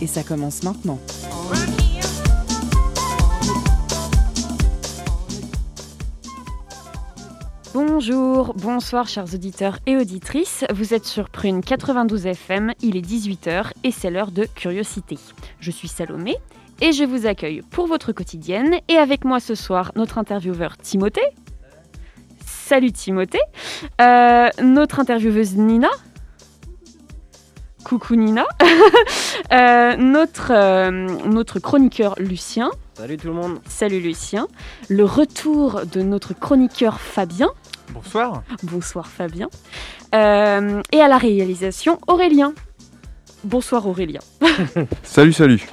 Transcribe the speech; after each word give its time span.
Et 0.00 0.06
ça 0.06 0.22
commence 0.22 0.62
maintenant. 0.62 0.98
Bonjour, 7.72 8.54
bonsoir 8.54 9.06
chers 9.06 9.34
auditeurs 9.34 9.78
et 9.86 9.96
auditrices. 9.96 10.64
Vous 10.72 10.94
êtes 10.94 11.04
sur 11.04 11.28
Prune 11.28 11.60
92 11.60 12.26
FM, 12.26 12.72
il 12.82 12.96
est 12.96 13.06
18h 13.06 13.72
et 13.84 13.90
c'est 13.90 14.10
l'heure 14.10 14.32
de 14.32 14.44
Curiosité. 14.44 15.18
Je 15.60 15.70
suis 15.70 15.86
Salomé 15.86 16.36
et 16.80 16.92
je 16.92 17.04
vous 17.04 17.26
accueille 17.26 17.62
pour 17.70 17.86
votre 17.86 18.12
quotidienne 18.12 18.76
et 18.88 18.96
avec 18.96 19.24
moi 19.24 19.38
ce 19.38 19.54
soir 19.54 19.92
notre 19.96 20.18
intervieweur 20.18 20.78
Timothée. 20.78 21.20
Salut 22.44 22.92
Timothée. 22.92 23.38
Euh, 24.00 24.48
notre 24.62 24.98
intervieweuse 24.98 25.56
Nina. 25.56 25.90
Coucou 27.84 28.16
Nina. 28.16 28.46
Euh, 29.52 29.96
notre, 29.96 30.52
euh, 30.52 30.90
notre 30.90 31.58
chroniqueur 31.58 32.14
Lucien. 32.18 32.70
Salut 32.94 33.16
tout 33.16 33.26
le 33.26 33.32
monde. 33.32 33.58
Salut 33.66 33.98
Lucien. 33.98 34.46
Le 34.88 35.04
retour 35.04 35.80
de 35.92 36.02
notre 36.02 36.34
chroniqueur 36.38 37.00
Fabien. 37.00 37.48
Bonsoir. 37.92 38.44
Bonsoir 38.62 39.08
Fabien. 39.08 39.48
Euh, 40.14 40.82
et 40.92 41.00
à 41.00 41.08
la 41.08 41.18
réalisation 41.18 41.98
Aurélien. 42.06 42.54
Bonsoir 43.44 43.86
Aurélien. 43.86 44.20
Salut, 45.02 45.32
salut. 45.32 45.66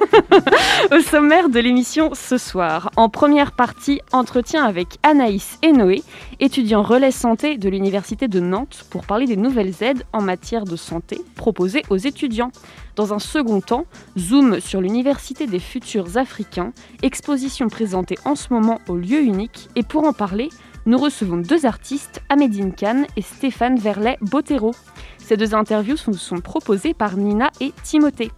Au 0.91 1.01
sommaire 1.01 1.49
de 1.49 1.59
l'émission 1.59 2.11
ce 2.13 2.37
soir, 2.37 2.91
en 2.95 3.09
première 3.09 3.51
partie, 3.51 3.99
entretien 4.13 4.63
avec 4.63 4.97
Anaïs 5.03 5.59
et 5.63 5.73
Noé, 5.73 6.01
étudiants 6.39 6.81
relais 6.81 7.11
santé 7.11 7.57
de 7.57 7.67
l'Université 7.67 8.29
de 8.29 8.39
Nantes, 8.39 8.85
pour 8.89 9.05
parler 9.05 9.25
des 9.25 9.35
nouvelles 9.35 9.73
aides 9.81 10.03
en 10.13 10.21
matière 10.21 10.63
de 10.63 10.77
santé 10.77 11.19
proposées 11.35 11.83
aux 11.89 11.97
étudiants. 11.97 12.51
Dans 12.95 13.13
un 13.13 13.19
second 13.19 13.59
temps, 13.59 13.85
zoom 14.17 14.61
sur 14.61 14.79
l'Université 14.79 15.45
des 15.45 15.59
futurs 15.59 16.17
africains, 16.17 16.71
exposition 17.03 17.67
présentée 17.67 18.17
en 18.23 18.35
ce 18.35 18.53
moment 18.53 18.79
au 18.87 18.95
lieu 18.95 19.19
unique, 19.19 19.69
et 19.75 19.83
pour 19.83 20.05
en 20.05 20.13
parler, 20.13 20.49
nous 20.87 20.97
recevons 20.97 21.37
deux 21.37 21.65
artistes, 21.65 22.21
Amédine 22.29 22.73
Khan 22.73 23.03
et 23.17 23.21
Stéphane 23.21 23.77
Verlet-Bottero. 23.77 24.73
Ces 25.17 25.35
deux 25.35 25.53
interviews 25.53 25.97
sont, 25.97 26.13
sont 26.13 26.39
proposées 26.39 26.93
par 26.93 27.17
Nina 27.17 27.51
et 27.59 27.73
Timothée. 27.83 28.31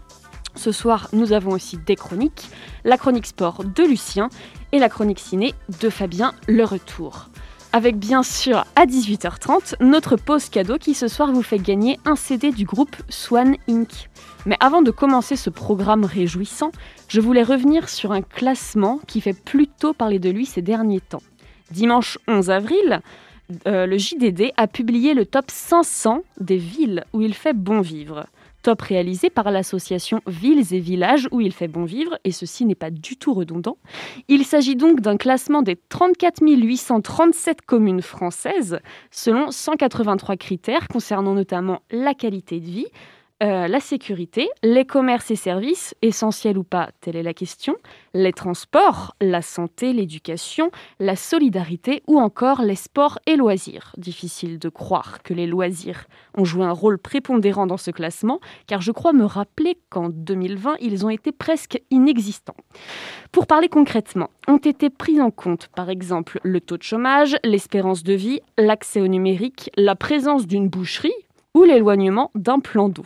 Ce 0.55 0.71
soir, 0.71 1.09
nous 1.13 1.31
avons 1.31 1.51
aussi 1.51 1.77
des 1.77 1.95
chroniques, 1.95 2.49
la 2.83 2.97
chronique 2.97 3.27
sport 3.27 3.63
de 3.63 3.83
Lucien 3.83 4.29
et 4.71 4.79
la 4.79 4.89
chronique 4.89 5.19
ciné 5.19 5.53
de 5.79 5.91
Fabien 5.91 6.33
Le 6.47 6.63
Retour. 6.63 7.29
Avec 7.71 7.99
bien 7.99 8.23
sûr 8.23 8.65
à 8.75 8.87
18h30 8.87 9.75
notre 9.79 10.15
pause 10.15 10.49
cadeau 10.49 10.79
qui 10.79 10.95
ce 10.95 11.07
soir 11.07 11.31
vous 11.31 11.43
fait 11.43 11.59
gagner 11.59 11.99
un 12.03 12.15
CD 12.15 12.49
du 12.49 12.65
groupe 12.65 12.95
Swan 13.09 13.57
Inc. 13.69 14.09
Mais 14.47 14.57
avant 14.59 14.81
de 14.81 14.89
commencer 14.89 15.35
ce 15.35 15.51
programme 15.51 16.03
réjouissant, 16.03 16.71
je 17.09 17.21
voulais 17.21 17.43
revenir 17.43 17.89
sur 17.89 18.11
un 18.11 18.23
classement 18.23 18.99
qui 19.05 19.21
fait 19.21 19.39
plutôt 19.39 19.93
parler 19.93 20.17
de 20.17 20.31
lui 20.31 20.47
ces 20.47 20.63
derniers 20.63 21.01
temps. 21.01 21.21
Dimanche 21.71 22.17
11 22.27 22.49
avril, 22.49 23.01
euh, 23.67 23.85
le 23.85 23.97
JDD 23.97 24.51
a 24.57 24.67
publié 24.67 25.13
le 25.13 25.25
top 25.25 25.45
500 25.49 26.21
des 26.39 26.57
villes 26.57 27.03
où 27.13 27.21
il 27.21 27.33
fait 27.33 27.53
bon 27.53 27.81
vivre. 27.81 28.25
Top 28.61 28.81
réalisé 28.81 29.29
par 29.29 29.51
l'association 29.51 30.21
Villes 30.27 30.73
et 30.73 30.79
Villages 30.79 31.29
où 31.31 31.39
il 31.39 31.53
fait 31.53 31.69
bon 31.69 31.85
vivre, 31.85 32.19
et 32.25 32.31
ceci 32.31 32.65
n'est 32.65 32.75
pas 32.75 32.91
du 32.91 33.15
tout 33.15 33.33
redondant. 33.33 33.77
Il 34.27 34.43
s'agit 34.43 34.75
donc 34.75 34.99
d'un 34.99 35.15
classement 35.15 35.61
des 35.61 35.77
34 35.77 36.41
837 36.41 37.61
communes 37.61 38.01
françaises 38.01 38.79
selon 39.11 39.51
183 39.51 40.35
critères 40.35 40.87
concernant 40.89 41.33
notamment 41.33 41.81
la 41.89 42.13
qualité 42.13 42.59
de 42.59 42.65
vie, 42.65 42.87
euh, 43.41 43.69
la 43.69 43.79
sécurité, 43.79 44.49
les 44.63 44.83
commerces 44.83 45.31
et 45.31 45.37
services, 45.37 45.95
essentiels 46.01 46.57
ou 46.57 46.63
pas, 46.63 46.89
telle 46.99 47.15
est 47.15 47.23
la 47.23 47.33
question, 47.33 47.75
les 48.13 48.33
transports, 48.33 49.15
la 49.21 49.41
santé, 49.41 49.93
l'éducation, 49.93 50.71
la 50.99 51.15
solidarité 51.15 52.03
ou 52.07 52.19
encore 52.19 52.61
les 52.61 52.75
sports 52.75 53.17
et 53.25 53.37
loisirs. 53.37 53.95
Difficile 53.97 54.59
de 54.59 54.67
croire 54.67 55.23
que 55.23 55.33
les 55.33 55.47
loisirs 55.47 56.05
ont 56.37 56.43
joué 56.43 56.65
un 56.65 56.73
rôle 56.73 56.97
prépondérant 56.97 57.65
dans 57.65 57.77
ce 57.77 57.91
classement, 57.91 58.41
car 58.67 58.81
je 58.81 58.91
crois 58.91 59.13
me 59.13 59.23
rappeler 59.23 59.77
qu'en 59.89 60.09
2020, 60.09 60.75
ils 60.81 61.05
ont 61.05 61.09
été 61.09 61.31
presque 61.31 61.81
inexistants. 61.91 62.57
Pour 63.31 63.47
parler 63.47 63.69
concrètement, 63.69 64.31
ont 64.49 64.57
été 64.57 64.89
pris 64.89 65.21
en 65.21 65.31
compte 65.31 65.69
par 65.75 65.89
exemple 65.89 66.41
le 66.43 66.59
taux 66.59 66.77
de 66.77 66.83
chômage, 66.83 67.37
l'espérance 67.45 68.03
de 68.03 68.13
vie, 68.13 68.41
l'accès 68.57 68.99
au 68.99 69.07
numérique, 69.07 69.69
la 69.77 69.95
présence 69.95 70.45
d'une 70.45 70.67
boucherie, 70.67 71.13
ou 71.53 71.63
l'éloignement 71.63 72.31
d'un 72.35 72.59
plan 72.59 72.89
d'eau. 72.89 73.05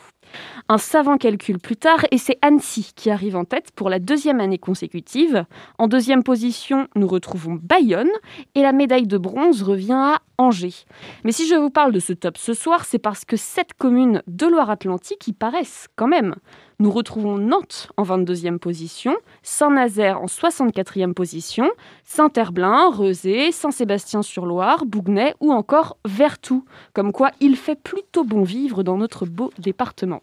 Un 0.69 0.77
savant 0.77 1.17
calcul 1.17 1.59
plus 1.59 1.75
tard, 1.75 2.05
et 2.11 2.17
c'est 2.17 2.39
Annecy 2.41 2.91
qui 2.95 3.11
arrive 3.11 3.35
en 3.35 3.45
tête 3.45 3.71
pour 3.75 3.89
la 3.89 3.99
deuxième 3.99 4.39
année 4.39 4.57
consécutive. 4.57 5.45
En 5.77 5.87
deuxième 5.87 6.23
position, 6.23 6.87
nous 6.95 7.07
retrouvons 7.07 7.59
Bayonne, 7.61 8.09
et 8.55 8.61
la 8.61 8.71
médaille 8.71 9.07
de 9.07 9.17
bronze 9.17 9.61
revient 9.61 9.93
à 9.93 10.21
Angers. 10.37 10.85
Mais 11.23 11.31
si 11.31 11.47
je 11.47 11.55
vous 11.55 11.69
parle 11.69 11.91
de 11.91 11.99
ce 11.99 12.13
top 12.13 12.37
ce 12.37 12.53
soir, 12.53 12.85
c'est 12.85 12.99
parce 12.99 13.25
que 13.25 13.37
sept 13.37 13.73
communes 13.73 14.23
de 14.27 14.47
Loire-Atlantique 14.47 15.27
y 15.27 15.33
paraissent 15.33 15.87
quand 15.95 16.07
même. 16.07 16.35
Nous 16.79 16.91
retrouvons 16.91 17.37
Nantes 17.37 17.89
en 17.97 18.03
22e 18.03 18.57
position, 18.57 19.15
Saint-Nazaire 19.41 20.21
en 20.21 20.25
64e 20.25 21.13
position, 21.13 21.69
Saint-Herblain, 22.03 22.89
Rezé, 22.89 23.51
Saint-Sébastien-sur-Loire, 23.51 24.85
Bougnay 24.85 25.35
ou 25.39 25.51
encore 25.51 25.97
Vertou. 26.05 26.65
Comme 26.93 27.11
quoi, 27.11 27.31
il 27.39 27.55
fait 27.55 27.75
plutôt 27.75 28.23
bon 28.23 28.43
vivre 28.43 28.83
dans 28.83 28.97
notre 28.97 29.25
beau 29.25 29.51
département. 29.59 30.21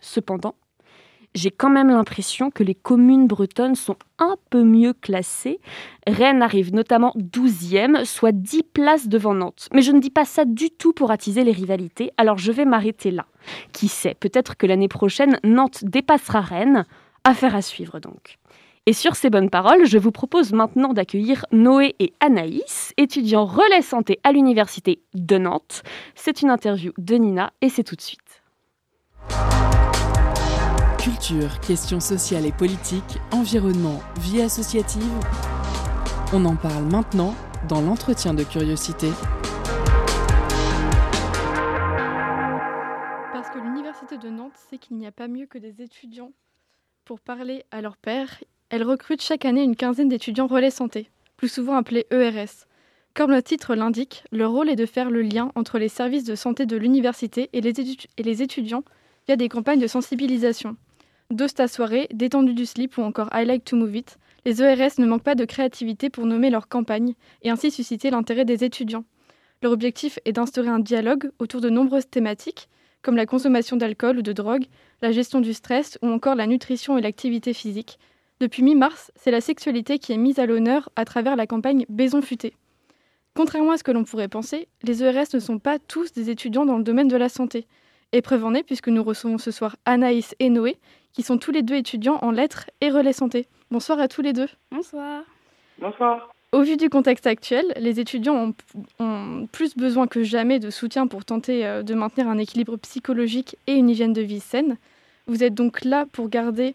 Cependant, 0.00 0.54
j'ai 1.34 1.50
quand 1.50 1.70
même 1.70 1.88
l'impression 1.88 2.50
que 2.50 2.62
les 2.62 2.74
communes 2.74 3.26
bretonnes 3.26 3.74
sont 3.74 3.96
un 4.18 4.36
peu 4.50 4.62
mieux 4.62 4.92
classées. 4.92 5.60
Rennes 6.06 6.42
arrive 6.42 6.72
notamment 6.72 7.12
12e, 7.16 8.04
soit 8.04 8.32
10 8.32 8.62
places 8.62 9.08
devant 9.08 9.34
Nantes. 9.34 9.68
Mais 9.72 9.82
je 9.82 9.92
ne 9.92 10.00
dis 10.00 10.10
pas 10.10 10.24
ça 10.24 10.44
du 10.44 10.70
tout 10.70 10.92
pour 10.92 11.10
attiser 11.10 11.44
les 11.44 11.52
rivalités, 11.52 12.12
alors 12.16 12.38
je 12.38 12.52
vais 12.52 12.64
m'arrêter 12.64 13.10
là. 13.10 13.26
Qui 13.72 13.88
sait, 13.88 14.14
peut-être 14.14 14.56
que 14.56 14.66
l'année 14.66 14.88
prochaine, 14.88 15.38
Nantes 15.44 15.84
dépassera 15.84 16.40
Rennes. 16.40 16.86
Affaire 17.24 17.56
à 17.56 17.62
suivre 17.62 18.00
donc. 18.00 18.38
Et 18.86 18.92
sur 18.92 19.16
ces 19.16 19.30
bonnes 19.30 19.48
paroles, 19.48 19.86
je 19.86 19.96
vous 19.96 20.12
propose 20.12 20.52
maintenant 20.52 20.92
d'accueillir 20.92 21.46
Noé 21.52 21.94
et 22.00 22.12
Anaïs, 22.20 22.92
étudiants 22.98 23.46
relais 23.46 23.80
santé 23.80 24.20
à 24.24 24.32
l'Université 24.32 25.00
de 25.14 25.38
Nantes. 25.38 25.82
C'est 26.14 26.42
une 26.42 26.50
interview 26.50 26.92
de 26.98 27.14
Nina 27.14 27.50
et 27.62 27.70
c'est 27.70 27.82
tout 27.82 27.96
de 27.96 28.02
suite. 28.02 28.20
Culture, 31.04 31.60
questions 31.60 32.00
sociales 32.00 32.46
et 32.46 32.52
politiques, 32.52 33.18
environnement, 33.30 34.00
vie 34.20 34.40
associative. 34.40 35.12
On 36.32 36.42
en 36.46 36.56
parle 36.56 36.84
maintenant 36.84 37.34
dans 37.68 37.82
l'entretien 37.82 38.32
de 38.32 38.42
curiosité. 38.42 39.08
Parce 43.34 43.50
que 43.50 43.58
l'Université 43.58 44.16
de 44.16 44.30
Nantes 44.30 44.56
sait 44.56 44.78
qu'il 44.78 44.96
n'y 44.96 45.06
a 45.06 45.12
pas 45.12 45.28
mieux 45.28 45.44
que 45.44 45.58
des 45.58 45.82
étudiants 45.82 46.32
pour 47.04 47.20
parler 47.20 47.66
à 47.70 47.82
leur 47.82 47.98
père. 47.98 48.42
Elle 48.70 48.82
recrute 48.82 49.20
chaque 49.20 49.44
année 49.44 49.62
une 49.62 49.76
quinzaine 49.76 50.08
d'étudiants 50.08 50.46
relais 50.46 50.70
santé, 50.70 51.10
plus 51.36 51.52
souvent 51.52 51.76
appelés 51.76 52.06
ERS. 52.12 52.64
Comme 53.12 53.30
le 53.30 53.42
titre 53.42 53.74
l'indique, 53.74 54.24
leur 54.32 54.52
rôle 54.52 54.70
est 54.70 54.74
de 54.74 54.86
faire 54.86 55.10
le 55.10 55.20
lien 55.20 55.52
entre 55.54 55.78
les 55.78 55.90
services 55.90 56.24
de 56.24 56.34
santé 56.34 56.64
de 56.64 56.78
l'université 56.78 57.50
et, 57.52 57.60
les 57.60 58.42
étudiants 58.42 58.84
via 59.26 59.36
des 59.36 59.50
campagnes 59.50 59.80
de 59.80 59.86
sensibilisation. 59.86 60.78
Dosta 61.30 61.68
soirée, 61.68 62.08
détendu 62.12 62.54
du 62.54 62.66
slip 62.66 62.98
ou 62.98 63.02
encore 63.02 63.28
I 63.32 63.44
like 63.44 63.64
to 63.64 63.76
move 63.76 63.96
it, 63.96 64.18
les 64.44 64.62
ERS 64.62 64.98
ne 64.98 65.06
manquent 65.06 65.22
pas 65.22 65.34
de 65.34 65.44
créativité 65.44 66.10
pour 66.10 66.26
nommer 66.26 66.50
leur 66.50 66.68
campagne 66.68 67.14
et 67.42 67.50
ainsi 67.50 67.70
susciter 67.70 68.10
l'intérêt 68.10 68.44
des 68.44 68.62
étudiants. 68.62 69.04
Leur 69.62 69.72
objectif 69.72 70.18
est 70.26 70.32
d'instaurer 70.32 70.68
un 70.68 70.78
dialogue 70.78 71.30
autour 71.38 71.62
de 71.62 71.70
nombreuses 71.70 72.08
thématiques, 72.10 72.68
comme 73.00 73.16
la 73.16 73.26
consommation 73.26 73.76
d'alcool 73.76 74.18
ou 74.18 74.22
de 74.22 74.32
drogue, 74.32 74.66
la 75.00 75.12
gestion 75.12 75.40
du 75.40 75.54
stress 75.54 75.98
ou 76.02 76.08
encore 76.08 76.34
la 76.34 76.46
nutrition 76.46 76.98
et 76.98 77.02
l'activité 77.02 77.54
physique. 77.54 77.98
Depuis 78.40 78.62
mi-mars, 78.62 79.10
c'est 79.16 79.30
la 79.30 79.40
sexualité 79.40 79.98
qui 79.98 80.12
est 80.12 80.18
mise 80.18 80.38
à 80.38 80.46
l'honneur 80.46 80.90
à 80.96 81.04
travers 81.04 81.36
la 81.36 81.46
campagne 81.46 81.86
Baison 81.88 82.20
futée. 82.20 82.54
Contrairement 83.34 83.72
à 83.72 83.78
ce 83.78 83.84
que 83.84 83.92
l'on 83.92 84.04
pourrait 84.04 84.28
penser, 84.28 84.68
les 84.82 85.02
ERS 85.02 85.28
ne 85.32 85.40
sont 85.40 85.58
pas 85.58 85.78
tous 85.78 86.12
des 86.12 86.30
étudiants 86.30 86.66
dans 86.66 86.78
le 86.78 86.84
domaine 86.84 87.08
de 87.08 87.16
la 87.16 87.28
santé. 87.28 87.66
Épreuve 88.12 88.44
en 88.44 88.54
est 88.54 88.62
puisque 88.62 88.88
nous 88.88 89.02
recevons 89.02 89.38
ce 89.38 89.50
soir 89.50 89.76
Anaïs 89.86 90.34
et 90.38 90.50
Noé, 90.50 90.78
qui 91.14 91.22
sont 91.22 91.38
tous 91.38 91.52
les 91.52 91.62
deux 91.62 91.76
étudiants 91.76 92.18
en 92.20 92.30
lettres 92.30 92.68
et 92.80 92.90
relais 92.90 93.12
santé. 93.12 93.46
Bonsoir 93.70 93.98
à 94.00 94.08
tous 94.08 94.20
les 94.20 94.32
deux. 94.32 94.48
Bonsoir. 94.70 95.22
Bonsoir. 95.78 96.34
Au 96.52 96.62
vu 96.62 96.76
du 96.76 96.88
contexte 96.88 97.26
actuel, 97.26 97.64
les 97.76 97.98
étudiants 97.98 98.52
ont, 99.00 99.46
plus 99.50 99.76
besoin 99.76 100.06
que 100.06 100.22
jamais 100.22 100.58
de 100.58 100.70
soutien 100.70 101.06
pour 101.06 101.24
tenter 101.24 101.66
euh, 101.66 101.82
de 101.82 101.94
maintenir 101.94 102.28
un 102.28 102.38
équilibre 102.38 102.76
psychologique 102.76 103.56
et 103.66 103.74
une 103.74 103.90
hygiène 103.90 104.12
de 104.12 104.22
vie 104.22 104.40
saine. 104.40 104.76
Vous 105.26 105.42
êtes 105.42 105.54
donc 105.54 105.84
là 105.84 106.06
pour 106.12 106.28
garder, 106.28 106.74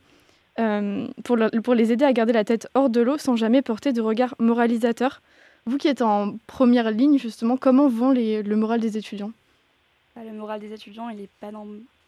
euh, 0.59 1.07
pour, 1.23 1.37
pour 1.63 1.75
les 1.75 1.91
aider 1.91 2.03
à 2.03 2.11
garder 2.11 2.33
la 2.33 2.43
tête 2.43 2.67
hors 2.73 2.89
de 2.89 2.99
l'eau 2.99 3.17
sans 3.17 3.35
jamais 3.35 3.61
porter 3.61 3.93
de 3.93 4.01
regard 4.01 4.35
moralisateur. 4.39 5.21
Vous 5.65 5.77
qui 5.77 5.87
êtes 5.87 6.01
en 6.01 6.35
première 6.47 6.91
ligne, 6.91 7.17
justement, 7.17 7.55
comment 7.55 7.87
vont 7.87 8.11
les, 8.11 8.43
le 8.43 8.55
moral 8.55 8.79
des 8.79 8.97
étudiants? 8.97 9.31
Bah, 10.15 10.23
Le 10.25 10.37
moral 10.37 10.59
des 10.59 10.73
étudiants, 10.73 11.09
il 11.09 11.17
n'est 11.17 11.29
pas 11.39 11.51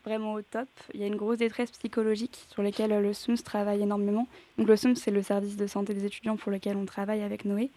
vraiment 0.05 0.33
au 0.33 0.41
top. 0.41 0.67
Il 0.93 0.99
y 0.99 1.03
a 1.03 1.07
une 1.07 1.15
grosse 1.15 1.37
détresse 1.37 1.71
psychologique 1.71 2.45
sur 2.51 2.63
laquelle 2.63 2.91
le 2.91 3.13
SUMS 3.13 3.37
travaille 3.43 3.81
énormément. 3.81 4.27
Donc 4.57 4.67
le 4.67 4.75
SUMS, 4.75 4.95
c'est 4.95 5.11
le 5.11 5.21
service 5.21 5.57
de 5.57 5.67
santé 5.67 5.93
des 5.93 6.05
étudiants 6.05 6.37
pour 6.37 6.51
lequel 6.51 6.77
on 6.77 6.85
travaille 6.85 7.21
avec 7.21 7.45
Noé. 7.45 7.69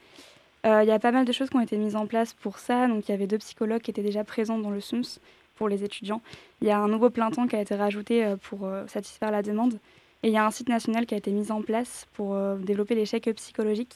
Euh, 0.67 0.82
il 0.82 0.88
y 0.88 0.93
a 0.93 0.99
pas 0.99 1.12
mal 1.12 1.25
de 1.25 1.32
choses 1.32 1.50
qui 1.50 1.56
ont 1.56 1.61
été 1.61 1.76
mises 1.76 1.97
en 1.97 2.06
place 2.06 2.32
pour 2.32 2.59
ça. 2.59 2.88
Donc 2.88 3.09
il 3.09 3.12
y 3.12 3.15
avait 3.15 3.26
deux 3.26 3.38
psychologues 3.38 3.82
qui 3.82 3.91
étaient 3.91 4.03
déjà 4.03 4.25
présents 4.25 4.59
dans 4.59 4.71
le 4.71 4.81
SUMS 4.81 5.21
pour 5.56 5.69
les 5.69 5.85
étudiants. 5.85 6.23
Il 6.61 6.69
y 6.69 6.71
a 6.71 6.79
un 6.79 6.88
nouveau 6.88 7.11
plein 7.11 7.31
temps 7.31 7.47
qui 7.47 7.56
a 7.56 7.61
été 7.61 7.75
rajouté 7.75 8.25
euh, 8.25 8.37
pour 8.37 8.67
euh, 8.67 8.87
satisfaire 8.87 9.31
la 9.31 9.43
demande. 9.43 9.75
Et 10.23 10.29
il 10.29 10.32
y 10.32 10.38
a 10.38 10.47
un 10.47 10.50
site 10.50 10.70
national 10.70 11.05
qui 11.05 11.15
a 11.15 11.19
été 11.19 11.31
mis 11.32 11.53
en 11.53 11.61
place 11.61 12.06
pour 12.15 12.35
développer 12.56 12.94
les 12.94 13.05
check-ups 13.05 13.43
psychologiques. 13.43 13.94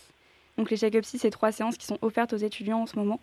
Donc 0.59 0.71
les 0.71 0.77
check-ups, 0.77 1.17
c'est 1.17 1.31
trois 1.31 1.53
séances 1.53 1.79
qui 1.79 1.87
sont 1.87 1.97
offertes 2.03 2.35
aux 2.35 2.37
étudiants 2.37 2.83
en 2.83 2.87
ce 2.87 2.97
moment. 2.99 3.19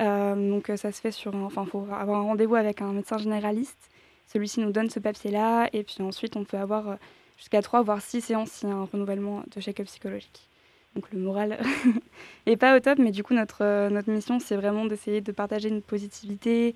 donc 0.00 0.66
ça 0.74 0.90
se 0.90 1.00
fait 1.00 1.12
sur 1.12 1.32
Enfin, 1.32 1.64
faut 1.64 1.86
avoir 1.92 2.18
un 2.18 2.24
rendez-vous 2.24 2.56
avec 2.56 2.82
un 2.82 2.92
médecin 2.92 3.18
généraliste 3.18 3.89
celui-ci 4.32 4.60
nous 4.60 4.72
donne 4.72 4.90
ce 4.90 5.00
papier-là, 5.00 5.68
et 5.72 5.82
puis 5.82 5.96
ensuite 6.00 6.36
on 6.36 6.44
peut 6.44 6.56
avoir 6.56 6.88
euh, 6.88 6.94
jusqu'à 7.36 7.62
3 7.62 7.82
voire 7.82 8.00
6 8.00 8.20
séances 8.20 8.50
s'il 8.50 8.68
y 8.68 8.72
a 8.72 8.76
un 8.76 8.88
renouvellement 8.90 9.42
de 9.54 9.60
check-up 9.60 9.86
psychologique. 9.86 10.46
Donc 10.94 11.04
le 11.12 11.18
moral 11.18 11.60
est 12.46 12.56
pas 12.56 12.76
au 12.76 12.80
top, 12.80 12.98
mais 12.98 13.10
du 13.10 13.22
coup 13.22 13.34
notre, 13.34 13.64
euh, 13.64 13.90
notre 13.90 14.10
mission 14.10 14.38
c'est 14.38 14.56
vraiment 14.56 14.86
d'essayer 14.86 15.20
de 15.20 15.32
partager 15.32 15.68
une 15.68 15.82
positivité. 15.82 16.74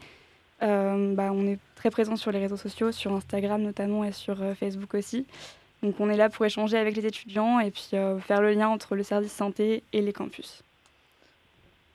Euh, 0.63 1.15
bah, 1.15 1.31
on 1.33 1.47
est 1.47 1.59
très 1.75 1.91
présent 1.91 2.17
sur 2.17 2.33
les 2.33 2.39
réseaux 2.39 2.57
sociaux, 2.57 2.93
sur 2.93 3.13
Instagram 3.13 3.63
notamment 3.63 4.05
et 4.05 4.13
sur 4.13 4.37
Facebook 4.59 4.95
aussi. 4.95 5.27
Donc 5.83 6.01
on 6.01 6.09
est 6.09 6.17
là 6.17 6.31
pour 6.31 6.45
échanger 6.45 6.77
avec 6.77 6.97
les 6.97 7.07
étudiants 7.07 7.61
et 7.61 7.71
puis 7.71 7.91
faire 7.91 8.41
le 8.41 8.53
lien 8.53 8.69
entre 8.69 8.97
le 8.97 9.03
service 9.03 9.33
santé 9.33 9.83
et 9.93 10.01
les 10.01 10.13
campus. 10.13 10.63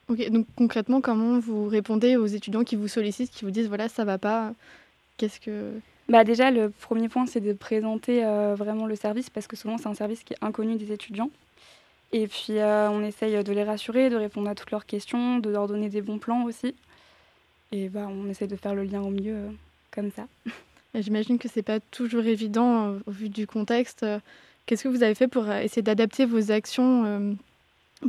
Ok, 0.08 0.28
donc 0.30 0.46
concrètement, 0.56 1.00
comment 1.00 1.38
vous 1.38 1.68
répondez 1.68 2.16
aux 2.16 2.26
étudiants 2.26 2.64
qui 2.64 2.76
vous 2.76 2.88
sollicitent, 2.88 3.30
qui 3.30 3.44
vous 3.44 3.50
disent 3.50 3.68
voilà, 3.68 3.88
ça 3.88 4.04
va 4.04 4.18
pas, 4.18 4.52
Qu'est-ce 5.20 5.38
que... 5.38 5.74
Bah 6.08 6.24
déjà, 6.24 6.50
le 6.50 6.70
premier 6.70 7.10
point, 7.10 7.26
c'est 7.26 7.42
de 7.42 7.52
présenter 7.52 8.24
euh, 8.24 8.54
vraiment 8.54 8.86
le 8.86 8.96
service 8.96 9.28
parce 9.28 9.46
que 9.46 9.54
souvent, 9.54 9.76
c'est 9.76 9.86
un 9.86 9.94
service 9.94 10.24
qui 10.24 10.32
est 10.32 10.38
inconnu 10.40 10.76
des 10.76 10.92
étudiants. 10.92 11.28
Et 12.12 12.26
puis, 12.26 12.56
euh, 12.56 12.88
on 12.88 13.04
essaye 13.04 13.44
de 13.44 13.52
les 13.52 13.62
rassurer, 13.62 14.08
de 14.08 14.16
répondre 14.16 14.48
à 14.48 14.54
toutes 14.54 14.70
leurs 14.70 14.86
questions, 14.86 15.38
de 15.38 15.50
leur 15.50 15.68
donner 15.68 15.90
des 15.90 16.00
bons 16.00 16.16
plans 16.16 16.44
aussi. 16.44 16.74
Et 17.70 17.90
bah, 17.90 18.08
on 18.08 18.30
essaie 18.30 18.46
de 18.46 18.56
faire 18.56 18.74
le 18.74 18.84
lien 18.84 19.02
au 19.02 19.10
mieux 19.10 19.34
euh, 19.34 19.50
comme 19.90 20.10
ça. 20.10 20.26
J'imagine 20.94 21.38
que 21.38 21.48
c'est 21.48 21.62
pas 21.62 21.80
toujours 21.80 22.24
évident 22.24 22.94
au 23.06 23.10
vu 23.10 23.28
du 23.28 23.46
contexte. 23.46 24.06
Qu'est-ce 24.64 24.84
que 24.84 24.88
vous 24.88 25.02
avez 25.02 25.14
fait 25.14 25.28
pour 25.28 25.50
essayer 25.52 25.82
d'adapter 25.82 26.24
vos 26.24 26.50
actions 26.50 27.36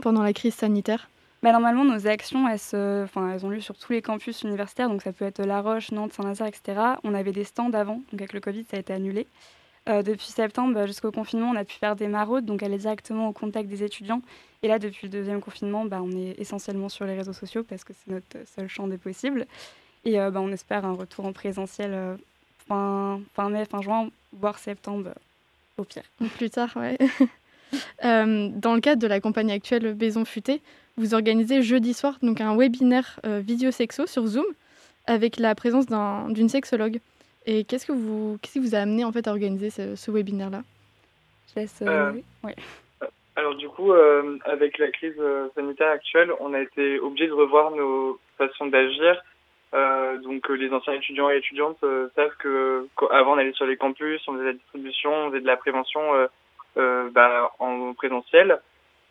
pendant 0.01 0.23
la 0.23 0.31
crise 0.31 0.55
sanitaire? 0.55 1.09
Bah, 1.43 1.51
normalement, 1.51 1.83
nos 1.83 2.07
actions, 2.07 2.47
elles, 2.47 2.59
elles 2.73 3.45
ont 3.45 3.49
lieu 3.49 3.61
sur 3.61 3.77
tous 3.77 3.93
les 3.93 4.01
campus 4.01 4.43
universitaires, 4.43 4.89
donc 4.89 5.01
ça 5.01 5.11
peut 5.11 5.25
être 5.25 5.43
La 5.43 5.61
Roche, 5.61 5.91
Nantes, 5.91 6.13
Saint-Nazaire, 6.13 6.47
etc. 6.47 6.79
On 7.03 7.13
avait 7.13 7.31
des 7.31 7.43
stands 7.43 7.73
avant, 7.73 8.01
donc 8.11 8.21
avec 8.21 8.33
le 8.33 8.39
Covid, 8.39 8.65
ça 8.69 8.77
a 8.77 8.79
été 8.79 8.93
annulé. 8.93 9.25
Euh, 9.89 10.03
depuis 10.03 10.27
septembre 10.27 10.75
bah, 10.75 10.85
jusqu'au 10.85 11.11
confinement, 11.11 11.49
on 11.49 11.55
a 11.55 11.65
pu 11.65 11.75
faire 11.75 11.95
des 11.95 12.07
maraudes, 12.07 12.45
donc 12.45 12.61
aller 12.61 12.77
directement 12.77 13.27
au 13.27 13.33
contact 13.33 13.67
des 13.67 13.83
étudiants. 13.83 14.21
Et 14.61 14.67
là, 14.67 14.77
depuis 14.77 15.07
le 15.07 15.11
deuxième 15.11 15.41
confinement, 15.41 15.85
bah, 15.85 16.01
on 16.03 16.11
est 16.11 16.39
essentiellement 16.39 16.89
sur 16.89 17.05
les 17.05 17.15
réseaux 17.15 17.33
sociaux 17.33 17.63
parce 17.63 17.83
que 17.83 17.93
c'est 17.93 18.11
notre 18.11 18.47
seul 18.47 18.67
champ 18.67 18.88
des 18.88 18.99
possibles. 18.99 19.47
Et 20.05 20.19
euh, 20.19 20.29
bah, 20.29 20.39
on 20.41 20.51
espère 20.51 20.85
un 20.85 20.93
retour 20.93 21.25
en 21.25 21.33
présentiel 21.33 21.93
euh, 21.93 22.15
fin, 22.67 23.19
fin 23.33 23.49
mai, 23.49 23.65
fin 23.65 23.81
juin, 23.81 24.09
voire 24.33 24.59
septembre 24.59 25.09
au 25.77 25.83
pire. 25.83 26.03
Plus 26.38 26.51
tard, 26.51 26.69
ouais. 26.75 26.97
dans 28.03 28.75
le 28.75 28.79
cadre 28.81 29.01
de 29.01 29.07
la 29.07 29.19
campagne 29.19 29.51
actuelle 29.51 29.95
Maison 30.00 30.25
Futée, 30.25 30.62
vous 30.97 31.13
organisez 31.13 31.62
jeudi 31.62 31.94
soir 31.94 32.18
donc 32.21 32.41
un 32.41 32.56
webinaire 32.56 33.19
euh, 33.25 33.41
visio-sexo 33.44 34.07
sur 34.07 34.25
Zoom 34.25 34.45
avec 35.07 35.38
la 35.38 35.56
présence 35.56 35.88
d'une 35.88 36.50
sexologue. 36.50 37.00
Et 37.45 37.63
qu'est-ce 37.63 37.88
que 37.88 37.91
vous, 37.91 38.38
qu'est-ce 38.41 38.53
qui 38.53 38.59
vous 38.59 38.75
a 38.75 38.79
amené 38.79 39.03
en 39.03 39.12
fait 39.12 39.27
à 39.27 39.31
organiser 39.31 39.69
ce, 39.71 40.12
webinaire-là? 40.12 40.62
Je 41.50 41.62
laisse. 41.62 41.81
Euh, 41.81 42.13
euh, 42.45 43.06
alors 43.35 43.56
du 43.56 43.68
coup, 43.68 43.94
avec 44.44 44.77
la 44.77 44.91
crise 44.91 45.19
sanitaire 45.56 45.89
actuelle, 45.89 46.31
on 46.39 46.53
a 46.53 46.59
été 46.59 47.00
obligé 47.00 47.27
de 47.27 47.33
revoir 47.33 47.71
nos 47.71 48.19
façons 48.38 48.67
d'agir. 48.67 49.24
donc 50.24 50.47
les 50.50 50.69
anciens 50.71 50.94
étudiants 50.94 51.31
et 51.31 51.38
étudiantes 51.38 51.79
savent 52.15 52.35
que 52.38 52.88
avant 53.12 53.33
on 53.33 53.38
allait 53.38 53.53
sur 53.53 53.65
les 53.65 53.77
campus, 53.77 54.21
on 54.27 54.33
faisait 54.33 54.44
de 54.44 54.50
la 54.50 54.53
distribution, 54.53 55.12
on 55.12 55.29
faisait 55.29 55.41
de 55.41 55.47
la 55.47 55.57
prévention 55.57 56.01
bah, 56.75 57.51
en 57.59 57.94
présentiel. 57.94 58.59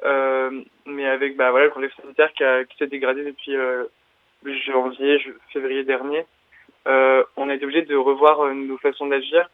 Euh, 0.05 0.63
mais 0.87 1.07
avec 1.07 1.37
bah, 1.37 1.51
voilà, 1.51 1.67
le 1.67 1.73
contexte 1.73 2.01
sanitaire 2.01 2.33
qui, 2.33 2.45
qui 2.71 2.79
s'est 2.79 2.87
dégradé 2.87 3.25
depuis 3.25 3.55
euh, 3.57 3.85
janvier, 4.45 5.23
février 5.53 5.85
dernier, 5.85 6.25
euh, 6.87 7.25
on 7.37 7.49
a 7.49 7.55
été 7.55 7.65
obligé 7.65 7.83
de 7.83 7.97
revoir 7.97 8.41
euh, 8.41 8.55
nos 8.55 8.79
façons 8.79 9.07
d'agir. 9.07 9.49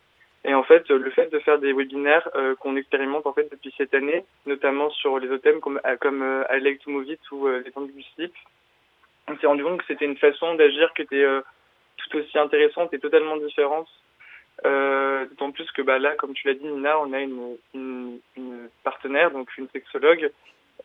Et 0.45 0.55
en 0.55 0.63
fait, 0.63 0.89
le 0.91 1.11
fait 1.11 1.27
de 1.33 1.41
faire 1.41 1.59
des 1.59 1.73
webinaires 1.73 2.29
euh, 2.37 2.55
qu'on 2.57 2.77
expérimente 2.77 3.27
en 3.27 3.33
fait 3.33 3.51
depuis 3.51 3.75
cette 3.77 3.95
année, 3.95 4.25
notamment 4.47 4.91
sur 4.91 5.19
les 5.19 5.29
autres 5.29 5.43
thèmes 5.43 5.61
comme 5.61 5.81
comme 6.01 6.23
euh, 6.23 6.45
Alec 6.49 6.81
to 6.81 6.91
Move 6.91 7.11
It 7.11 7.21
ou 7.33 7.49
les 7.49 7.73
temps 7.73 7.81
du 7.81 8.03
slip, 8.15 8.33
on 9.27 9.37
s'est 9.37 9.49
rendu 9.49 9.65
compte 9.65 9.81
que 9.81 9.87
c'était 9.89 10.05
une 10.05 10.17
façon 10.17 10.55
d'agir 10.55 10.93
qui 10.95 11.03
était 11.03 11.27
tout 11.97 12.19
aussi 12.19 12.39
intéressante 12.39 12.95
et 12.95 13.01
totalement 13.01 13.37
différente 13.39 13.89
euh, 14.65 15.27
D'autant 15.27 15.51
plus 15.51 15.71
que 15.73 15.83
bah, 15.83 15.99
là, 15.99 16.15
comme 16.15 16.35
tu 16.35 16.47
l'as 16.47 16.55
dit, 16.55 16.67
Nina, 16.67 16.99
on 17.01 17.13
a 17.13 17.21
une, 17.21 17.57
une, 17.75 18.19
une 18.37 18.69
partenaire, 18.85 19.31
donc 19.31 19.57
une 19.59 19.69
sexologue, 19.69 20.31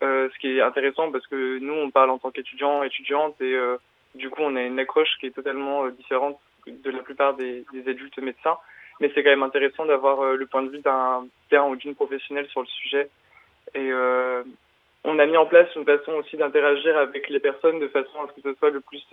euh, 0.04 0.30
ce 0.34 0.40
qui 0.40 0.58
est 0.58 0.62
intéressant 0.62 1.12
parce 1.12 1.26
que 1.28 1.60
nous, 1.60 1.74
on 1.74 1.92
parle 1.92 2.10
en 2.10 2.18
tant 2.18 2.32
qu'étudiants, 2.32 2.84
étudiantes, 2.84 3.40
et 3.42 3.54
euh, 3.54 3.78
du 4.16 4.30
coup, 4.30 4.42
on 4.42 4.56
a 4.56 4.62
une 4.62 4.80
accroche 4.80 5.18
qui 5.20 5.28
est 5.28 5.36
totalement 5.36 5.86
euh, 5.86 5.92
différente 5.92 6.40
de 6.68 6.92
la 6.92 7.00
plupart 7.00 7.36
des, 7.36 7.66
des 7.74 7.90
adultes 7.90 8.18
médecins. 8.20 8.58
Mais 9.00 9.12
c'est 9.14 9.24
quand 9.24 9.30
même 9.30 9.44
intéressant 9.44 9.86
d'avoir 9.86 10.22
euh, 10.22 10.36
le 10.36 10.46
point 10.46 10.64
de 10.64 10.70
vue 10.70 10.82
d'un 10.82 11.64
ou 11.64 11.76
d'une 11.76 11.96
professionnelle 11.96 12.48
sur 12.48 12.62
le 12.62 12.68
sujet. 12.68 13.10
Et 13.74 13.92
on 15.04 15.18
a 15.18 15.26
mis 15.26 15.38
en 15.38 15.46
place 15.46 15.74
une 15.76 15.86
façon 15.86 16.12
aussi 16.14 16.36
d'interagir 16.36 16.98
avec 16.98 17.30
les 17.30 17.40
personnes 17.40 17.80
de 17.80 17.88
façon 17.88 18.22
à 18.22 18.28
ce 18.28 18.34
que 18.34 18.52
ce 18.52 18.58
soit 18.60 18.70
le 18.70 18.82
plus 18.82 19.04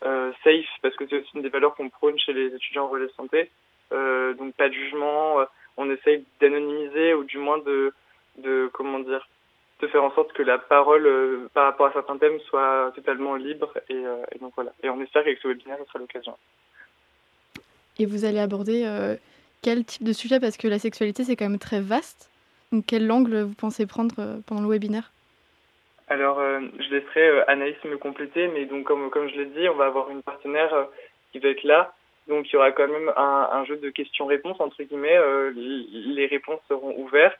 safe, 0.00 0.66
parce 0.80 0.94
que 0.96 1.06
c'est 1.08 1.16
aussi 1.16 1.30
une 1.34 1.42
des 1.42 1.48
valeurs 1.48 1.74
qu'on 1.74 1.88
prône 1.88 2.18
chez 2.18 2.32
les 2.32 2.54
étudiants 2.54 2.84
en 2.84 2.88
relais 2.88 3.10
santé 3.16 3.50
euh, 3.50 3.69
donc 3.90 4.54
pas 4.54 4.68
de 4.68 4.74
jugement. 4.74 5.40
Euh, 5.40 5.44
on 5.76 5.90
essaye 5.90 6.24
d'anonymiser 6.40 7.14
ou 7.14 7.24
du 7.24 7.38
moins 7.38 7.58
de, 7.58 7.92
de 8.38 8.68
comment 8.72 8.98
dire, 8.98 9.26
de 9.80 9.86
faire 9.86 10.04
en 10.04 10.12
sorte 10.14 10.32
que 10.32 10.42
la 10.42 10.58
parole 10.58 11.06
euh, 11.06 11.48
par 11.54 11.64
rapport 11.64 11.86
à 11.86 11.92
certains 11.92 12.18
thèmes 12.18 12.38
soit 12.40 12.92
totalement 12.94 13.36
libre. 13.36 13.72
Et, 13.88 14.02
et 14.32 14.38
donc 14.38 14.52
voilà. 14.56 14.72
Et 14.82 14.90
on 14.90 15.00
espère 15.00 15.24
qu'avec 15.24 15.38
ce 15.38 15.48
webinaire, 15.48 15.78
ce 15.78 15.86
sera 15.86 15.98
l'occasion. 15.98 16.36
Et 17.98 18.06
vous 18.06 18.24
allez 18.24 18.38
aborder 18.38 18.86
quel 19.62 19.84
type 19.84 20.04
de 20.04 20.12
sujet? 20.12 20.40
Parce 20.40 20.56
que 20.56 20.68
la 20.68 20.78
sexualité, 20.78 21.24
c'est 21.24 21.36
quand 21.36 21.48
même 21.48 21.58
très 21.58 21.80
vaste. 21.80 22.30
Donc, 22.72 22.84
quel 22.86 23.10
angle 23.10 23.42
vous 23.42 23.54
pensez 23.54 23.86
prendre 23.86 24.40
pendant 24.46 24.62
le 24.62 24.68
webinaire? 24.68 25.12
Alors, 26.08 26.40
je 26.40 26.90
laisserai 26.90 27.42
Anaïs 27.46 27.76
me 27.84 27.98
compléter, 27.98 28.48
mais 28.48 28.64
donc, 28.64 28.84
comme, 28.84 29.10
comme 29.10 29.28
je 29.28 29.36
l'ai 29.36 29.46
dit, 29.46 29.68
on 29.68 29.74
va 29.74 29.86
avoir 29.86 30.08
une 30.10 30.22
partenaire 30.22 30.88
qui 31.32 31.40
va 31.40 31.48
être 31.50 31.62
là 31.64 31.94
donc 32.28 32.48
il 32.48 32.52
y 32.54 32.56
aura 32.56 32.72
quand 32.72 32.88
même 32.88 33.12
un, 33.16 33.64
jeu 33.64 33.76
de 33.76 33.90
questions-réponses, 33.90 34.60
entre 34.60 34.82
guillemets. 34.82 35.16
Euh, 35.16 35.52
les 35.54 36.26
réponses 36.26 36.60
seront 36.68 36.94
ouvertes. 36.96 37.38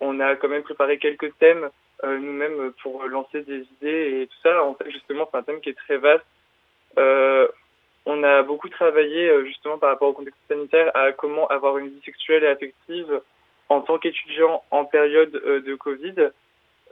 On 0.00 0.20
a 0.20 0.36
quand 0.36 0.48
même 0.48 0.62
préparé 0.62 0.98
quelques 0.98 1.36
thèmes 1.38 1.70
euh, 2.04 2.18
nous-mêmes 2.18 2.72
pour 2.82 3.04
lancer 3.04 3.42
des 3.42 3.60
idées 3.80 4.22
et 4.22 4.26
tout 4.26 4.36
ça. 4.42 4.62
En 4.62 4.74
fait, 4.74 4.90
justement, 4.90 5.28
c'est 5.30 5.38
un 5.38 5.42
thème 5.42 5.60
qui 5.60 5.70
est 5.70 5.78
très 5.78 5.96
vaste. 5.96 6.26
Euh, 6.98 7.48
on 8.06 8.22
a 8.22 8.42
beaucoup 8.42 8.68
travaillé 8.68 9.28
euh, 9.28 9.44
justement 9.44 9.78
par 9.78 9.90
rapport 9.90 10.08
au 10.08 10.12
contexte 10.12 10.40
sanitaire 10.48 10.90
à 10.94 11.12
comment 11.12 11.48
avoir 11.48 11.76
une 11.78 11.88
vie 11.88 12.02
sexuelle 12.04 12.44
et 12.44 12.48
affective 12.48 13.20
en 13.68 13.80
tant 13.80 13.98
qu'étudiant 13.98 14.62
en 14.70 14.84
période 14.84 15.34
euh, 15.44 15.60
de 15.60 15.74
Covid, 15.74 16.14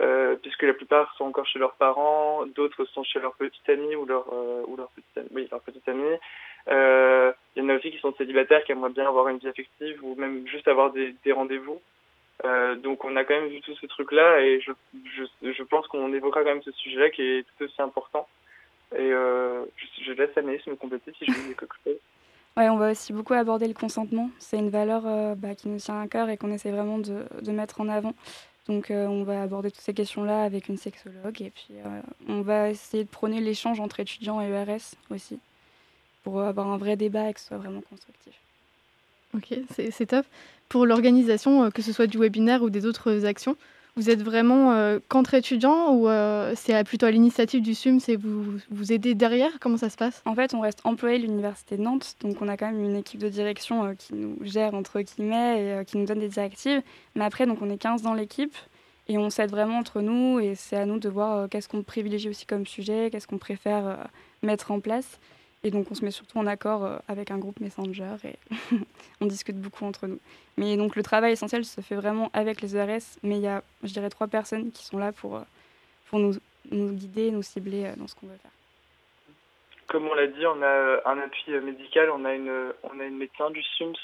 euh, 0.01 0.37
puisque 0.43 0.63
la 0.63 0.75
plupart 0.75 1.15
sont 1.17 1.25
encore 1.25 1.47
chez 1.47 1.59
leurs 1.59 1.75
parents, 1.75 2.47
d'autres 2.47 2.85
sont 2.87 3.05
chez 3.05 3.21
leurs 3.21 3.35
petite 3.35 3.69
amie 3.69 3.95
ou 3.97 4.05
leur 4.07 4.27
ou 4.69 4.77
leur 4.77 4.89
petite 4.91 5.31
oui 5.33 5.49
leur 5.51 5.61
petite 5.61 5.89
amie. 5.89 6.19
Euh, 6.69 7.33
il 7.55 7.63
y 7.63 7.67
en 7.67 7.69
a 7.69 7.77
aussi 7.77 7.91
qui 7.91 7.99
sont 7.99 8.15
célibataires, 8.15 8.65
qui 8.65 8.73
aimeraient 8.73 8.91
bien 8.91 9.07
avoir 9.07 9.29
une 9.29 9.39
vie 9.39 9.49
affective 9.49 9.99
ou 10.03 10.15
même 10.15 10.47
juste 10.47 10.69
avoir 10.69 10.93
des, 10.93 11.15
rendez-vous. 11.33 11.81
Euh, 12.45 12.75
donc 12.75 13.05
on 13.05 13.15
a 13.17 13.25
quand 13.25 13.35
même 13.35 13.49
vu 13.49 13.61
tout 13.61 13.75
ce 13.77 13.87
truc-là 13.87 14.41
et 14.41 14.61
je, 14.61 14.73
je, 15.17 15.53
je 15.53 15.63
pense 15.63 15.87
qu'on 15.87 16.13
évoquera 16.13 16.43
quand 16.43 16.51
même 16.51 16.63
ce 16.63 16.73
sujet-là 16.73 17.11
qui 17.11 17.23
est 17.23 17.43
tout 17.43 17.65
aussi 17.65 17.81
important. 17.81 18.27
Et 18.93 19.13
euh, 19.13 19.65
je, 19.77 20.05
je 20.05 20.13
laisse 20.13 20.37
Anaïs 20.37 20.67
me 20.67 20.75
compléter 20.75 21.13
si 21.19 21.27
je 21.27 21.33
dis 21.33 21.55
quelque 21.57 21.77
chose. 21.85 21.97
Ouais, 22.57 22.69
on 22.69 22.77
va 22.77 22.93
aussi 22.93 23.13
beaucoup 23.13 23.35
aborder 23.35 23.67
le 23.67 23.75
consentement. 23.75 24.31
C'est 24.39 24.59
une 24.59 24.71
valeur 24.71 25.03
bah, 25.37 25.57
qui 25.57 25.69
nous 25.69 25.79
tient 25.79 26.01
à 26.01 26.07
cœur 26.07 26.29
et 26.29 26.37
qu'on 26.37 26.53
essaie 26.53 26.71
vraiment 26.71 26.99
de, 26.99 27.25
de, 27.43 27.51
mettre 27.51 27.81
en 27.81 27.89
avant. 27.89 28.15
Donc 28.67 28.87
on 28.91 29.25
va 29.25 29.43
aborder 29.43 29.71
toutes 29.71 29.83
ces 29.83 29.93
questions-là 29.93 30.43
avec 30.43 30.69
une 30.69 30.79
sexologue 30.79 31.43
et 31.43 31.51
puis 31.51 31.75
on 32.29 32.41
va 32.41 32.71
essayer 32.71 33.05
de 33.05 33.09
prôner 33.09 33.41
l'échange 33.41 33.79
entre 33.79 34.01
étudiants 34.01 34.41
et 34.41 34.49
ERS 34.49 34.95
aussi 35.11 35.39
pour 36.23 36.41
avoir 36.41 36.69
un 36.69 36.79
vrai 36.79 36.97
débat 36.97 37.29
et 37.29 37.35
que 37.35 37.41
ce 37.41 37.49
soit 37.49 37.59
vraiment 37.59 37.83
constructif. 37.83 38.33
Ok, 39.35 39.55
c'est 39.71 40.07
top. 40.07 40.25
Pour 40.71 40.87
l'organisation, 40.87 41.71
que 41.71 41.83
ce 41.83 41.93
soit 41.93 42.07
du 42.07 42.19
webinaire 42.19 42.63
ou 42.63 42.71
des 42.71 42.87
autres 42.87 43.27
actions, 43.27 43.57
vous 43.97 44.11
êtes 44.11 44.23
vraiment 44.23 44.73
euh, 44.73 44.99
contre-étudiant 45.09 45.93
ou 45.95 46.09
euh, 46.09 46.53
c'est 46.57 46.83
plutôt 46.85 47.07
à 47.07 47.11
l'initiative 47.11 47.63
du 47.63 47.75
SUM, 47.75 48.01
c'est 48.01 48.17
vous 48.17 48.59
vous 48.71 48.93
aidez 48.93 49.15
derrière? 49.15 49.51
Comment 49.61 49.77
ça 49.77 49.89
se 49.89 49.97
passe? 49.97 50.21
En 50.25 50.35
fait, 50.35 50.53
on 50.55 50.61
reste 50.61 50.81
employé 50.85 51.19
de 51.19 51.25
l'Université 51.25 51.77
de 51.77 51.83
Nantes, 51.83 52.17
donc 52.21 52.43
on 52.43 52.49
a 52.49 52.57
quand 52.57 52.67
même 52.67 52.83
une 52.83 52.97
équipe 52.97 53.21
de 53.21 53.29
direction 53.29 53.85
euh, 53.85 53.95
qui 53.95 54.15
nous 54.15 54.37
gère 54.43 54.75
entre 54.75 55.01
guillemets 55.01 55.81
et 55.81 55.85
qui 55.85 55.97
nous 55.97 56.07
donne 56.07 56.19
des 56.19 56.29
directives. 56.29 56.83
Mais 57.15 57.25
après, 57.25 57.47
donc 57.47 57.63
on 57.63 57.71
est 57.71 57.79
15 57.79 58.03
dans 58.03 58.15
l'équipe 58.15 58.57
et 59.07 59.17
on 59.17 59.31
s'aide 59.31 59.51
vraiment 59.51 59.79
entre 59.79 60.01
nous 60.01 60.41
et 60.41 60.55
c'est 60.57 60.77
à 60.77 60.87
nous 60.87 60.99
de 60.99 61.09
voir 61.09 61.49
qu'est-ce 61.49 61.69
qu'on 61.69 61.83
privilégie 61.83 62.29
aussi 62.29 62.47
comme 62.47 62.67
sujet, 62.67 63.11
qu'est-ce 63.13 63.29
qu'on 63.29 63.39
préfère 63.39 64.09
mettre 64.43 64.71
en 64.71 64.81
place. 64.81 65.21
Et 65.65 65.71
donc 65.71 65.87
on 65.91 65.95
se 65.95 66.05
met 66.05 66.11
surtout 66.11 66.39
en 66.39 66.47
accord 66.47 66.85
euh, 66.85 66.99
avec 67.09 67.31
un 67.31 67.39
groupe 67.39 67.59
Messenger 67.59 68.17
et 68.25 68.37
on 69.23 69.27
discute 69.27 69.57
beaucoup 69.57 69.87
entre 69.87 70.07
nous. 70.07 70.21
Mais 70.59 70.77
donc 70.77 70.95
le 70.95 71.03
travail 71.03 71.33
essentiel 71.33 71.65
se 71.65 71.81
fait 71.81 71.95
vraiment 71.95 72.31
avec 72.35 72.61
les 72.61 72.77
ERS, 72.77 73.19
mais 73.23 73.37
il 73.37 73.43
y 73.43 73.49
a, 73.49 73.63
je 73.83 73.93
dirais, 73.93 74.11
trois 74.11 74.29
personnes 74.29 74.71
qui 74.71 74.85
sont 74.85 74.99
là 74.99 75.11
pour, 75.11 75.37
euh, 75.37 75.43
pour 76.11 76.19
nous, 76.19 76.35
guider, 76.71 77.31
nous 77.31 77.43
cibler 77.43 77.87
euh, 77.87 77.95
dans 77.97 78.07
ce 78.07 78.15
qu'on 78.15 78.27
veut 78.27 78.37
faire. 78.37 78.51
Comme 79.87 80.07
on 80.07 80.15
l'a 80.15 80.27
dit, 80.27 80.47
on 80.47 80.61
a 80.63 81.01
un 81.07 81.19
appui 81.19 81.53
médical, 81.53 82.11
on 82.11 82.25
a 82.27 82.35
une, 82.35 82.73
on 82.83 83.01
a 83.01 83.05
une 83.05 83.17
médecin 83.17 83.51
du 83.51 83.63
SUMS 83.63 83.95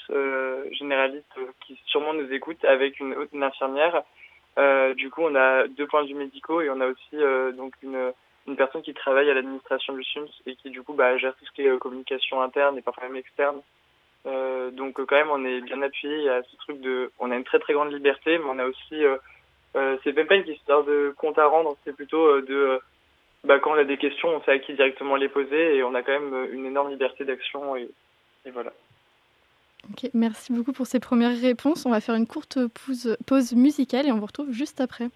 généraliste 0.71 1.33
qui 1.65 1.77
sûrement 1.85 2.13
nous 2.13 2.31
écoute 2.31 2.63
avec 2.63 2.99
une, 2.99 3.15
une 3.33 3.43
infirmière. 3.43 4.03
du 4.95 5.09
coup, 5.09 5.21
on 5.23 5.35
a 5.35 5.67
deux 5.67 5.87
points 5.87 6.03
de 6.03 6.09
vue 6.09 6.13
médicaux 6.13 6.61
et 6.61 6.69
on 6.69 6.79
a 6.81 6.85
aussi 6.85 7.17
donc 7.57 7.73
une 7.81 8.13
une 8.47 8.55
personne 8.55 8.81
qui 8.81 8.93
travaille 8.93 9.29
à 9.29 9.33
l'administration 9.33 9.93
du 9.93 10.03
SUMS 10.03 10.29
et 10.45 10.55
qui 10.55 10.69
du 10.69 10.81
coup 10.81 10.93
bah, 10.93 11.17
gère 11.17 11.35
tout 11.35 11.45
ce 11.45 11.51
qui 11.51 11.61
est 11.63 11.69
euh, 11.69 11.77
communication 11.77 12.41
interne 12.41 12.77
et 12.77 12.81
parfois 12.81 13.03
même 13.07 13.15
externe. 13.17 13.61
Euh, 14.27 14.69
donc 14.71 15.03
quand 15.05 15.15
même 15.15 15.31
on 15.31 15.43
est 15.45 15.61
bien 15.61 15.81
appuyé 15.81 16.29
à 16.29 16.43
ce 16.43 16.55
truc 16.57 16.79
de, 16.81 17.11
on 17.19 17.31
a 17.31 17.35
une 17.35 17.43
très 17.43 17.59
très 17.59 17.73
grande 17.73 17.91
liberté, 17.91 18.37
mais 18.37 18.45
on 18.47 18.59
a 18.59 18.65
aussi, 18.65 19.03
euh, 19.03 19.17
euh, 19.75 19.97
c'est 20.03 20.15
même 20.15 20.27
pas 20.27 20.35
une 20.35 20.47
histoire 20.47 20.83
de 20.83 21.13
compte 21.17 21.39
à 21.39 21.47
rendre, 21.47 21.75
c'est 21.83 21.95
plutôt 21.95 22.23
euh, 22.27 22.41
de, 22.47 22.79
bah, 23.43 23.59
quand 23.59 23.71
on 23.71 23.79
a 23.79 23.83
des 23.83 23.97
questions, 23.97 24.29
on 24.29 24.41
sait 24.43 24.51
à 24.51 24.59
qui 24.59 24.73
directement 24.73 25.15
les 25.15 25.29
poser 25.29 25.77
et 25.77 25.83
on 25.83 25.95
a 25.95 26.03
quand 26.03 26.19
même 26.19 26.53
une 26.53 26.65
énorme 26.65 26.89
liberté 26.89 27.25
d'action 27.25 27.75
et, 27.75 27.89
voilà. 28.51 28.73
Ok, 29.91 30.09
merci 30.13 30.51
beaucoup 30.51 30.73
pour 30.73 30.85
ces 30.85 30.99
premières 30.99 31.39
réponses. 31.39 31.85
On 31.85 31.91
va 31.91 32.01
faire 32.01 32.15
une 32.15 32.27
courte 32.27 32.59
pause 33.25 33.53
musicale 33.53 34.07
et 34.07 34.11
on 34.11 34.17
vous 34.17 34.25
retrouve 34.25 34.51
juste 34.51 34.81
après. 34.81 35.09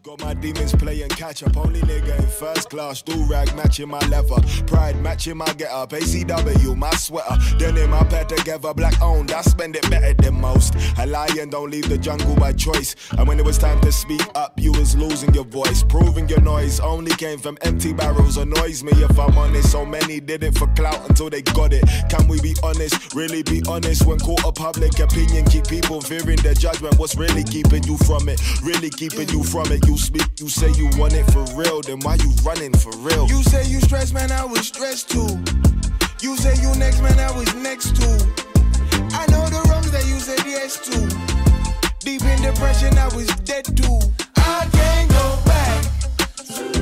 Got 0.00 0.22
my 0.22 0.32
demons 0.32 0.74
playing 0.74 1.10
catch 1.10 1.42
up. 1.42 1.54
Only 1.56 1.80
nigga 1.80 2.18
in 2.18 2.26
first 2.26 2.70
class. 2.70 3.02
Do 3.02 3.12
rag 3.24 3.54
matching 3.54 3.88
my 3.88 3.98
leather. 4.08 4.40
Pride 4.66 4.98
matching 5.02 5.36
my 5.36 5.52
get 5.52 5.70
up. 5.70 5.90
ACW, 5.90 6.76
my 6.76 6.90
sweater. 6.92 7.36
Then 7.58 7.90
my 7.90 8.02
pair 8.04 8.24
together. 8.24 8.72
Black 8.72 9.00
owned. 9.02 9.32
I 9.32 9.42
spend 9.42 9.76
it 9.76 9.88
better 9.90 10.14
than 10.14 10.40
most. 10.40 10.74
A 10.98 11.06
lion 11.06 11.50
don't 11.50 11.70
leave 11.70 11.88
the 11.90 11.98
jungle 11.98 12.34
by 12.36 12.54
choice. 12.54 12.96
And 13.18 13.28
when 13.28 13.38
it 13.38 13.44
was 13.44 13.58
time 13.58 13.80
to 13.82 13.92
speak 13.92 14.22
up, 14.34 14.58
you 14.58 14.72
was 14.72 14.96
losing 14.96 15.34
your 15.34 15.44
voice. 15.44 15.84
Proving 15.84 16.26
your 16.26 16.40
noise 16.40 16.80
only 16.80 17.14
came 17.16 17.38
from 17.38 17.58
empty 17.60 17.92
barrels. 17.92 18.38
Annoys 18.38 18.82
me 18.82 18.92
if 18.92 19.18
I'm 19.18 19.36
honest. 19.36 19.70
So 19.70 19.84
many 19.84 20.20
did 20.20 20.42
it 20.42 20.56
for 20.56 20.68
clout 20.68 21.06
until 21.08 21.28
they 21.28 21.42
got 21.42 21.74
it. 21.74 21.84
Can 22.08 22.28
we 22.28 22.40
be 22.40 22.56
honest? 22.62 23.14
Really 23.14 23.42
be 23.42 23.62
honest. 23.68 24.06
When 24.06 24.18
caught 24.18 24.44
a 24.44 24.52
public 24.52 24.98
opinion, 24.98 25.44
keep 25.44 25.68
people 25.68 26.00
fearing 26.00 26.38
their 26.38 26.54
judgment. 26.54 26.98
What's 26.98 27.14
really 27.14 27.44
keeping 27.44 27.84
you 27.84 27.98
from 27.98 28.28
it? 28.30 28.40
Really 28.62 28.88
keeping 28.88 29.28
you 29.28 29.44
from 29.44 29.70
it? 29.70 29.81
You 29.86 29.98
speak, 29.98 30.28
you 30.38 30.48
say 30.48 30.70
you 30.72 30.88
want 30.98 31.14
it 31.14 31.24
for 31.32 31.44
real, 31.54 31.80
then 31.82 32.00
why 32.00 32.14
you 32.16 32.30
running 32.44 32.72
for 32.72 32.92
real? 32.98 33.26
You 33.28 33.42
say 33.42 33.66
you 33.68 33.80
stressed, 33.80 34.14
man, 34.14 34.30
I 34.32 34.44
was 34.44 34.66
stressed 34.68 35.10
too. 35.10 35.38
You 36.20 36.36
say 36.36 36.54
you 36.62 36.74
next, 36.76 37.00
man, 37.00 37.18
I 37.18 37.30
was 37.36 37.52
next 37.56 37.96
too. 37.96 38.18
I 39.14 39.26
know 39.30 39.44
the 39.48 39.60
wrongs 39.68 39.90
that 39.90 40.04
you 40.06 40.18
said 40.20 40.40
yes 40.46 40.78
to. 40.86 40.98
Deep 42.00 42.22
in 42.22 42.42
depression, 42.42 42.96
I 42.98 43.06
was 43.14 43.26
dead 43.44 43.64
too. 43.76 43.98
I 44.36 44.68
can't 44.72 45.10
go 45.10 45.38
back. 45.44 46.81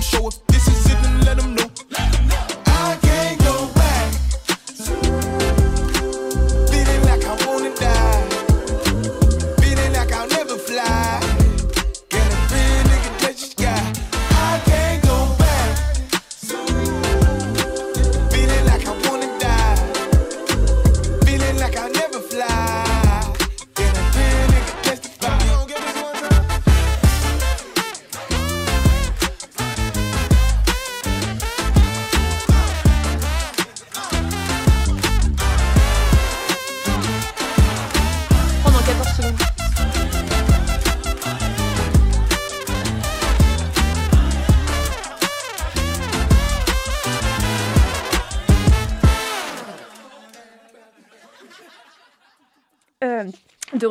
De 0.00 0.79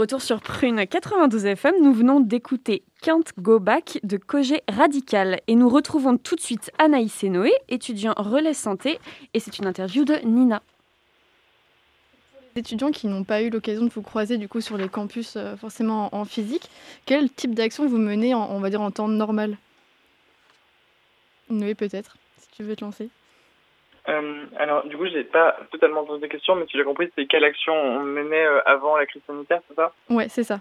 retour 0.10 0.22
sur 0.24 0.42
Prune 0.42 0.88
92 0.88 1.46
FM, 1.46 1.75
nous 1.84 1.94
venons 1.94 2.20
d'écouter 2.20 2.82
Can't 3.04 3.25
Go 3.38 3.60
Back 3.60 4.00
de 4.01 4.18
Cogé 4.18 4.63
Radical 4.68 5.39
et 5.46 5.54
nous 5.54 5.70
retrouvons 5.70 6.18
tout 6.18 6.36
de 6.36 6.42
suite 6.42 6.72
Anaïs 6.80 7.24
et 7.24 7.30
Noé, 7.30 7.51
étudiants 7.68 8.16
relais 8.18 8.56
santé, 8.56 9.00
et 9.36 9.39
c'est 9.39 9.60
une 9.60 9.68
interview 9.68 10.06
de 10.06 10.16
Nina. 10.25 10.63
Les 12.56 12.62
étudiants 12.62 12.89
qui 12.89 13.06
n'ont 13.06 13.24
pas 13.24 13.44
eu 13.44 13.51
l'occasion 13.51 13.86
de 13.86 13.92
vous 13.92 14.01
croiser 14.01 14.39
du 14.39 14.48
coup 14.48 14.62
sur 14.62 14.78
les 14.78 14.89
campus 14.89 15.36
euh, 15.36 15.56
forcément 15.58 16.10
en, 16.16 16.25
physique, 16.25 16.72
quel 17.06 17.30
type 17.30 17.54
d'action 17.54 17.88
vous 17.88 18.00
menez 18.00 18.34
en, 18.34 18.50
on 18.50 18.60
va 18.60 18.72
dire 18.72 18.82
en 18.82 18.89
temps 18.89 19.08
normal? 19.08 19.60
Noé 21.51 21.75
peut-être, 21.75 22.18
si 22.39 22.48
tu 22.50 22.63
veux 22.63 22.75
te 22.75 22.84
lancer. 22.84 23.12
Euh, 24.10 24.46
alors, 24.58 24.86
du 24.86 24.98
coup, 24.98 25.06
j'ai 25.06 25.24
pas 25.24 25.56
totalement 25.72 26.01
entendu 26.01 26.22
la 26.22 26.28
question, 26.28 26.56
mais 26.56 26.66
si 26.66 26.78
j'ai 26.78 26.84
compris, 26.84 27.10
c'est 27.16 27.25
quelle 27.28 27.44
action 27.44 27.74
on 27.74 28.00
menait 28.00 28.46
euh, 28.46 28.60
avant 28.66 28.98
la 28.98 29.06
crise 29.06 29.22
sanitaire, 29.28 29.62
c'est 29.68 29.75
ça? 29.75 29.94
Ouais, 30.10 30.28
c'est 30.30 30.44
ça. 30.44 30.60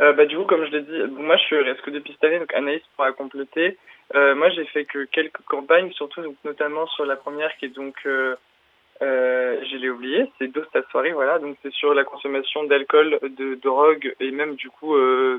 Euh, 0.00 0.12
bah, 0.12 0.26
du 0.26 0.36
coup, 0.36 0.44
comme 0.44 0.64
je 0.66 0.70
l'ai 0.72 0.82
dit, 0.82 1.12
moi 1.18 1.36
je 1.36 1.42
suis 1.44 1.56
reste 1.56 1.80
que 1.80 1.90
depuis 1.90 2.12
cette 2.12 2.24
année, 2.24 2.38
donc 2.38 2.52
Anaïs 2.54 2.82
pourra 2.94 3.12
compléter. 3.12 3.78
Euh, 4.14 4.34
moi 4.34 4.50
j'ai 4.50 4.66
fait 4.66 4.84
que 4.84 5.04
quelques 5.06 5.40
campagnes, 5.48 5.90
surtout 5.92 6.20
donc, 6.20 6.36
notamment 6.44 6.86
sur 6.88 7.06
la 7.06 7.16
première 7.16 7.56
qui 7.56 7.64
est 7.64 7.74
donc, 7.74 7.96
euh, 8.04 8.36
je 9.00 9.76
l'ai 9.76 9.88
oublié, 9.88 10.30
c'est 10.38 10.48
Dose 10.48 10.68
ta 10.70 10.82
soirée, 10.90 11.12
voilà, 11.12 11.38
donc 11.38 11.56
c'est 11.62 11.72
sur 11.72 11.94
la 11.94 12.04
consommation 12.04 12.64
d'alcool, 12.64 13.18
de 13.22 13.54
drogue 13.54 14.14
et 14.20 14.30
même 14.30 14.54
du 14.54 14.68
coup 14.68 14.94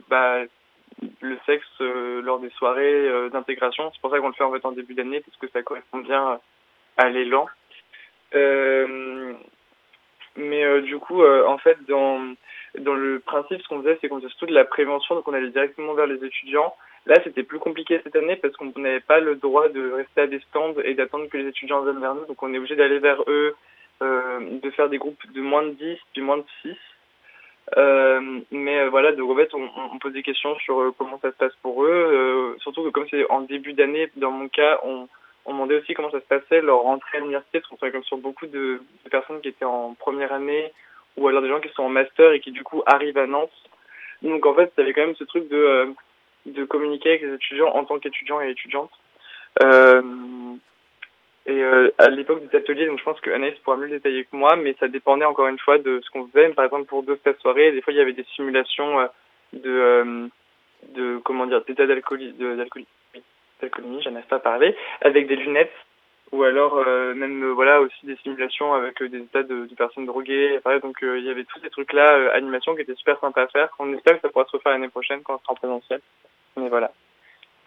bah, 0.09 0.39
le 1.21 1.37
sexe 1.45 1.79
lors 1.79 2.39
des 2.39 2.49
soirées 2.57 3.29
d'intégration. 3.29 3.91
C'est 3.93 4.01
pour 4.01 4.09
ça 4.09 4.19
qu'on 4.19 4.29
le 4.29 4.33
fait 4.33 4.43
en 4.43 4.51
fait 4.51 4.65
en 4.65 4.71
début 4.71 4.95
d'année 4.95 5.21
parce 5.21 5.37
que 5.37 5.47
ça 5.49 5.61
correspond 5.61 5.99
bien 5.99 6.39
à 6.97 7.09
l'élan. 7.09 7.47
Euh, 8.35 9.33
mais 10.35 10.63
euh, 10.63 10.81
du 10.81 10.97
coup, 10.97 11.23
euh, 11.23 11.45
en 11.47 11.57
fait, 11.57 11.77
dans 11.87 12.35
dans 12.77 12.93
le 12.93 13.19
principe, 13.19 13.61
ce 13.61 13.67
qu'on 13.67 13.81
faisait, 13.81 13.97
c'est 13.99 14.09
qu'on 14.09 14.17
faisait 14.17 14.29
surtout 14.29 14.45
de 14.47 14.53
la 14.53 14.65
prévention, 14.65 15.15
donc 15.15 15.27
on 15.27 15.33
allait 15.33 15.49
directement 15.49 15.93
vers 15.93 16.05
les 16.05 16.23
étudiants. 16.23 16.75
Là, 17.05 17.15
c'était 17.23 17.43
plus 17.43 17.59
compliqué 17.59 17.99
cette 18.03 18.15
année 18.15 18.35
parce 18.35 18.55
qu'on 18.55 18.71
n'avait 18.75 18.99
pas 18.99 19.19
le 19.19 19.35
droit 19.35 19.69
de 19.69 19.93
rester 19.93 20.21
à 20.21 20.27
des 20.27 20.39
stands 20.41 20.75
et 20.83 20.93
d'attendre 20.93 21.27
que 21.27 21.37
les 21.37 21.47
étudiants 21.47 21.81
viennent 21.81 22.01
vers 22.01 22.13
nous. 22.13 22.25
Donc, 22.25 22.43
on 22.43 22.53
est 22.53 22.57
obligé 22.57 22.75
d'aller 22.75 22.99
vers 22.99 23.23
eux, 23.27 23.55
de 24.01 24.69
faire 24.71 24.89
des 24.89 24.97
groupes 24.97 25.23
de 25.33 25.41
moins 25.41 25.63
de 25.63 25.71
10, 25.71 25.97
du 26.13 26.21
moins 26.21 26.37
de 26.37 26.45
6. 26.63 26.75
Euh, 27.77 28.41
mais 28.51 28.89
voilà, 28.89 29.13
de 29.13 29.21
en 29.21 29.35
fait, 29.35 29.53
on, 29.53 29.97
pose 29.99 30.11
des 30.11 30.21
questions 30.21 30.55
sur 30.59 30.93
comment 30.97 31.17
ça 31.21 31.31
se 31.31 31.37
passe 31.37 31.55
pour 31.61 31.85
eux. 31.85 32.57
Surtout 32.59 32.83
que 32.83 32.89
comme 32.89 33.07
c'est 33.09 33.25
en 33.31 33.41
début 33.41 33.71
d'année, 33.71 34.11
dans 34.17 34.31
mon 34.31 34.49
cas, 34.49 34.79
on, 34.83 35.07
on 35.47 35.53
demandait 35.53 35.79
aussi 35.79 35.93
comment 35.93 36.11
ça 36.11 36.19
se 36.19 36.25
passait 36.25 36.61
leur 36.61 36.81
rentrée 36.81 37.17
à 37.17 37.21
l'université, 37.21 37.59
parce 37.59 37.69
qu'on 37.69 37.77
travaille 37.77 37.93
comme 37.93 38.03
sur 38.03 38.17
beaucoup 38.17 38.45
de, 38.47 38.81
personnes 39.09 39.41
qui 39.41 39.49
étaient 39.49 39.65
en 39.65 39.95
première 39.95 40.33
année 40.33 40.71
ou 41.17 41.27
alors 41.27 41.41
des 41.41 41.49
gens 41.49 41.59
qui 41.59 41.69
sont 41.69 41.83
en 41.83 41.89
master 41.89 42.33
et 42.33 42.39
qui 42.39 42.51
du 42.51 42.63
coup 42.63 42.83
arrivent 42.85 43.17
à 43.17 43.25
Nantes. 43.25 43.49
Donc 44.21 44.45
en 44.45 44.53
fait, 44.53 44.71
il 44.77 44.93
quand 44.93 45.05
même 45.05 45.15
ce 45.15 45.23
truc 45.23 45.47
de, 45.49 45.57
euh, 45.57 45.85
de 46.45 46.63
communiquer 46.65 47.09
avec 47.09 47.21
les 47.23 47.33
étudiants 47.33 47.69
en 47.69 47.85
tant 47.85 47.97
qu'étudiants 47.97 48.41
et 48.41 48.51
étudiantes. 48.51 48.91
Euh, 49.63 50.01
et 51.47 51.63
euh, 51.63 51.89
à 51.97 52.09
l'époque 52.09 52.45
des 52.45 52.57
ateliers, 52.57 52.87
donc 52.87 52.99
je 52.99 53.05
pense 53.05 53.21
que 53.21 53.29
Anaïs 53.29 53.57
pourra 53.63 53.77
mieux 53.77 53.85
le 53.85 53.91
détailler 53.91 54.25
que 54.25 54.35
moi, 54.35 54.57
mais 54.57 54.75
ça 54.81 54.89
dépendait 54.89 55.23
encore 55.23 55.47
une 55.47 55.57
fois 55.57 55.77
de 55.77 56.01
ce 56.03 56.09
qu'on 56.09 56.27
faisait. 56.27 56.49
Par 56.49 56.65
exemple, 56.65 56.85
pour 56.85 57.03
deux 57.03 57.17
cette 57.23 57.39
soirée, 57.39 57.71
des 57.71 57.81
fois 57.81 57.93
il 57.93 57.97
y 57.97 58.01
avait 58.01 58.11
des 58.11 58.25
simulations 58.35 58.99
euh, 58.99 59.07
de, 59.53 59.69
euh, 59.69 60.27
de 60.89 61.19
comment 61.23 61.45
dire, 61.45 61.63
d'état 61.63 61.87
d'alcoolie, 61.87 62.33
j'en 63.61 64.21
pas 64.29 64.35
à 64.37 64.39
parler, 64.39 64.75
avec 65.01 65.27
des 65.27 65.35
lunettes 65.35 65.73
ou 66.31 66.43
alors 66.43 66.77
euh, 66.77 67.13
même 67.13 67.43
euh, 67.43 67.53
voilà 67.53 67.81
aussi 67.81 68.05
des 68.05 68.17
simulations 68.17 68.73
avec 68.73 69.01
euh, 69.01 69.09
des 69.09 69.19
états 69.19 69.43
de, 69.43 69.67
personnes 69.77 70.05
droguées 70.05 70.59
pareil, 70.63 70.81
donc 70.81 70.97
il 71.01 71.23
y 71.23 71.29
avait 71.29 71.45
tous 71.45 71.59
ces 71.61 71.69
trucs 71.69 71.93
là 71.93 72.33
animation 72.33 72.75
qui 72.75 72.81
étaient 72.81 72.95
super 72.95 73.19
sympa 73.19 73.43
à 73.43 73.47
faire. 73.47 73.69
On 73.79 73.93
espère 73.93 74.15
que 74.15 74.21
ça 74.21 74.29
pourra 74.29 74.45
se 74.45 74.57
refaire 74.57 74.73
l'année 74.73 74.89
prochaine 74.89 75.21
quand 75.23 75.35
on 75.35 75.39
sera 75.39 75.53
en 75.53 75.55
présentiel. 75.55 76.01
Mais 76.57 76.69
voilà. 76.69 76.91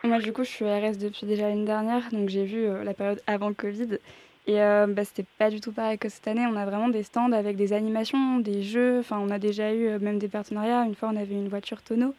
Moi 0.03 0.19
du 0.19 0.33
coup 0.33 0.45
je 0.45 0.51
suis 0.51 0.65
RS 0.65 0.99
depuis 0.99 1.27
déjà 1.27 1.49
l'année 1.49 1.65
dernière 1.65 2.03
donc 2.13 2.29
j'ai 2.29 2.45
vu 2.45 2.67
la 2.85 2.95
période 2.95 3.21
avant 3.27 3.53
Covid. 3.55 3.99
Et 4.47 4.57
bah, 4.57 5.05
c'était 5.05 5.27
pas 5.39 5.49
du 5.49 5.61
tout 5.61 5.71
pareil 5.71 5.99
que 5.99 6.09
cette 6.09 6.27
année. 6.27 6.45
On 6.51 6.57
a 6.57 6.65
vraiment 6.65 6.89
des 6.89 7.05
stands 7.05 7.33
avec 7.33 7.57
des 7.57 7.73
animations 7.73 8.39
des 8.39 8.63
jeux. 8.63 8.99
Enfin 8.99 9.19
on 9.21 9.31
a 9.31 9.39
déjà 9.39 9.73
eu 9.73 9.99
même 10.01 10.19
des 10.19 10.29
partenariats. 10.29 10.83
Une 10.85 10.95
fois 10.95 11.11
on 11.13 11.17
avait 11.17 11.35
une 11.35 11.49
voiture 11.49 11.83
tonneau 11.83 12.15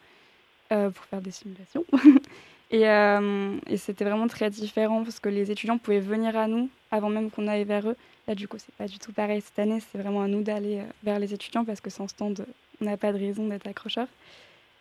pour 0.70 1.04
faire 1.04 1.20
des 1.20 1.32
simulations 1.32 1.84
Et, 2.72 2.88
euh, 2.88 3.56
et 3.68 3.76
c'était 3.76 4.04
vraiment 4.04 4.26
très 4.28 4.48
différent 4.48 5.04
parce 5.04 5.20
que 5.20 5.28
les 5.28 5.50
étudiants 5.50 5.76
pouvaient 5.76 6.00
venir 6.00 6.36
à 6.36 6.48
nous 6.48 6.70
avant 6.90 7.10
même 7.10 7.30
qu'on 7.30 7.46
aille 7.46 7.64
vers 7.64 7.86
eux. 7.86 7.96
Là, 8.26 8.34
du 8.34 8.48
coup, 8.48 8.56
c'est 8.58 8.74
pas 8.74 8.86
du 8.86 8.98
tout 8.98 9.12
pareil 9.12 9.42
cette 9.42 9.58
année. 9.58 9.80
C'est 9.80 9.98
vraiment 9.98 10.22
à 10.22 10.28
nous 10.28 10.42
d'aller 10.42 10.80
vers 11.04 11.18
les 11.18 11.34
étudiants 11.34 11.64
parce 11.64 11.82
que 11.82 11.90
sans 11.90 12.08
stand, 12.08 12.46
on 12.80 12.86
n'a 12.86 12.96
pas 12.96 13.12
de 13.12 13.18
raison 13.18 13.46
d'être 13.46 13.66
accrocheur. 13.66 14.06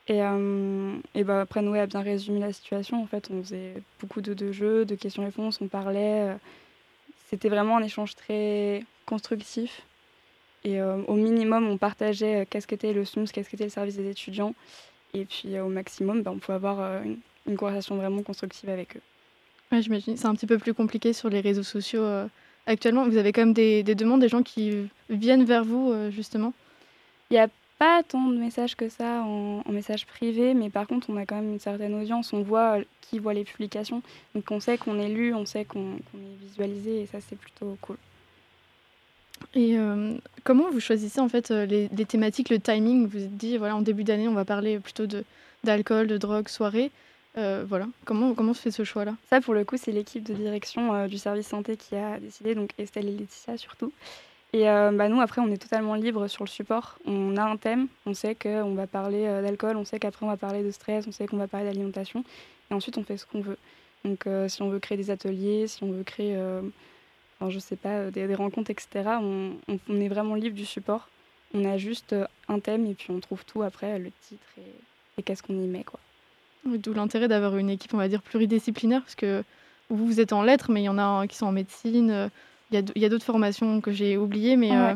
Et, 0.07 0.21
euh, 0.23 0.95
et 1.15 1.23
bah, 1.23 1.41
après, 1.41 1.61
Noé 1.61 1.79
a 1.79 1.85
bien 1.85 2.01
résumé 2.01 2.39
la 2.39 2.53
situation. 2.53 3.01
En 3.03 3.07
fait, 3.07 3.29
on 3.29 3.43
faisait 3.43 3.73
beaucoup 3.99 4.21
de, 4.21 4.51
jeux, 4.51 4.85
de 4.85 4.95
questions-réponses, 4.95 5.59
on 5.61 5.67
parlait. 5.67 6.35
C'était 7.29 7.49
vraiment 7.49 7.77
un 7.77 7.83
échange 7.83 8.15
très 8.15 8.83
constructif. 9.05 9.83
Et 10.63 10.79
euh, 10.79 11.01
au 11.07 11.15
minimum, 11.15 11.67
on 11.67 11.77
partageait 11.77 12.45
qu'est-ce 12.49 12.67
qu'était 12.67 12.93
le 12.93 13.03
SNUS, 13.03 13.31
qu'est-ce 13.33 13.49
qu'était 13.49 13.65
le 13.65 13.69
service 13.69 13.97
des 13.97 14.09
étudiants. 14.09 14.53
Et 15.13 15.25
puis 15.25 15.59
au 15.59 15.67
maximum, 15.67 16.21
bah, 16.21 16.31
on 16.31 16.37
pouvait 16.37 16.55
avoir 16.55 17.03
une 17.03 17.17
une 17.47 17.57
conversation 17.57 17.95
vraiment 17.95 18.23
constructive 18.23 18.69
avec 18.69 18.97
eux. 18.97 19.01
Ouais, 19.71 19.81
j'imagine. 19.81 20.17
C'est 20.17 20.27
un 20.27 20.35
petit 20.35 20.47
peu 20.47 20.57
plus 20.57 20.73
compliqué 20.73 21.13
sur 21.13 21.29
les 21.29 21.39
réseaux 21.39 21.63
sociaux 21.63 22.03
euh, 22.03 22.27
actuellement. 22.65 23.07
Vous 23.07 23.17
avez 23.17 23.31
quand 23.31 23.41
même 23.41 23.53
des, 23.53 23.83
des, 23.83 23.95
demandes, 23.95 24.21
des 24.21 24.27
gens 24.27 24.43
qui 24.43 24.89
viennent 25.09 25.45
vers 25.45 25.63
vous, 25.63 25.91
euh, 25.91 26.11
justement 26.11 26.53
Il 27.29 27.35
n'y 27.35 27.39
a 27.39 27.47
pas 27.79 28.03
tant 28.03 28.27
de 28.27 28.37
messages 28.37 28.75
que 28.75 28.89
ça 28.89 29.21
en, 29.23 29.63
en 29.65 29.71
message 29.71 30.05
privé, 30.05 30.53
mais 30.53 30.69
par 30.69 30.87
contre, 30.87 31.09
on 31.09 31.15
a 31.15 31.25
quand 31.25 31.35
même 31.35 31.53
une 31.53 31.59
certaine 31.59 31.95
audience. 31.95 32.33
On 32.33 32.41
voit 32.41 32.79
euh, 32.79 32.83
qui 32.99 33.19
voit 33.19 33.33
les 33.33 33.45
publications. 33.45 34.01
Donc 34.35 34.51
on 34.51 34.59
sait 34.59 34.77
qu'on 34.77 34.99
est 34.99 35.09
lu, 35.09 35.33
on 35.33 35.45
sait 35.45 35.63
qu'on 35.63 35.95
qu 35.95 36.17
est 36.17 36.45
visualisé, 36.45 37.01
et 37.01 37.05
ça, 37.05 37.19
c'est 37.21 37.37
plutôt 37.37 37.77
cool. 37.81 37.97
Et 39.55 39.75
comment 40.43 40.69
vous 40.69 40.79
choisissez 40.79 41.19
en 41.19 41.27
fait 41.27 41.49
les, 41.49 41.87
les, 41.87 42.05
thématiques, 42.05 42.49
le 42.49 42.59
timing? 42.59 43.07
Vous 43.07 43.17
vous 43.17 43.23
êtes 43.25 43.37
dit, 43.37 43.57
voilà, 43.57 43.75
en 43.75 43.81
début 43.81 44.03
d'année, 44.03 44.27
on 44.27 44.35
va 44.35 44.45
parler 44.45 44.77
plutôt 44.77 45.07
d'alcool, 45.63 46.05
de, 46.05 46.13
de 46.13 46.17
drogue, 46.19 46.47
soirée. 46.47 46.91
Euh, 47.37 47.63
voilà, 47.65 47.87
comment, 48.05 48.33
comment 48.33 48.53
se 48.53 48.61
fait 48.61 48.71
ce 48.71 48.83
choix-là? 48.83 49.15
Ça, 49.29 49.39
pour 49.39 49.53
le 49.53 49.63
coup, 49.63 49.77
c'est 49.77 49.91
l'équipe 49.91 50.23
de 50.23 50.33
direction 50.33 50.93
euh, 50.93 51.07
du 51.07 51.17
service 51.17 51.47
santé 51.47 51.77
qui 51.77 51.95
a 51.95 52.19
décidé, 52.19 52.55
donc 52.55 52.71
Estelle 52.77 53.07
et 53.07 53.11
Laetitia 53.11 53.57
surtout. 53.57 53.93
Et 54.53 54.69
euh, 54.69 54.91
bah, 54.91 55.07
nous, 55.07 55.21
après, 55.21 55.39
on 55.39 55.49
est 55.49 55.61
totalement 55.61 55.95
libre 55.95 56.27
sur 56.27 56.43
le 56.43 56.49
support. 56.49 56.97
On 57.05 57.37
a 57.37 57.43
un 57.43 57.55
thème, 57.55 57.87
on 58.05 58.13
sait 58.13 58.35
qu'on 58.35 58.73
va 58.75 58.85
parler 58.85 59.23
d'alcool, 59.41 59.77
on 59.77 59.85
sait 59.85 59.97
qu'après, 59.97 60.25
on 60.25 60.29
va 60.29 60.35
parler 60.35 60.61
de 60.61 60.71
stress, 60.71 61.07
on 61.07 61.13
sait 61.13 61.25
qu'on 61.25 61.37
va 61.37 61.47
parler 61.47 61.67
d'alimentation. 61.67 62.25
Et 62.69 62.73
ensuite, 62.73 62.97
on 62.97 63.03
fait 63.03 63.15
ce 63.15 63.25
qu'on 63.25 63.39
veut. 63.39 63.57
Donc, 64.03 64.27
si 64.49 64.61
on 64.61 64.69
veut 64.69 64.79
créer 64.79 64.97
des 64.97 65.09
ateliers, 65.09 65.67
si 65.67 65.83
on 65.83 65.91
veut 65.91 66.03
créer, 66.03 66.37
enfin, 67.39 67.49
je 67.49 67.59
sais 67.59 67.77
pas, 67.77 68.11
des, 68.11 68.35
rencontres, 68.35 68.71
etc., 68.71 68.89
on, 69.21 69.55
est 70.01 70.09
vraiment 70.09 70.35
libre 70.35 70.57
du 70.57 70.65
support. 70.65 71.07
On 71.53 71.63
a 71.63 71.77
juste 71.77 72.13
un 72.49 72.59
thème 72.59 72.87
et 72.87 72.93
puis 72.93 73.11
on 73.11 73.21
trouve 73.21 73.45
tout 73.45 73.63
après, 73.63 73.99
le 73.99 74.11
titre 74.27 74.43
et, 74.57 74.73
et 75.17 75.23
qu'est-ce 75.23 75.43
qu'on 75.43 75.53
y 75.53 75.67
met, 75.67 75.85
quoi. 75.85 76.01
D'où 76.65 76.93
l'intérêt 76.93 77.27
d'avoir 77.27 77.57
une 77.57 77.69
équipe, 77.69 77.93
on 77.93 77.97
va 77.97 78.07
dire, 78.07 78.21
pluridisciplinaire, 78.21 79.01
parce 79.01 79.15
que 79.15 79.43
vous, 79.89 80.05
vous 80.05 80.19
êtes 80.19 80.31
en 80.31 80.43
lettres, 80.43 80.71
mais 80.71 80.81
il 80.81 80.85
y 80.85 80.89
en 80.89 80.97
a 80.97 81.25
qui 81.27 81.35
sont 81.35 81.47
en 81.47 81.51
médecine. 81.51 82.29
Il 82.71 82.91
y 82.95 83.05
a 83.05 83.09
d'autres 83.09 83.25
formations 83.25 83.81
que 83.81 83.91
j'ai 83.91 84.15
oubliées, 84.15 84.55
mais 84.55 84.71
ouais. 84.71 84.77
euh, 84.77 84.95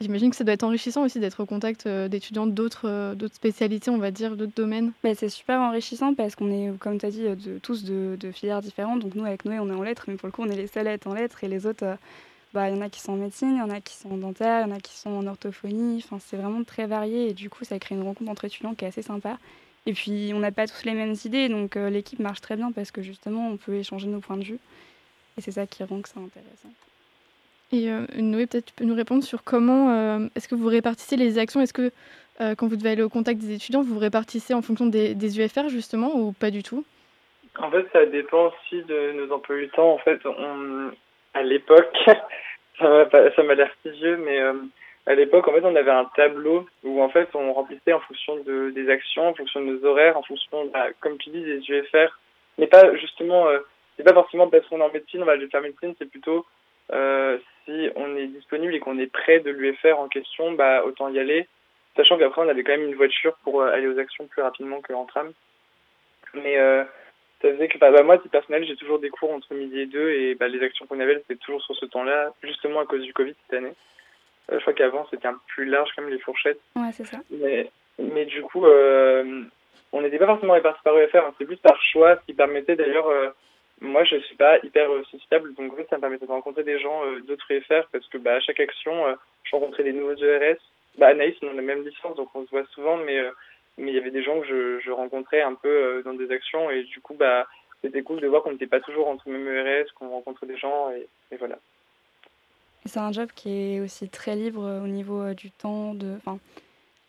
j'imagine 0.00 0.30
que 0.30 0.36
ça 0.36 0.44
doit 0.44 0.52
être 0.52 0.64
enrichissant 0.64 1.04
aussi 1.04 1.20
d'être 1.20 1.42
au 1.42 1.46
contact 1.46 1.88
d'étudiants 1.88 2.46
d'autres 2.46 3.14
spécialités, 3.32 3.90
on 3.90 3.98
va 3.98 4.10
dire, 4.10 4.36
d'autres 4.36 4.52
domaines. 4.54 4.92
Bah, 5.02 5.14
c'est 5.14 5.28
super 5.28 5.60
enrichissant 5.60 6.14
parce 6.14 6.34
qu'on 6.34 6.50
est, 6.50 6.76
comme 6.78 6.98
tu 6.98 7.06
as 7.06 7.10
dit, 7.10 7.22
de, 7.22 7.58
tous 7.58 7.84
de, 7.84 8.16
de, 8.18 8.30
filières 8.30 8.60
différentes. 8.60 9.00
Donc 9.00 9.14
nous, 9.14 9.24
avec 9.24 9.44
Noé, 9.44 9.58
on 9.58 9.70
est 9.70 9.74
en 9.74 9.82
lettres, 9.82 10.04
mais 10.08 10.16
pour 10.16 10.26
le 10.26 10.32
coup, 10.32 10.42
on 10.42 10.50
est 10.50 10.56
les 10.56 10.66
seuls 10.66 10.88
à 10.88 10.92
être 10.92 11.06
en 11.06 11.14
lettres, 11.14 11.44
et 11.44 11.48
les 11.48 11.66
autres, 11.66 11.84
euh, 11.84 11.94
bah, 12.52 12.68
il 12.68 12.76
y 12.76 12.78
en 12.78 12.82
a 12.82 12.90
qui 12.90 13.00
sont 13.00 13.12
en 13.12 13.16
médecine, 13.16 13.52
il 13.52 13.58
y 13.58 13.62
en 13.62 13.70
a 13.70 13.80
qui 13.80 13.94
sont 13.94 14.10
en 14.10 14.18
dentaire, 14.18 14.66
il 14.66 14.70
y 14.70 14.72
en 14.72 14.76
a 14.76 14.80
qui 14.80 14.96
sont 14.96 15.10
en 15.10 15.26
orthophonie. 15.26 16.02
Enfin, 16.04 16.18
c'est 16.24 16.36
vraiment 16.36 16.64
très 16.64 16.86
varié, 16.86 17.30
et 17.30 17.32
du 17.32 17.48
coup, 17.48 17.64
ça 17.64 17.78
crée 17.78 17.94
une 17.94 18.02
rencontre 18.02 18.30
entre 18.30 18.44
étudiants 18.44 18.74
qui 18.74 18.84
est 18.84 18.88
assez 18.88 19.02
sympa. 19.02 19.38
Et 19.86 19.92
puis, 19.92 20.32
on 20.34 20.38
n'a 20.38 20.52
pas 20.52 20.66
tous 20.66 20.84
les 20.84 20.94
mêmes 20.94 21.14
idées, 21.24 21.48
donc 21.48 21.76
euh, 21.76 21.90
l'équipe 21.90 22.18
marche 22.18 22.40
très 22.40 22.56
bien 22.56 22.72
parce 22.72 22.90
que 22.90 23.02
justement, 23.02 23.48
on 23.50 23.56
peut 23.56 23.74
échanger 23.74 24.08
nos 24.08 24.20
points 24.20 24.38
de 24.38 24.44
vue. 24.44 24.58
Et 25.36 25.40
c'est 25.40 25.52
ça 25.52 25.66
qui 25.66 25.84
rend 25.84 26.00
que 26.00 26.08
c'est 26.08 26.18
intéressant. 26.18 26.70
Et 27.72 27.90
euh, 27.90 28.06
Noé, 28.16 28.46
peut-être 28.46 28.66
tu 28.66 28.74
peux 28.74 28.84
nous 28.84 28.94
répondre 28.94 29.24
sur 29.24 29.42
comment 29.42 29.90
euh, 29.90 30.28
est-ce 30.36 30.48
que 30.48 30.54
vous 30.54 30.68
répartissez 30.68 31.16
les 31.16 31.38
actions? 31.38 31.60
Est-ce 31.60 31.72
que 31.72 31.90
euh, 32.40 32.54
quand 32.54 32.66
vous 32.68 32.76
devez 32.76 32.90
aller 32.90 33.02
au 33.02 33.08
contact 33.08 33.40
des 33.40 33.54
étudiants, 33.54 33.82
vous 33.82 33.94
vous 33.94 34.00
répartissez 34.00 34.54
en 34.54 34.62
fonction 34.62 34.86
des, 34.86 35.14
des 35.14 35.40
UFR 35.40 35.68
justement 35.68 36.14
ou 36.14 36.32
pas 36.32 36.50
du 36.50 36.62
tout? 36.62 36.84
En 37.58 37.70
fait, 37.70 37.86
ça 37.92 38.06
dépend 38.06 38.48
aussi 38.48 38.82
de 38.84 39.12
nos 39.12 39.32
emplois 39.32 39.56
du 39.56 39.68
temps. 39.70 39.92
En 39.92 39.98
fait, 39.98 40.20
on, 40.24 40.90
à 41.34 41.42
l'époque, 41.42 41.96
ça 42.78 43.42
m'a 43.44 43.54
l'air 43.54 43.70
si 43.82 43.90
vieux, 43.90 44.16
mais 44.18 44.40
à 45.06 45.14
l'époque, 45.14 45.46
en 45.48 45.52
fait, 45.52 45.64
on 45.64 45.76
avait 45.76 45.90
un 45.90 46.10
tableau 46.16 46.66
où, 46.82 47.02
en 47.02 47.08
fait, 47.08 47.28
on 47.34 47.52
remplissait 47.52 47.92
en 47.92 48.00
fonction 48.00 48.36
de, 48.36 48.70
des 48.70 48.88
actions, 48.88 49.28
en 49.28 49.34
fonction 49.34 49.60
de 49.60 49.66
nos 49.66 49.84
horaires, 49.84 50.16
en 50.16 50.22
fonction, 50.22 50.66
bah, 50.66 50.86
comme 51.00 51.18
tu 51.18 51.30
dis, 51.30 51.42
des 51.42 51.60
UFR. 51.68 52.18
Mais 52.58 52.66
pas, 52.66 52.94
justement, 52.96 53.48
euh, 53.48 53.58
c'est 53.96 54.04
pas 54.04 54.14
forcément 54.14 54.48
parce 54.48 54.66
qu'on 54.66 54.80
est 54.80 54.84
en 54.84 54.92
médecine, 54.92 55.22
on 55.22 55.26
va 55.26 55.32
aller 55.32 55.48
faire 55.48 55.60
médecine, 55.60 55.94
c'est 55.98 56.10
plutôt 56.10 56.46
euh, 56.92 57.38
si 57.64 57.90
on 57.96 58.16
est 58.16 58.26
disponible 58.26 58.74
et 58.74 58.80
qu'on 58.80 58.98
est 58.98 59.10
près 59.10 59.40
de 59.40 59.50
l'UFR 59.50 59.98
en 59.98 60.08
question, 60.08 60.52
bah, 60.52 60.84
autant 60.84 61.08
y 61.08 61.18
aller. 61.18 61.48
Sachant 61.96 62.18
qu'après, 62.18 62.42
on 62.42 62.48
avait 62.48 62.64
quand 62.64 62.72
même 62.72 62.88
une 62.88 62.96
voiture 62.96 63.36
pour 63.44 63.62
euh, 63.62 63.70
aller 63.70 63.86
aux 63.86 63.98
actions 63.98 64.26
plus 64.26 64.42
rapidement 64.42 64.80
qu'en 64.82 65.04
tram. 65.04 65.32
Mais 66.34 66.58
euh, 66.58 66.82
ça 67.40 67.52
faisait 67.52 67.68
que, 67.68 67.78
bah, 67.78 67.90
bah 67.90 68.02
moi, 68.02 68.18
titre 68.18 68.30
personnel, 68.30 68.64
j'ai 68.66 68.76
toujours 68.76 68.98
des 68.98 69.10
cours 69.10 69.32
entre 69.32 69.54
midi 69.54 69.80
et 69.80 69.86
deux 69.86 70.10
et 70.10 70.34
bah, 70.34 70.48
les 70.48 70.62
actions 70.62 70.86
qu'on 70.86 71.00
avait, 71.00 71.16
c'était 71.18 71.36
toujours 71.36 71.62
sur 71.62 71.76
ce 71.76 71.86
temps-là, 71.86 72.32
justement 72.42 72.80
à 72.80 72.86
cause 72.86 73.02
du 73.02 73.12
Covid 73.12 73.34
cette 73.46 73.58
année. 73.58 73.74
Euh, 74.50 74.56
je 74.56 74.60
crois 74.60 74.74
qu'avant 74.74 75.06
c'était 75.10 75.28
un 75.28 75.34
peu 75.34 75.40
plus 75.48 75.64
large 75.66 75.90
comme 75.96 76.08
les 76.08 76.18
fourchettes. 76.18 76.60
Ouais, 76.76 76.92
c'est 76.92 77.04
ça. 77.04 77.18
Mais, 77.30 77.70
mais 77.98 78.26
du 78.26 78.42
coup, 78.42 78.66
euh, 78.66 79.44
on 79.94 80.02
n'était 80.02 80.18
pas 80.18 80.26
forcément 80.26 80.54
répartis 80.54 80.82
par 80.82 80.98
UFR, 80.98 81.18
hein. 81.18 81.34
c'est 81.38 81.44
plus 81.44 81.56
par 81.56 81.80
choix, 81.80 82.16
ce 82.16 82.26
qui 82.26 82.34
permettait 82.34 82.74
d'ailleurs. 82.74 83.08
Euh, 83.08 83.30
moi, 83.80 84.02
je 84.02 84.16
suis 84.16 84.34
pas 84.34 84.58
hyper 84.64 84.90
euh, 84.90 85.04
sociable, 85.04 85.54
donc 85.54 85.72
en 85.72 85.76
fait, 85.76 85.86
ça 85.88 85.96
me 85.96 86.00
permettait 86.00 86.26
de 86.26 86.32
rencontrer 86.32 86.64
des 86.64 86.80
gens 86.80 87.04
euh, 87.06 87.20
d'autres 87.20 87.48
UFR 87.50 87.86
parce 87.92 88.06
que 88.08 88.18
bah, 88.18 88.34
à 88.34 88.40
chaque 88.40 88.58
action, 88.58 88.92
je 89.44 89.50
rencontrais 89.54 89.84
des 89.84 89.92
nouveaux 89.92 90.16
ERS. 90.16 90.58
Bah, 90.98 91.08
Anaïs, 91.08 91.36
on 91.42 91.48
a 91.48 91.52
la 91.52 91.62
même 91.62 91.84
licence, 91.84 92.16
donc 92.16 92.28
on 92.34 92.44
se 92.44 92.50
voit 92.50 92.66
souvent, 92.72 92.96
mais 92.96 93.22
mais 93.76 93.90
il 93.90 93.94
y 93.94 93.98
avait 93.98 94.12
des 94.12 94.22
gens 94.22 94.40
que 94.40 94.46
je, 94.46 94.80
je 94.80 94.90
rencontrais 94.92 95.42
un 95.42 95.54
peu 95.54 96.00
dans 96.04 96.14
des 96.14 96.30
actions 96.30 96.70
et 96.70 96.84
du 96.84 97.00
coup, 97.00 97.14
bah, 97.14 97.46
c'était 97.82 98.02
cool 98.02 98.20
de 98.20 98.26
voir 98.28 98.42
qu'on 98.42 98.52
n'était 98.52 98.68
pas 98.68 98.80
toujours 98.80 99.08
entre 99.08 99.28
le 99.28 99.38
même 99.38 99.66
ERS, 99.66 99.92
qu'on 99.94 100.08
rencontre 100.08 100.46
des 100.46 100.56
gens 100.56 100.90
et, 100.90 101.08
et 101.32 101.36
voilà. 101.36 101.58
C'est 102.86 103.00
un 103.00 103.12
job 103.12 103.30
qui 103.34 103.50
est 103.50 103.80
aussi 103.80 104.08
très 104.08 104.36
libre 104.36 104.82
au 104.84 104.86
niveau 104.86 105.32
du 105.34 105.50
temps. 105.50 105.94
De... 105.94 106.16
Enfin, 106.18 106.38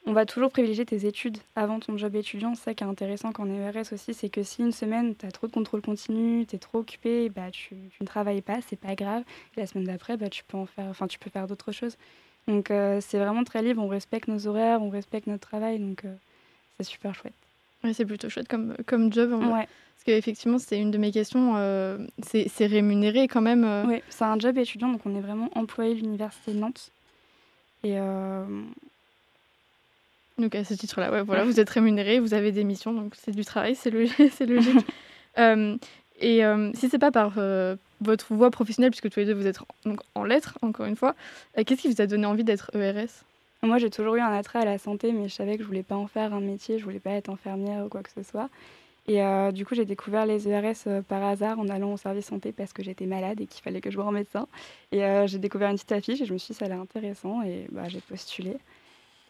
on 0.08 0.14
va 0.14 0.26
toujours 0.26 0.52
privilégier 0.52 0.86
tes 0.86 1.08
études 1.08 1.38
avant 1.56 1.80
ton 1.80 1.98
job 1.98 2.16
étudiant. 2.16 2.54
C'est 2.54 2.64
ça 2.64 2.74
qui 2.76 2.84
est 2.84 2.88
intéressant 2.88 3.32
est 3.32 3.58
ERS 3.58 3.92
aussi, 3.92 4.14
c'est 4.14 4.30
que 4.30 4.44
si 4.44 4.62
une 4.62 4.72
semaine, 4.72 5.16
tu 5.16 5.26
as 5.26 5.32
trop 5.32 5.48
de 5.48 5.52
contrôle 5.52 5.82
continu, 5.82 6.46
tu 6.46 6.56
es 6.56 6.60
trop 6.60 6.80
occupé, 6.80 7.30
bah, 7.30 7.50
tu, 7.52 7.76
ne 8.00 8.06
travailles 8.06 8.42
pas, 8.42 8.60
c'est 8.68 8.80
pas 8.80 8.96
grave. 8.96 9.24
La 9.58 9.66
semaine 9.66 9.86
d'après, 9.86 10.16
bah, 10.16 10.30
tu 10.30 10.44
peux 10.44 10.58
en 10.58 10.68
faire, 10.68 10.86
enfin, 10.90 11.08
tu 11.08 11.18
peux 11.18 11.32
faire 11.32 11.48
d'autres 11.48 11.72
choses. 11.72 11.98
Donc 12.48 12.70
euh, 12.70 13.02
c'est 13.02 13.18
vraiment 13.18 13.44
très 13.44 13.64
libre, 13.64 13.82
on 13.82 13.88
respecte 13.88 14.28
nos 14.28 14.46
horaires, 14.48 14.82
on 14.84 14.90
respecte 14.90 15.26
notre 15.28 15.48
travail, 15.48 15.80
donc 15.80 16.06
euh, 16.06 16.14
c'est 16.78 16.86
super 16.86 17.16
chouette. 17.16 17.34
Oui, 17.86 17.94
c'est 17.94 18.06
plutôt 18.06 18.30
chouette 18.30 18.50
comme, 18.50 18.76
comme 18.86 19.14
job. 19.14 19.32
Ouais. 19.32 19.68
Parce 19.68 20.04
qu'effectivement, 20.06 20.60
c'était 20.60 20.80
une 20.80 20.92
de 20.92 20.98
mes 20.98 21.12
questions. 21.12 21.54
Euh, 21.56 22.00
c'est 22.22 22.66
rémunéré 22.66 23.30
quand 23.30 23.42
même 23.42 23.86
Oui, 23.88 24.02
c'est 24.10 24.26
un 24.26 24.38
job 24.38 24.58
étudiant, 24.58 24.90
donc 24.90 25.02
on 25.06 25.16
est 25.16 25.22
vraiment 25.22 25.50
employé 25.56 25.96
de 25.96 26.02
l'Université 26.02 26.52
de 26.52 26.60
Nantes. 26.60 26.92
Et 27.84 27.98
donc 30.38 30.54
à 30.54 30.64
ce 30.64 30.74
titre-là, 30.74 31.12
ouais, 31.12 31.22
voilà, 31.22 31.46
vous 31.46 31.60
êtes 31.60 31.70
rémunéré, 31.70 32.20
vous 32.20 32.34
avez 32.34 32.52
des 32.52 32.64
missions, 32.64 32.94
donc 32.94 33.14
c'est 33.16 33.32
du 33.32 33.46
travail, 33.46 33.76
c'est 33.76 33.90
logique. 33.92 34.40
logique. 34.40 34.86
euh, 35.38 35.78
et 36.20 36.46
euh, 36.46 36.72
si 36.74 36.90
c'est 36.90 37.00
pas 37.00 37.12
par 37.12 37.34
euh, 37.38 37.76
votre 38.02 38.34
voie 38.34 38.52
professionnelle, 38.52 38.92
puisque 38.92 39.10
tous 39.10 39.20
les 39.20 39.26
deux 39.26 39.34
vous 39.34 39.48
êtes 39.48 39.62
en, 39.62 39.90
donc, 39.90 40.00
en 40.14 40.24
lettres, 40.24 40.58
encore 40.62 40.86
une 40.86 40.96
fois, 40.96 41.16
euh, 41.58 41.64
qu'est-ce 41.64 41.82
qui 41.82 41.88
vous 41.90 42.02
a 42.02 42.08
donné 42.08 42.26
envie 42.26 42.44
d'être 42.44 42.70
ERS 42.74 43.24
Moi 43.66 43.78
j'ai 43.78 43.90
toujours 43.90 44.16
eu 44.16 44.22
un 44.22 44.32
attrait 44.32 44.60
à 44.60 44.66
la 44.66 44.78
santé, 44.78 45.12
mais 45.12 45.28
je 45.28 45.34
savais 45.34 45.58
que 45.58 45.64
je 45.64 45.68
voulais 45.68 45.84
pas 45.84 45.96
en 45.96 46.08
faire 46.08 46.34
un 46.34 46.42
métier, 46.42 46.80
je 46.80 46.84
voulais 46.84 47.00
pas 47.00 47.12
être 47.12 47.30
infirmière 47.30 47.86
ou 47.86 47.90
quoi 47.90 48.04
que 48.04 48.12
ce 48.12 48.24
soit. 48.24 48.50
Et 49.08 49.22
du 49.54 49.66
coup 49.66 49.76
j'ai 49.76 49.86
découvert 49.86 50.26
les 50.26 50.48
ERS 50.48 51.04
par 51.08 51.24
hasard 51.24 51.60
en 51.60 51.70
allant 51.70 51.94
au 51.94 51.98
service 51.98 52.26
santé 52.26 52.52
parce 52.52 52.74
que 52.74 52.84
j'étais 52.84 53.06
malade 53.06 53.40
et 53.40 53.46
qu'il 53.46 53.62
fallait 53.62 53.82
que 53.82 53.92
je 53.92 53.98
vois 53.98 54.06
un 54.06 54.12
médecin. 54.12 54.48
Et 54.92 55.02
j'ai 55.28 55.38
découvert 55.38 55.70
une 55.70 55.76
petite 55.76 55.92
affiche 55.92 56.22
et 56.22 56.26
je 56.26 56.34
me 56.34 56.40
suis 56.40 56.54
dit 56.54 56.58
ça 56.58 56.66
a 56.66 56.70
l'air 56.70 56.80
intéressant 56.80 57.44
et 57.44 57.68
bah, 57.72 57.88
j'ai 57.88 58.02
postulé. 58.02 58.58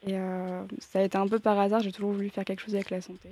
Et 0.05 0.13
euh, 0.13 0.63
ça 0.79 0.99
a 0.99 1.03
été 1.03 1.17
un 1.17 1.27
peu 1.27 1.39
par 1.39 1.59
hasard, 1.59 1.81
j'ai 1.81 1.91
toujours 1.91 2.11
voulu 2.11 2.29
faire 2.29 2.45
quelque 2.45 2.61
chose 2.61 2.75
avec 2.75 2.89
la 2.89 3.01
santé. 3.01 3.29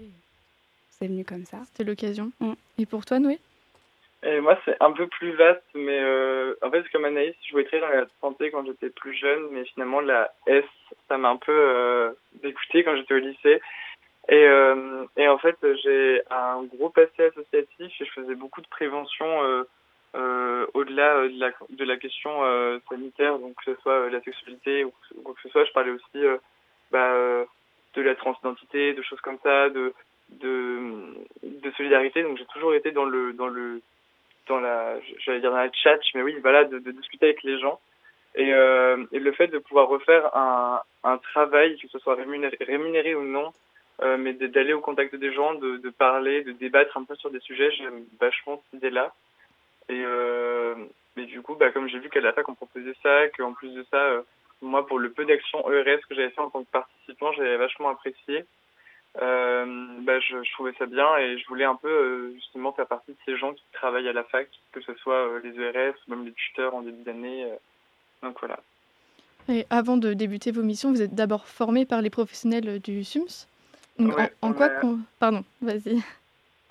C'est 0.90 1.08
venu 1.08 1.24
comme 1.24 1.46
ça. 1.46 1.60
C'était 1.66 1.84
l'occasion. 1.84 2.32
Mm. 2.40 2.54
Et 2.80 2.86
pour 2.86 3.06
toi, 3.06 3.20
Noé? 3.20 3.40
Et 4.24 4.40
moi, 4.40 4.58
c'est 4.66 4.76
un 4.80 4.92
peu 4.92 5.08
plus 5.08 5.32
vaste, 5.32 5.64
mais 5.76 6.00
euh, 6.02 6.56
en 6.62 6.72
fait, 6.72 6.88
comme 6.90 7.06
Anaïs, 7.06 7.36
je 7.46 7.52
voulais 7.52 7.66
très 7.66 7.80
dans 7.80 7.90
la 7.90 8.06
santé 8.22 8.52
quand 8.52 8.66
j'étais 8.66 8.90
plus 8.90 9.14
jeune, 9.14 9.50
mais 9.52 9.66
finalement, 9.66 10.02
la 10.02 10.32
S, 10.48 10.66
ça 11.08 11.18
m'a 11.18 11.30
un 11.30 11.38
peu 11.38 11.52
euh, 11.52 12.12
dégoûté 12.42 12.84
quand 12.84 12.96
j'étais 12.96 13.14
au 13.16 13.20
lycée. 13.20 13.62
Et, 14.30 14.46
euh, 14.48 15.06
et 15.18 15.28
en 15.28 15.38
fait, 15.38 15.58
j'ai 15.84 16.22
un 16.30 16.64
gros 16.64 16.90
passé 16.90 17.26
associatif 17.26 18.02
et 18.02 18.06
je 18.06 18.12
faisais 18.12 18.36
beaucoup 18.36 18.62
de 18.62 18.68
prévention 18.68 19.44
euh, 19.44 19.64
euh, 20.16 20.66
au-delà 20.74 21.28
de 21.28 21.40
la, 21.40 21.52
de 21.70 21.84
la 21.84 21.98
question 21.98 22.32
sanitaire, 22.90 23.38
donc 23.40 23.56
que 23.56 23.74
ce 23.74 23.82
soit 23.82 24.10
la 24.10 24.22
sexualité 24.22 24.86
ou 24.86 24.94
quoi 25.24 25.34
que 25.34 25.42
ce 25.42 25.50
soit. 25.50 25.66
Je 25.66 25.74
parlais 25.74 25.92
aussi 25.92 26.24
bah, 26.92 27.12
euh, 27.14 27.44
de 27.96 28.02
la 28.02 28.16
transidentité, 28.16 28.94
de 28.94 29.02
choses 29.02 29.20
comme 29.22 29.40
ça, 29.44 29.70
de, 29.70 29.94
de, 30.30 30.80
de 31.44 31.72
solidarité. 31.72 32.24
Donc 32.24 32.38
j'ai 32.38 32.46
toujours 32.46 32.74
été 32.76 32.92
dans 32.92 33.06
le, 33.06 33.34
dans 33.34 33.48
le, 33.48 33.82
dans 34.48 34.60
la, 34.60 35.00
j'allais 35.20 35.40
dire 35.40 35.52
dans 35.52 35.58
la 35.58 35.72
chat, 35.72 36.00
mais 36.16 36.22
oui, 36.22 36.36
voilà, 36.42 36.66
de, 36.66 36.80
de 36.80 36.92
discuter 36.92 37.28
avec 37.28 37.44
les 37.44 37.60
gens. 37.60 37.80
Et, 38.36 38.54
euh, 38.54 39.06
le 39.12 39.32
fait 39.34 39.48
de 39.48 39.60
pouvoir 39.60 39.88
refaire 39.88 40.36
un, 40.36 40.82
un 41.04 41.18
travail, 41.18 41.78
que 41.78 41.88
ce 41.88 42.00
soit 42.00 42.16
rémunéré, 42.16 42.58
rémunéré 42.62 43.16
ou 43.16 43.24
non, 43.24 43.52
euh, 44.02 44.18
mais 44.18 44.34
d'aller 44.34 44.74
au 44.74 44.82
contact 44.82 45.16
des 45.16 45.32
gens, 45.34 45.54
de, 45.54 45.90
parler, 45.90 46.44
de 46.44 46.52
débattre 46.52 46.98
un 46.98 47.04
peu 47.04 47.16
sur 47.16 47.30
des 47.30 47.40
sujets, 47.40 47.72
j'aime 47.72 48.06
vachement 48.20 48.62
cette 48.66 48.80
idée-là. 48.80 49.14
Et 49.90 50.02
euh, 50.04 50.76
du 51.16 51.42
coup, 51.42 51.56
bah, 51.56 51.72
comme 51.72 51.88
j'ai 51.88 52.00
vu 52.00 52.10
qu'à 52.10 52.22
la 52.22 52.34
fac 52.34 52.48
on 52.50 52.56
proposait 52.56 52.96
ça, 53.04 53.28
qu'en 53.30 53.54
plus 53.54 53.74
de 53.74 53.86
ça, 53.92 53.98
euh, 53.98 54.22
moi, 54.62 54.88
pour 54.88 54.98
le 54.98 55.12
peu 55.12 55.26
d'actions 55.26 55.70
ERS 55.72 56.00
que 56.08 56.16
j'avais 56.16 56.32
fait 56.32 56.42
en 56.42 56.50
tant 56.50 56.64
que 56.64 56.72
participant, 56.72 57.34
j'avais 57.34 57.58
vachement 57.58 57.90
apprécié. 57.90 58.46
Euh, 59.22 59.66
bah, 60.02 60.20
je, 60.20 60.44
je, 60.44 60.52
trouvais 60.54 60.74
ça 60.80 60.88
bien 60.88 61.18
et 61.18 61.38
je 61.38 61.48
voulais 61.48 61.66
un 61.66 61.76
peu 61.76 61.88
euh, 61.88 62.34
justement 62.34 62.74
faire 62.74 62.88
partie 62.88 63.12
de 63.12 63.18
ces 63.26 63.38
gens 63.38 63.54
qui 63.54 63.64
travaillent 63.72 64.10
à 64.10 64.14
la 64.14 64.24
fac, 64.24 64.48
que 64.72 64.82
ce 64.82 64.94
soit 64.96 65.28
euh, 65.28 65.40
les 65.44 65.60
ERS 65.60 65.94
ou 66.08 66.12
même 66.12 66.26
les 66.26 66.34
tuteurs 66.34 66.74
en 66.74 66.82
début 66.82 67.04
d'année. 67.04 67.48
Donc 68.24 68.40
voilà. 68.40 68.60
Et 69.50 69.66
avant 69.70 69.98
de 69.98 70.14
débuter 70.14 70.52
vos 70.52 70.64
missions, 70.64 70.90
vous 70.90 71.02
êtes 71.02 71.14
d'abord 71.14 71.48
formé 71.48 71.86
par 71.86 72.02
les 72.02 72.10
professionnels 72.10 72.80
du 72.80 73.04
SUMS. 73.04 73.48
Donc 74.00 74.18
ouais, 74.18 74.34
en, 74.42 74.50
en 74.50 74.54
quoi 74.54 74.70
Pardon, 75.20 75.44
vas-y. 75.62 76.02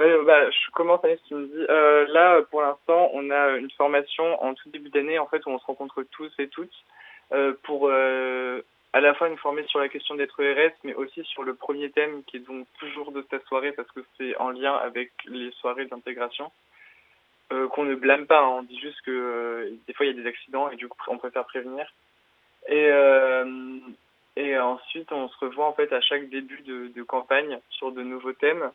Ouais, 0.03 0.25
bah, 0.25 0.51
je 0.51 0.71
commence 0.73 1.05
à 1.05 1.09
ce 1.09 1.15
que 1.15 1.29
tu 1.29 1.35
me. 1.35 1.71
Euh, 1.71 2.07
là, 2.09 2.43
pour 2.51 2.63
l'instant, 2.63 3.11
on 3.13 3.31
a 3.31 3.51
une 3.57 3.71
formation 3.73 4.43
en 4.43 4.55
tout 4.55 4.69
début 4.71 4.91
d'année 4.91 5.19
en 5.19 5.27
fait 5.27 5.45
où 5.47 5.51
on 5.51 5.59
se 5.61 5.67
rencontre 5.67 6.03
tous 6.11 6.33
et 6.39 6.49
toutes 6.49 6.75
euh, 7.33 7.53
pour 7.63 7.89
euh, 7.89 8.63
à 8.93 9.01
la 9.01 9.15
fois 9.15 9.29
nous 9.29 9.37
former 9.37 9.65
sur 9.67 9.79
la 9.79 9.89
question 9.89 10.15
d'être 10.15 10.41
ERS, 10.41 10.73
mais 10.85 10.95
aussi 10.95 11.25
sur 11.25 11.43
le 11.43 11.55
premier 11.55 11.91
thème 11.91 12.23
qui 12.25 12.37
est 12.37 12.41
donc 12.41 12.67
toujours 12.79 13.13
de 13.13 13.25
cette 13.31 13.45
soirée 13.47 13.73
parce 13.73 13.91
que 13.93 14.01
c'est 14.17 14.37
en 14.37 14.51
lien 14.51 14.75
avec 14.75 15.13
les 15.27 15.51
soirées 15.53 15.87
d'intégration. 15.87 16.51
Euh, 17.53 17.69
qu'on 17.69 17.85
ne 17.85 17.95
blâme 17.95 18.27
pas, 18.27 18.41
hein, 18.41 18.59
on 18.59 18.63
dit 18.63 18.79
juste 18.79 19.01
que 19.03 19.11
euh, 19.11 19.71
des 19.87 19.93
fois 19.93 20.07
il 20.07 20.17
y 20.17 20.19
a 20.19 20.23
des 20.23 20.29
accidents 20.29 20.71
et 20.71 20.77
du 20.77 20.89
coup 20.89 20.99
on 21.09 21.19
préfère 21.19 21.45
prévenir. 21.45 21.87
Et, 22.69 22.87
euh, 22.91 23.79
et 24.37 24.59
ensuite 24.59 25.11
on 25.13 25.29
se 25.29 25.39
revoit 25.39 25.67
en 25.67 25.73
fait 25.73 25.93
à 25.93 26.01
chaque 26.01 26.29
début 26.29 26.63
de, 26.63 26.89
de 26.89 27.03
campagne 27.03 27.59
sur 27.71 27.93
de 27.93 28.03
nouveaux 28.03 28.33
thèmes. 28.33 28.71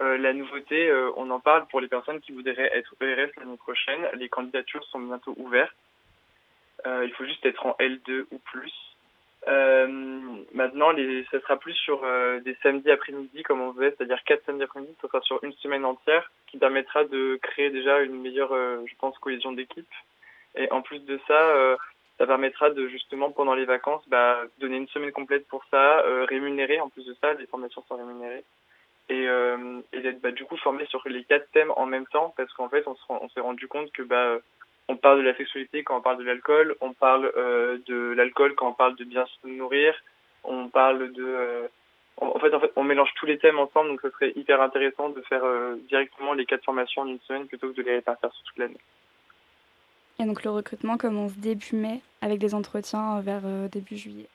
Euh, 0.00 0.16
la 0.18 0.32
nouveauté, 0.32 0.90
on 1.16 1.30
en 1.30 1.40
parle 1.40 1.66
pour 1.66 1.80
les 1.80 1.88
personnes 1.88 2.20
qui 2.20 2.32
voudraient 2.32 2.70
être 2.72 2.94
ERS 3.00 3.30
l'année 3.38 3.56
prochaine. 3.58 4.08
Les 4.14 4.28
candidatures 4.28 4.84
sont 4.84 5.00
bientôt 5.00 5.34
ouvertes. 5.36 5.74
Euh, 6.86 7.04
il 7.04 7.12
faut 7.12 7.24
juste 7.24 7.44
être 7.44 7.66
en 7.66 7.76
L2 7.78 8.26
ou 8.30 8.38
plus. 8.38 8.72
Euh, 9.48 9.86
maintenant, 10.52 10.90
les, 10.90 11.24
ça 11.30 11.40
sera 11.40 11.56
plus 11.56 11.72
sur 11.72 12.04
euh, 12.04 12.40
des 12.40 12.56
samedis 12.62 12.90
après-midi 12.90 13.42
comme 13.42 13.62
on 13.62 13.72
faisait, 13.72 13.94
c'est-à-dire 13.96 14.22
quatre 14.24 14.44
samedis 14.44 14.64
après-midi, 14.64 14.94
ça 15.00 15.08
sera 15.08 15.20
sur 15.22 15.42
une 15.42 15.54
semaine 15.54 15.84
entière, 15.84 16.30
qui 16.46 16.58
permettra 16.58 17.04
de 17.04 17.38
créer 17.42 17.70
déjà 17.70 18.00
une 18.00 18.20
meilleure, 18.20 18.52
euh, 18.52 18.84
je 18.86 18.94
pense, 18.98 19.18
cohésion 19.18 19.52
d'équipe. 19.52 19.88
Et 20.56 20.70
en 20.72 20.82
plus 20.82 20.98
de 21.04 21.18
ça, 21.28 21.76
ça 22.20 22.26
permettra 22.26 22.68
de 22.68 22.86
justement 22.88 23.30
pendant 23.30 23.54
les 23.54 23.64
vacances, 23.64 24.06
bah, 24.08 24.42
donner 24.58 24.76
une 24.76 24.88
semaine 24.88 25.10
complète 25.10 25.48
pour 25.48 25.64
ça, 25.70 26.00
euh, 26.00 26.26
rémunérer. 26.26 26.78
En 26.78 26.90
plus 26.90 27.06
de 27.06 27.16
ça, 27.18 27.32
les 27.32 27.46
formations 27.46 27.82
sont 27.88 27.96
rémunérées 27.96 28.44
et, 29.08 29.26
euh, 29.26 29.80
et 29.94 30.00
d'être 30.00 30.20
bah, 30.20 30.30
du 30.30 30.44
coup 30.44 30.58
formé 30.58 30.84
sur 30.84 31.02
les 31.08 31.24
quatre 31.24 31.50
thèmes 31.52 31.72
en 31.76 31.86
même 31.86 32.06
temps, 32.08 32.34
parce 32.36 32.52
qu'en 32.52 32.68
fait, 32.68 32.84
on 32.86 33.28
s'est 33.30 33.40
rendu 33.40 33.68
compte 33.68 33.90
que 33.92 34.02
bah 34.02 34.36
on 34.90 34.96
parle 34.96 35.18
de 35.18 35.22
la 35.22 35.36
sexualité 35.36 35.84
quand 35.84 35.98
on 35.98 36.00
parle 36.00 36.18
de 36.18 36.24
l'alcool, 36.24 36.74
on 36.80 36.92
parle 36.92 37.30
euh, 37.36 37.78
de 37.86 38.12
l'alcool 38.16 38.54
quand 38.56 38.70
on 38.70 38.72
parle 38.72 38.96
de 38.96 39.04
bien 39.04 39.24
se 39.26 39.48
nourrir, 39.48 39.94
on 40.42 40.68
parle 40.68 41.12
de... 41.12 41.24
Euh, 41.24 41.68
en, 42.16 42.38
fait, 42.40 42.52
en 42.52 42.60
fait, 42.60 42.72
on 42.74 42.82
mélange 42.82 43.10
tous 43.14 43.26
les 43.26 43.38
thèmes 43.38 43.60
ensemble, 43.60 43.90
donc 43.90 44.00
ce 44.02 44.10
serait 44.10 44.32
hyper 44.34 44.60
intéressant 44.60 45.10
de 45.10 45.20
faire 45.22 45.44
euh, 45.44 45.76
directement 45.88 46.32
les 46.32 46.44
quatre 46.44 46.64
formations 46.64 47.02
en 47.02 47.06
une 47.06 47.20
semaine 47.20 47.46
plutôt 47.46 47.70
que 47.70 47.76
de 47.76 47.82
les 47.82 47.94
répartir 47.94 48.32
sur 48.32 48.42
toute 48.42 48.58
l'année. 48.58 48.80
Et 50.18 50.24
donc 50.24 50.42
le 50.42 50.50
recrutement 50.50 50.98
commence 50.98 51.34
début 51.36 51.76
mai 51.76 52.00
avec 52.20 52.40
des 52.40 52.54
entretiens 52.54 53.20
vers 53.20 53.42
début 53.70 53.96
juillet. 53.96 54.26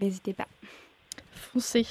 N'hésitez 0.00 0.34
pas. 0.34 0.46
Foncez. 1.32 1.86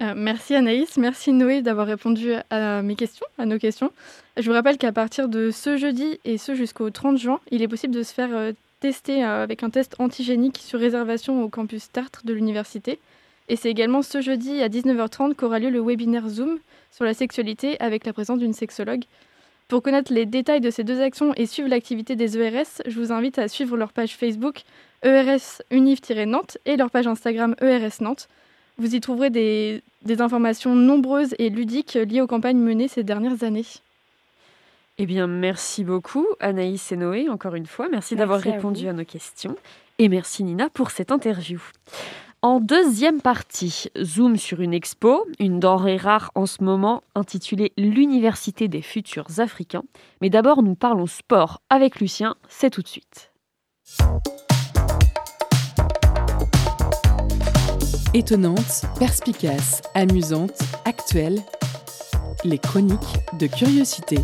Euh, 0.00 0.14
merci 0.16 0.54
Anaïs, 0.54 0.96
merci 0.96 1.32
Noé 1.32 1.60
d'avoir 1.60 1.86
répondu 1.86 2.32
à 2.50 2.82
nos 2.82 3.58
questions. 3.58 3.90
Je 4.36 4.46
vous 4.46 4.52
rappelle 4.52 4.78
qu'à 4.78 4.92
partir 4.92 5.28
de 5.28 5.50
ce 5.50 5.76
jeudi 5.76 6.20
et 6.24 6.38
ce 6.38 6.54
jusqu'au 6.54 6.90
30 6.90 7.18
juin, 7.18 7.40
il 7.50 7.62
est 7.62 7.68
possible 7.68 7.94
de 7.94 8.04
se 8.04 8.14
faire 8.14 8.30
euh, 8.32 8.52
tester 8.78 9.24
euh, 9.24 9.42
avec 9.42 9.64
un 9.64 9.70
test 9.70 9.96
antigénique 9.98 10.58
sur 10.58 10.78
réservation 10.78 11.42
au 11.42 11.48
campus 11.48 11.90
Tartre 11.90 12.24
de 12.24 12.32
l'université. 12.32 13.00
Et 13.48 13.56
c'est 13.56 13.70
également 13.70 14.02
ce 14.02 14.20
jeudi 14.20 14.62
à 14.62 14.68
19h30 14.68 15.34
qu'aura 15.34 15.58
lieu 15.58 15.70
le 15.70 15.80
webinaire 15.80 16.28
Zoom 16.28 16.58
sur 16.92 17.04
la 17.04 17.14
sexualité 17.14 17.80
avec 17.80 18.06
la 18.06 18.12
présence 18.12 18.38
d'une 18.38 18.52
sexologue. 18.52 19.04
Pour 19.66 19.82
connaître 19.82 20.12
les 20.12 20.26
détails 20.26 20.60
de 20.60 20.70
ces 20.70 20.84
deux 20.84 21.00
actions 21.00 21.34
et 21.34 21.46
suivre 21.46 21.68
l'activité 21.68 22.14
des 22.14 22.38
ERS, 22.38 22.82
je 22.86 23.00
vous 23.00 23.12
invite 23.12 23.38
à 23.38 23.48
suivre 23.48 23.76
leur 23.76 23.92
page 23.92 24.16
Facebook 24.16 24.62
ERS 25.02 25.62
Univ-Nantes 25.70 26.58
et 26.66 26.76
leur 26.76 26.90
page 26.90 27.06
Instagram 27.06 27.56
ERS 27.60 28.00
Nantes. 28.00 28.28
Vous 28.78 28.94
y 28.94 29.00
trouverez 29.00 29.30
des, 29.30 29.82
des, 30.04 30.20
informations 30.20 30.74
nombreuses 30.74 31.34
et 31.38 31.50
ludiques 31.50 31.94
liées 31.94 32.20
aux 32.20 32.26
campagnes 32.26 32.60
menées 32.60 32.88
ces 32.88 33.02
dernières 33.02 33.42
années. 33.42 33.66
Eh 34.98 35.06
bien, 35.06 35.26
merci 35.26 35.84
beaucoup 35.84 36.26
Anaïs 36.40 36.92
et 36.92 36.96
Noé, 36.96 37.28
encore 37.28 37.54
une 37.54 37.66
fois. 37.66 37.86
Merci, 37.86 38.14
merci 38.14 38.16
d'avoir 38.16 38.40
répondu 38.40 38.86
à, 38.86 38.90
à 38.90 38.92
nos 38.92 39.04
questions. 39.04 39.56
Et 39.98 40.08
merci 40.08 40.44
Nina 40.44 40.68
pour 40.70 40.90
cette 40.90 41.10
interview. 41.10 41.60
En 42.40 42.60
deuxième 42.60 43.20
partie, 43.20 43.86
zoom 44.00 44.36
sur 44.36 44.60
une 44.60 44.72
expo, 44.72 45.26
une 45.40 45.58
denrée 45.58 45.96
rare 45.96 46.30
en 46.36 46.46
ce 46.46 46.62
moment, 46.62 47.02
intitulée 47.16 47.72
L'Université 47.76 48.68
des 48.68 48.82
futurs 48.82 49.40
africains. 49.40 49.82
Mais 50.20 50.30
d'abord, 50.30 50.62
nous 50.62 50.76
parlons 50.76 51.08
sport 51.08 51.60
avec 51.68 51.98
Lucien, 51.98 52.36
c'est 52.48 52.70
tout 52.70 52.82
de 52.82 52.88
suite. 52.88 53.32
Étonnante, 58.14 58.86
perspicace, 58.98 59.82
amusante, 59.94 60.58
actuelle, 60.86 61.38
les 62.42 62.56
chroniques 62.56 62.98
de 63.38 63.46
curiosité. 63.46 64.16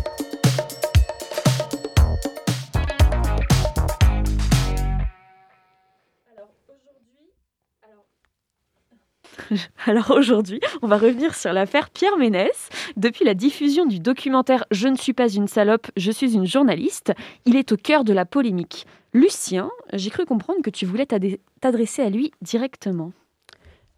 Alors 9.85 10.09
aujourd'hui, 10.09 10.59
on 10.81 10.87
va 10.87 10.97
revenir 10.97 11.35
sur 11.35 11.53
l'affaire 11.53 11.91
Pierre 11.91 12.17
Ménès. 12.17 12.69
Depuis 12.97 13.23
la 13.23 13.35
diffusion 13.35 13.85
du 13.85 13.99
documentaire 13.99 14.65
Je 14.71 14.87
ne 14.87 14.95
suis 14.95 15.13
pas 15.13 15.29
une 15.29 15.47
salope, 15.47 15.85
je 15.95 16.09
suis 16.09 16.33
une 16.33 16.47
journaliste, 16.47 17.13
il 17.45 17.55
est 17.55 17.71
au 17.71 17.77
cœur 17.77 18.03
de 18.03 18.13
la 18.13 18.25
polémique. 18.25 18.87
Lucien, 19.13 19.69
j'ai 19.93 20.09
cru 20.09 20.25
comprendre 20.25 20.63
que 20.63 20.71
tu 20.71 20.87
voulais 20.87 21.05
t'adresser 21.05 22.01
à 22.01 22.09
lui 22.09 22.31
directement. 22.41 23.11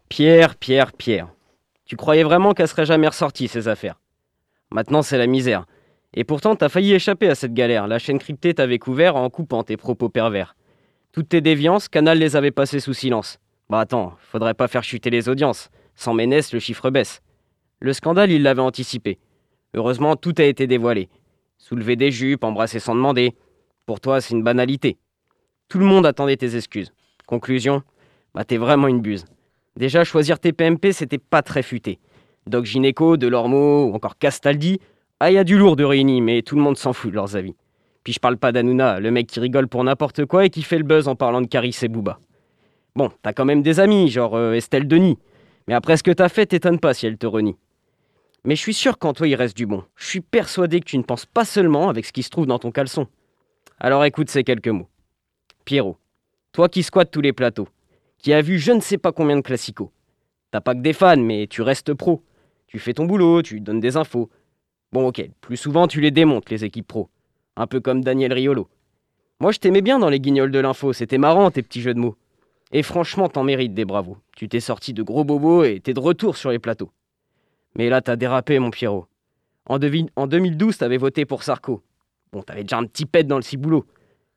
Pierre, 0.08 0.56
Pierre, 0.56 0.92
Pierre. 0.92 1.28
Tu 1.84 1.96
croyais 1.96 2.22
vraiment 2.22 2.54
qu'elle 2.54 2.68
serait 2.68 2.86
jamais 2.86 3.08
ressortie, 3.08 3.46
ces 3.46 3.68
affaires? 3.68 4.00
Maintenant, 4.70 5.02
c'est 5.02 5.18
la 5.18 5.26
misère. 5.26 5.66
Et 6.14 6.24
pourtant, 6.24 6.56
t'as 6.56 6.70
failli 6.70 6.94
échapper 6.94 7.28
à 7.28 7.34
cette 7.34 7.52
galère. 7.52 7.86
La 7.86 7.98
chaîne 7.98 8.18
cryptée 8.18 8.54
t'avait 8.54 8.78
couvert 8.78 9.16
en 9.16 9.28
coupant 9.28 9.62
tes 9.64 9.76
propos 9.76 10.08
pervers. 10.08 10.56
Toutes 11.12 11.28
tes 11.28 11.42
déviances, 11.42 11.88
Canal 11.88 12.18
les 12.18 12.36
avait 12.36 12.50
passées 12.50 12.80
sous 12.80 12.94
silence. 12.94 13.38
Bah 13.68 13.80
attends, 13.80 14.14
faudrait 14.18 14.54
pas 14.54 14.68
faire 14.68 14.82
chuter 14.82 15.10
les 15.10 15.28
audiences. 15.28 15.68
Sans 15.94 16.14
Ménès, 16.14 16.52
le 16.52 16.58
chiffre 16.58 16.88
baisse. 16.90 17.20
Le 17.80 17.92
scandale, 17.92 18.30
il 18.30 18.42
l'avait 18.42 18.62
anticipé. 18.62 19.18
Heureusement, 19.74 20.16
tout 20.16 20.34
a 20.38 20.44
été 20.44 20.66
dévoilé. 20.66 21.10
Soulever 21.58 21.96
des 21.96 22.10
jupes, 22.10 22.44
embrasser 22.44 22.80
sans 22.80 22.94
demander. 22.94 23.34
Pour 23.84 24.00
toi, 24.00 24.22
c'est 24.22 24.34
une 24.34 24.42
banalité. 24.42 24.96
Tout 25.68 25.78
le 25.78 25.84
monde 25.84 26.06
attendait 26.06 26.36
tes 26.36 26.56
excuses. 26.56 26.92
Conclusion? 27.26 27.82
Bah 28.34 28.44
t'es 28.44 28.56
vraiment 28.56 28.88
une 28.88 29.00
buse. 29.00 29.26
Déjà, 29.78 30.02
choisir 30.02 30.40
tes 30.40 30.52
PMP, 30.52 30.90
c'était 30.90 31.18
pas 31.18 31.40
très 31.40 31.62
futé. 31.62 32.00
Doc 32.48 32.64
Gynéco, 32.64 33.16
Delormeau 33.16 33.84
ou 33.84 33.94
encore 33.94 34.18
Castaldi, 34.18 34.80
ah, 35.20 35.30
y 35.30 35.38
a 35.38 35.44
du 35.44 35.56
lourd 35.56 35.76
de 35.76 35.84
réunis, 35.84 36.20
mais 36.20 36.42
tout 36.42 36.56
le 36.56 36.62
monde 36.62 36.76
s'en 36.76 36.92
fout 36.92 37.12
de 37.12 37.14
leurs 37.14 37.36
avis. 37.36 37.54
Puis 38.02 38.12
je 38.12 38.18
parle 38.18 38.38
pas 38.38 38.50
d'Anouna, 38.50 38.98
le 38.98 39.12
mec 39.12 39.28
qui 39.28 39.38
rigole 39.38 39.68
pour 39.68 39.84
n'importe 39.84 40.24
quoi 40.24 40.44
et 40.46 40.50
qui 40.50 40.64
fait 40.64 40.78
le 40.78 40.82
buzz 40.82 41.06
en 41.06 41.14
parlant 41.14 41.40
de 41.40 41.46
Caris 41.46 41.76
et 41.80 41.86
Booba. 41.86 42.18
Bon, 42.96 43.12
t'as 43.22 43.32
quand 43.32 43.44
même 43.44 43.62
des 43.62 43.78
amis, 43.78 44.10
genre 44.10 44.34
euh, 44.34 44.54
Estelle 44.54 44.88
Denis. 44.88 45.16
Mais 45.68 45.74
après 45.74 45.96
ce 45.96 46.02
que 46.02 46.10
t'as 46.10 46.28
fait, 46.28 46.46
t'étonne 46.46 46.80
pas 46.80 46.92
si 46.92 47.06
elle 47.06 47.16
te 47.16 47.26
renie. 47.28 47.54
Mais 48.44 48.56
je 48.56 48.60
suis 48.60 48.74
sûr 48.74 48.98
qu'en 48.98 49.12
toi 49.12 49.28
il 49.28 49.36
reste 49.36 49.56
du 49.56 49.66
bon. 49.66 49.84
Je 49.94 50.06
suis 50.06 50.20
persuadé 50.20 50.80
que 50.80 50.86
tu 50.86 50.98
ne 50.98 51.04
penses 51.04 51.26
pas 51.26 51.44
seulement 51.44 51.88
avec 51.88 52.04
ce 52.04 52.12
qui 52.12 52.24
se 52.24 52.30
trouve 52.30 52.46
dans 52.46 52.58
ton 52.58 52.72
caleçon. 52.72 53.06
Alors 53.78 54.04
écoute 54.04 54.28
ces 54.28 54.42
quelques 54.42 54.66
mots. 54.66 54.88
Pierrot, 55.64 55.98
toi 56.50 56.68
qui 56.68 56.82
squattes 56.82 57.12
tous 57.12 57.20
les 57.20 57.32
plateaux, 57.32 57.68
qui 58.18 58.32
as 58.32 58.42
vu 58.42 58.58
je 58.58 58.72
ne 58.72 58.80
sais 58.80 58.98
pas 58.98 59.12
combien 59.12 59.36
de 59.36 59.42
classicos. 59.42 59.90
T'as 60.50 60.60
pas 60.60 60.74
que 60.74 60.80
des 60.80 60.92
fans, 60.92 61.16
mais 61.16 61.46
tu 61.46 61.62
restes 61.62 61.94
pro. 61.94 62.22
Tu 62.66 62.78
fais 62.78 62.94
ton 62.94 63.06
boulot, 63.06 63.42
tu 63.42 63.60
donnes 63.60 63.80
des 63.80 63.96
infos. 63.96 64.30
Bon 64.92 65.08
ok, 65.08 65.28
plus 65.40 65.56
souvent 65.56 65.86
tu 65.86 66.00
les 66.00 66.10
démontes, 66.10 66.50
les 66.50 66.64
équipes 66.64 66.86
pro. 66.86 67.08
Un 67.56 67.66
peu 67.66 67.80
comme 67.80 68.02
Daniel 68.02 68.32
Riolo. 68.32 68.68
Moi 69.40 69.52
je 69.52 69.58
t'aimais 69.58 69.82
bien 69.82 69.98
dans 69.98 70.08
les 70.08 70.20
guignols 70.20 70.50
de 70.50 70.58
l'info, 70.58 70.92
c'était 70.92 71.18
marrant 71.18 71.50
tes 71.50 71.62
petits 71.62 71.80
jeux 71.80 71.94
de 71.94 72.00
mots. 72.00 72.16
Et 72.72 72.82
franchement, 72.82 73.28
t'en 73.28 73.44
mérites 73.44 73.74
des 73.74 73.84
bravos. 73.84 74.18
Tu 74.36 74.48
t'es 74.48 74.60
sorti 74.60 74.92
de 74.92 75.02
gros 75.02 75.24
bobos 75.24 75.64
et 75.64 75.80
t'es 75.80 75.94
de 75.94 76.00
retour 76.00 76.36
sur 76.36 76.50
les 76.50 76.58
plateaux. 76.58 76.90
Mais 77.76 77.88
là, 77.88 78.00
t'as 78.00 78.16
dérapé, 78.16 78.58
mon 78.58 78.70
Pierrot. 78.70 79.06
En, 79.66 79.78
2012, 79.78 80.76
t'avais 80.76 80.96
voté 80.96 81.24
pour 81.24 81.42
Sarko. 81.42 81.82
Bon, 82.32 82.42
t'avais 82.42 82.62
déjà 82.62 82.78
un 82.78 82.84
petit 82.84 83.06
pet 83.06 83.24
dans 83.26 83.36
le 83.36 83.42
ciboulot. 83.42 83.86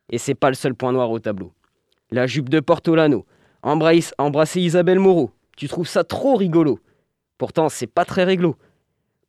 Et 0.09 0.17
c'est 0.17 0.35
pas 0.35 0.49
le 0.49 0.55
seul 0.55 0.75
point 0.75 0.91
noir 0.91 1.09
au 1.09 1.19
tableau. 1.19 1.53
La 2.09 2.27
jupe 2.27 2.49
de 2.49 2.59
Portolano. 2.59 3.25
Embrasser 3.63 4.61
Isabelle 4.61 4.99
Moreau. 4.99 5.31
Tu 5.57 5.67
trouves 5.67 5.87
ça 5.87 6.03
trop 6.03 6.35
rigolo. 6.35 6.79
Pourtant, 7.37 7.69
c'est 7.69 7.87
pas 7.87 8.05
très 8.05 8.23
réglo. 8.23 8.55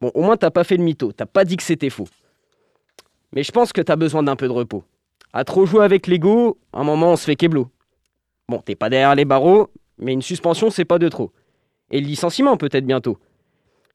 Bon, 0.01 0.11
au 0.15 0.23
moins, 0.23 0.37
t'as 0.37 0.51
pas 0.51 0.65
fait 0.65 0.77
le 0.77 0.85
mytho. 0.85 1.13
T'as 1.13 1.27
pas 1.27 1.45
dit 1.45 1.57
que 1.57 1.63
c'était 1.63 1.91
faux. 1.91 2.09
Mais 3.33 3.43
je 3.43 3.53
pense 3.53 3.73
que 3.73 3.81
t'as 3.81 3.97
besoin 3.97 4.23
d'un 4.23 4.37
peu 4.37 4.47
de 4.47 4.53
repos. 4.53 4.85
À 5.33 5.45
trop 5.45 5.65
jouer 5.65 5.85
avec 5.85 6.07
l'ego, 6.07 6.59
un 6.73 6.85
moment, 6.85 7.13
on 7.13 7.17
se 7.17 7.25
fait 7.25 7.37
keblo. 7.37 7.71
Bon, 8.49 8.59
t'es 8.59 8.75
pas 8.75 8.91
derrière 8.91 9.15
les 9.15 9.25
barreaux, 9.25 9.71
mais 9.99 10.13
une 10.13 10.23
suspension, 10.23 10.71
c'est 10.71 10.85
pas 10.85 10.99
de 10.99 11.09
trop. 11.09 11.33
Et 11.91 12.01
le 12.01 12.07
licenciement, 12.07 12.57
peut-être 12.57 12.85
bientôt. 12.85 13.19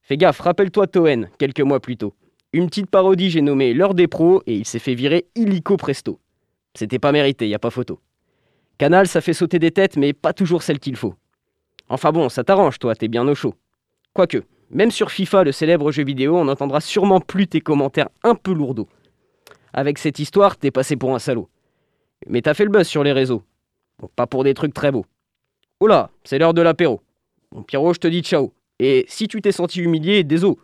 Fais 0.02 0.17
gaffe, 0.17 0.39
rappelle-toi 0.39 0.88
Toen, 0.88 1.30
quelques 1.38 1.62
mois 1.62 1.80
plus 1.80 1.97
tôt. 1.97 2.13
Une 2.54 2.67
petite 2.67 2.89
parodie, 2.89 3.30
j'ai 3.30 3.41
nommé 3.41 3.73
L'heure 3.73 3.93
des 3.93 4.08
pros, 4.08 4.41
et 4.47 4.56
il 4.56 4.65
s'est 4.65 4.80
fait 4.80 4.95
virer 4.95 5.28
illico 5.36 5.78
presto. 5.78 6.19
C'était 6.73 6.97
pas 6.97 7.12
mérité, 7.12 7.47
y 7.47 7.54
a 7.54 7.60
pas 7.60 7.69
photo. 7.69 8.00
Canal, 8.78 9.08
ça 9.08 9.22
fait 9.22 9.34
sauter 9.34 9.58
des 9.60 9.72
têtes, 9.72 9.98
mais 9.98 10.13
pas 10.13 10.34
toujours 10.34 10.62
celle 10.62 10.80
qu'il 10.80 10.96
faut. 10.96 11.16
Enfin 11.90 12.12
bon, 12.12 12.30
ça 12.30 12.44
t'arrange, 12.44 12.78
toi, 12.80 12.96
t'es 12.96 13.08
bien 13.08 13.28
au 13.28 13.34
chaud. 13.34 13.56
Quoique, 14.13 14.44
même 14.70 14.92
sur 14.92 15.10
FIFA, 15.12 15.46
le 15.46 15.52
célèbre 15.52 15.92
jeu 15.92 16.04
vidéo, 16.04 16.38
on 16.38 16.46
n'entendra 16.46 16.82
sûrement 16.82 17.20
plus 17.20 17.48
tes 17.48 17.62
commentaires 17.62 18.10
un 18.24 18.36
peu 18.36 18.54
lourdeaux. 18.54 18.88
Avec 19.74 19.98
cette 19.98 20.20
histoire, 20.20 20.58
t'es 20.58 20.72
passé 20.72 20.96
pour 20.96 21.16
un 21.16 21.20
salaud. 21.20 21.50
Mais 22.28 22.42
t'as 22.42 22.54
fait 22.54 22.66
le 22.66 22.72
buzz 22.72 22.88
sur 22.88 23.04
les 23.04 23.13
réseaux. 23.13 23.44
Bon, 24.00 24.10
pas 24.16 24.28
pour 24.28 24.44
des 24.44 24.54
trucs 24.54 24.74
très 24.74 24.92
beaux. 24.92 25.06
Oh 25.80 25.90
c'est 26.24 26.40
l'heure 26.40 26.54
de 26.54 26.62
l'apéro. 26.62 27.02
Bon, 27.52 27.63
Pierrot, 27.63 27.94
je 27.94 28.00
te 28.00 28.08
dis 28.08 28.22
ciao. 28.22 28.54
Et 28.80 29.06
si 29.08 29.28
tu 29.28 29.42
t'es 29.42 29.52
senti 29.52 29.82
humilié, 29.82 30.24
désolé. 30.24 30.56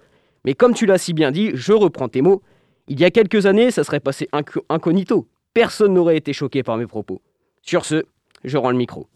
Mais 0.45 0.53
comme 0.53 0.73
tu 0.73 0.85
l'as 0.85 0.97
si 0.97 1.13
bien 1.13 1.31
dit, 1.31 1.51
je 1.53 1.73
reprends 1.73 2.09
tes 2.09 2.21
mots. 2.21 2.41
Il 2.87 2.99
y 2.99 3.05
a 3.05 3.11
quelques 3.11 3.45
années, 3.45 3.71
ça 3.71 3.83
serait 3.83 3.99
passé 3.99 4.27
incognito. 4.69 5.27
Personne 5.53 5.93
n'aurait 5.93 6.17
été 6.17 6.33
choqué 6.33 6.63
par 6.63 6.77
mes 6.77 6.87
propos. 6.87 7.21
Sur 7.63 7.85
ce, 7.85 8.03
je 8.43 8.57
rends 8.57 8.71
le 8.71 8.77
micro. 8.77 9.07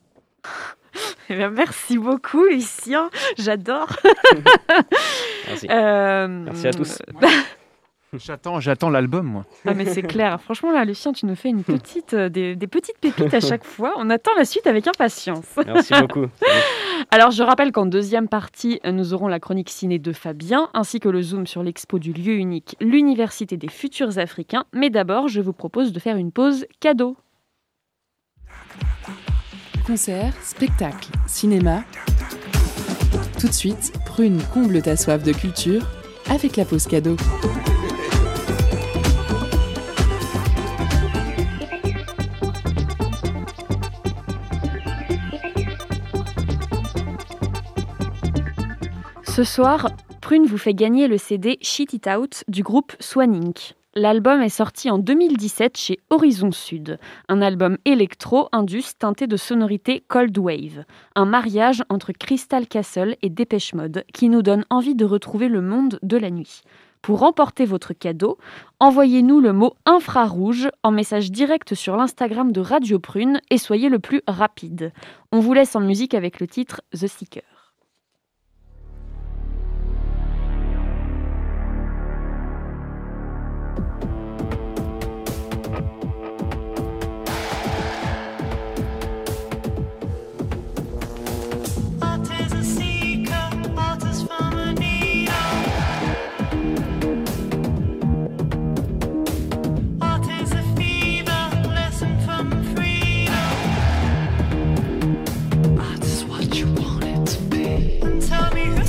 Eh 1.29 1.35
merci 1.49 1.97
beaucoup, 1.97 2.45
Lucien. 2.45 3.09
J'adore. 3.37 3.89
Merci. 5.47 5.67
Euh, 5.71 6.27
merci 6.27 6.67
à 6.67 6.71
tous. 6.71 6.99
J'attends, 8.13 8.61
j'attends 8.61 8.89
l'album, 8.89 9.25
moi. 9.25 9.45
Ah, 9.65 9.73
mais 9.73 9.85
c'est 9.85 10.01
clair. 10.01 10.41
Franchement, 10.41 10.71
là, 10.71 10.85
Lucien, 10.85 11.11
tu 11.11 11.25
nous 11.25 11.35
fais 11.35 11.49
une 11.49 11.63
petite, 11.63 12.13
euh, 12.13 12.29
des, 12.29 12.55
petites 12.55 12.97
pépites 12.99 13.33
à 13.33 13.41
chaque 13.41 13.65
fois. 13.65 13.93
On 13.97 14.09
attend 14.09 14.31
la 14.37 14.45
suite 14.45 14.65
avec 14.65 14.87
impatience. 14.87 15.45
Merci 15.65 15.93
beaucoup. 15.99 16.27
Alors, 17.11 17.31
je 17.31 17.43
rappelle 17.43 17.73
qu'en 17.73 17.85
deuxième 17.85 18.29
partie, 18.29 18.79
nous 18.85 19.13
aurons 19.13 19.27
la 19.27 19.41
chronique 19.41 19.69
ciné 19.69 19.99
de 19.99 20.13
Fabien, 20.13 20.69
ainsi 20.73 21.01
que 21.01 21.09
le 21.09 21.21
zoom 21.21 21.47
sur 21.47 21.63
l'expo 21.63 21.99
du 21.99 22.13
lieu 22.13 22.35
unique, 22.35 22.77
l'Université 22.79 23.57
des 23.57 23.69
futurs 23.69 24.17
Africains. 24.17 24.63
Mais 24.73 24.89
d'abord, 24.89 25.27
je 25.27 25.41
vous 25.41 25.53
propose 25.53 25.91
de 25.91 25.99
faire 25.99 26.15
une 26.15 26.31
pause 26.31 26.65
cadeau. 26.79 27.17
Concert, 29.85 30.33
spectacle, 30.43 31.09
cinéma. 31.27 31.83
Tout 33.39 33.47
de 33.47 33.53
suite, 33.53 33.93
Prune 34.05 34.41
comble 34.53 34.81
ta 34.81 34.97
soif 34.97 35.23
de 35.23 35.31
culture 35.31 35.87
avec 36.29 36.57
la 36.57 36.65
pause 36.65 36.87
cadeau. 36.87 37.15
Ce 49.37 49.43
soir, 49.43 49.91
Prune 50.19 50.47
vous 50.47 50.57
fait 50.57 50.73
gagner 50.73 51.07
le 51.07 51.19
CD 51.19 51.59
Shit 51.61 51.93
It 51.93 52.07
Out 52.07 52.43
du 52.47 52.63
groupe 52.63 52.93
Swanink. 52.99 53.75
L'album 53.99 54.43
est 54.43 54.49
sorti 54.49 54.91
en 54.91 54.99
2017 54.99 55.75
chez 55.75 55.97
Horizon 56.11 56.51
Sud, 56.51 56.99
un 57.29 57.41
album 57.41 57.77
électro-indus 57.83 58.93
teinté 58.99 59.25
de 59.25 59.37
sonorités 59.37 60.03
Cold 60.07 60.37
Wave, 60.37 60.85
un 61.15 61.25
mariage 61.25 61.83
entre 61.89 62.11
Crystal 62.11 62.67
Castle 62.67 63.15
et 63.23 63.31
Dépêche 63.31 63.73
Mode 63.73 64.05
qui 64.13 64.29
nous 64.29 64.43
donne 64.43 64.65
envie 64.69 64.93
de 64.93 65.03
retrouver 65.03 65.47
le 65.47 65.61
monde 65.61 65.97
de 66.03 66.15
la 66.15 66.29
nuit. 66.29 66.61
Pour 67.01 67.21
remporter 67.21 67.65
votre 67.65 67.93
cadeau, 67.93 68.37
envoyez-nous 68.79 69.39
le 69.39 69.51
mot 69.51 69.73
infrarouge 69.87 70.69
en 70.83 70.91
message 70.91 71.31
direct 71.31 71.73
sur 71.73 71.97
l'Instagram 71.97 72.51
de 72.51 72.61
Radio 72.61 72.99
Prune 72.99 73.41
et 73.49 73.57
soyez 73.57 73.89
le 73.89 73.97
plus 73.97 74.21
rapide. 74.27 74.93
On 75.31 75.39
vous 75.39 75.53
laisse 75.53 75.75
en 75.75 75.81
musique 75.81 76.13
avec 76.13 76.39
le 76.39 76.45
titre 76.45 76.81
The 76.93 77.07
Seeker. 77.07 77.56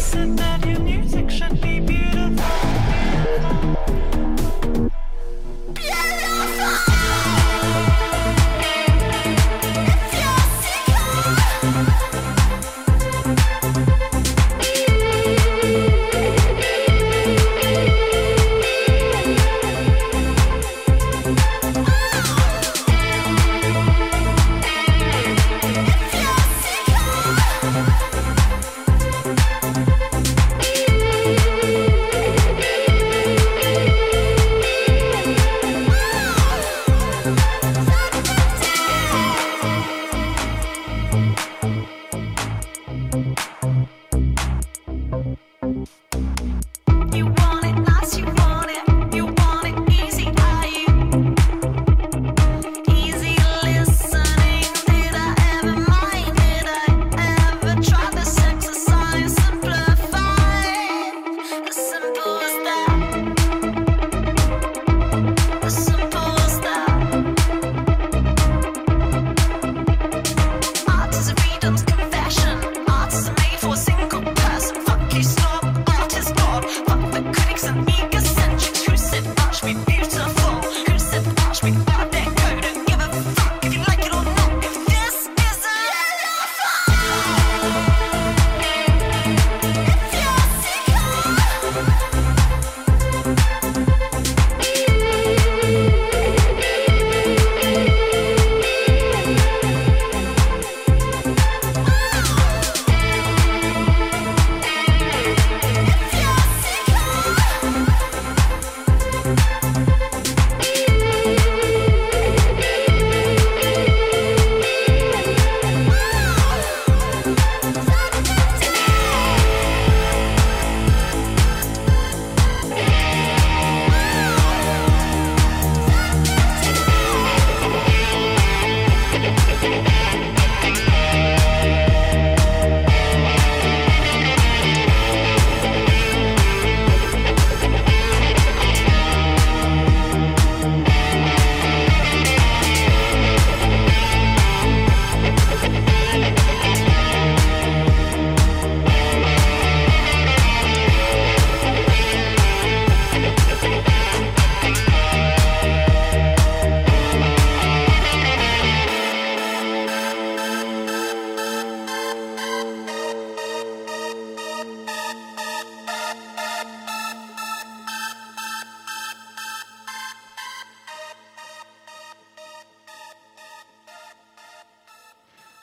said 0.09 0.38
that 0.38 0.64
your 0.66 0.81
music 0.81 1.29
should 1.29 1.61
be 1.61 1.81
beautiful. 1.81 1.97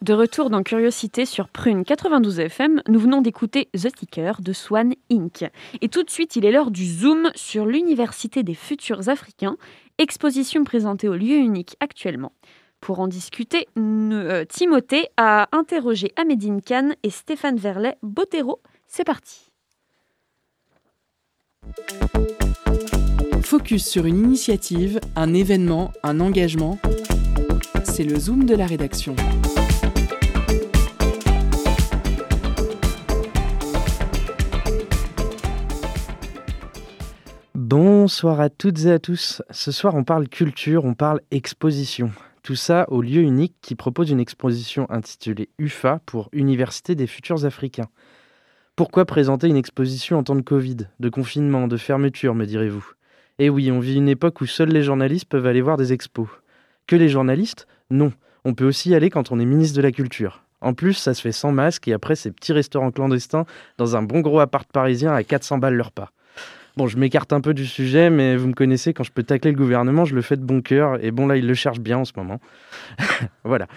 De 0.06 0.14
retour 0.14 0.52
dans 0.52 0.62
Curiosité 0.62 1.26
sur 1.26 1.50
Prune 1.50 1.84
92 1.84 2.40
FM, 2.40 2.84
nous 2.88 3.00
venons 3.00 3.22
d'écouter 3.22 3.70
The 3.74 3.92
Ticker 3.92 4.34
de 4.40 4.54
Swan 4.54 4.94
Inc. 5.12 5.50
Et 5.82 5.90
tout 5.90 6.04
de 6.04 6.12
suite, 6.12 6.36
il 6.36 6.46
est 6.46 6.52
l'heure 6.52 6.70
du 6.70 6.86
zoom 6.86 7.32
sur 7.34 7.66
l'Université 7.66 8.44
des 8.44 8.54
futurs 8.54 9.10
africains, 9.10 9.58
exposition 9.98 10.64
présentée 10.64 11.10
au 11.10 11.16
lieu 11.16 11.38
unique 11.38 11.76
actuellement. 11.80 12.34
Pour 12.82 13.00
en 13.00 13.08
discuter, 13.08 13.68
euh, 13.80 14.46
Timothée 14.46 15.08
a 15.18 15.50
interrogé 15.52 16.12
Amédine 16.18 16.62
Kahn 16.62 16.94
et 17.02 17.10
Stéphane 17.10 17.58
Verlet 17.58 17.98
Botero. 18.04 18.60
C'est 18.88 19.06
parti. 19.06 19.50
Focus 23.42 23.88
sur 23.88 24.06
une 24.06 24.20
initiative, 24.20 25.00
un 25.16 25.34
événement, 25.34 25.92
un 26.04 26.20
engagement. 26.20 26.78
C'est 27.84 28.04
le 28.04 28.20
zoom 28.20 28.46
de 28.46 28.54
la 28.54 28.68
rédaction. 28.68 29.16
Bonsoir 37.68 38.42
à 38.42 38.52
toutes 38.52 38.86
et 38.86 38.92
à 38.92 39.00
tous. 39.00 39.42
Ce 39.50 39.72
soir, 39.72 39.96
on 39.96 40.04
parle 40.04 40.30
culture, 40.30 40.86
on 40.86 40.94
parle 40.94 41.22
exposition. 41.32 42.12
Tout 42.44 42.54
ça 42.54 42.86
au 42.90 43.02
lieu 43.02 43.24
unique 43.24 43.56
qui 43.64 43.74
propose 43.74 44.12
une 44.12 44.20
exposition 44.20 44.86
intitulée 44.92 45.50
UFA 45.58 46.00
pour 46.06 46.30
Université 46.32 46.94
des 46.94 47.08
futurs 47.08 47.44
africains. 47.44 47.90
Pourquoi 48.76 49.06
présenter 49.06 49.48
une 49.48 49.58
exposition 49.58 50.20
en 50.20 50.24
temps 50.24 50.36
de 50.36 50.42
Covid, 50.42 50.78
de 51.00 51.10
confinement, 51.10 51.68
de 51.68 51.78
fermeture, 51.78 52.36
me 52.36 52.46
direz-vous? 52.46 52.86
Eh 53.40 53.50
oui, 53.50 53.72
on 53.72 53.80
vit 53.80 53.96
une 53.96 54.10
époque 54.10 54.42
où 54.42 54.46
seuls 54.46 54.70
les 54.70 54.84
journalistes 54.84 55.28
peuvent 55.28 55.48
aller 55.48 55.62
voir 55.62 55.78
des 55.78 55.92
expos. 55.92 56.30
Que 56.86 56.96
les 56.96 57.10
journalistes? 57.10 57.66
Non. 57.90 58.14
On 58.44 58.54
peut 58.54 58.68
aussi 58.68 58.92
y 58.92 58.96
aller 58.96 59.10
quand 59.10 59.32
on 59.32 59.40
est 59.40 59.46
ministre 59.46 59.78
de 59.78 59.82
la 59.82 59.92
Culture. 59.92 60.44
En 60.62 60.76
plus, 60.76 60.94
ça 60.94 61.16
se 61.16 61.22
fait 61.22 61.32
sans 61.32 61.52
masque 61.52 61.88
et 61.88 61.94
après 61.94 62.16
ces 62.16 62.30
petits 62.30 62.54
restaurants 62.54 62.92
clandestins 62.92 63.48
dans 63.80 63.96
un 63.96 64.04
bon 64.04 64.20
gros 64.20 64.40
appart 64.40 64.72
parisien 64.72 65.16
à 65.16 65.24
400 65.24 65.58
balles 65.58 65.74
leur 65.74 65.92
pas. 65.92 66.12
Bon, 66.78 66.88
je 66.88 66.98
m'écarte 66.98 67.32
un 67.32 67.40
peu 67.40 67.54
du 67.54 67.66
sujet, 67.66 68.10
mais 68.10 68.36
vous 68.36 68.50
me 68.50 68.54
connaissez, 68.54 68.94
quand 68.94 69.06
je 69.06 69.12
peux 69.14 69.24
tacler 69.24 69.52
le 69.52 69.58
gouvernement, 69.58 70.04
je 70.04 70.14
le 70.14 70.22
fais 70.22 70.36
de 70.36 70.44
bon 70.44 70.62
cœur. 70.62 71.02
Et 71.02 71.12
bon, 71.12 71.26
là, 71.26 71.38
il 71.38 71.48
le 71.48 71.54
cherche 71.54 71.80
bien 71.80 72.00
en 72.00 72.06
ce 72.06 72.12
moment. 72.18 72.42
voilà. 73.46 73.68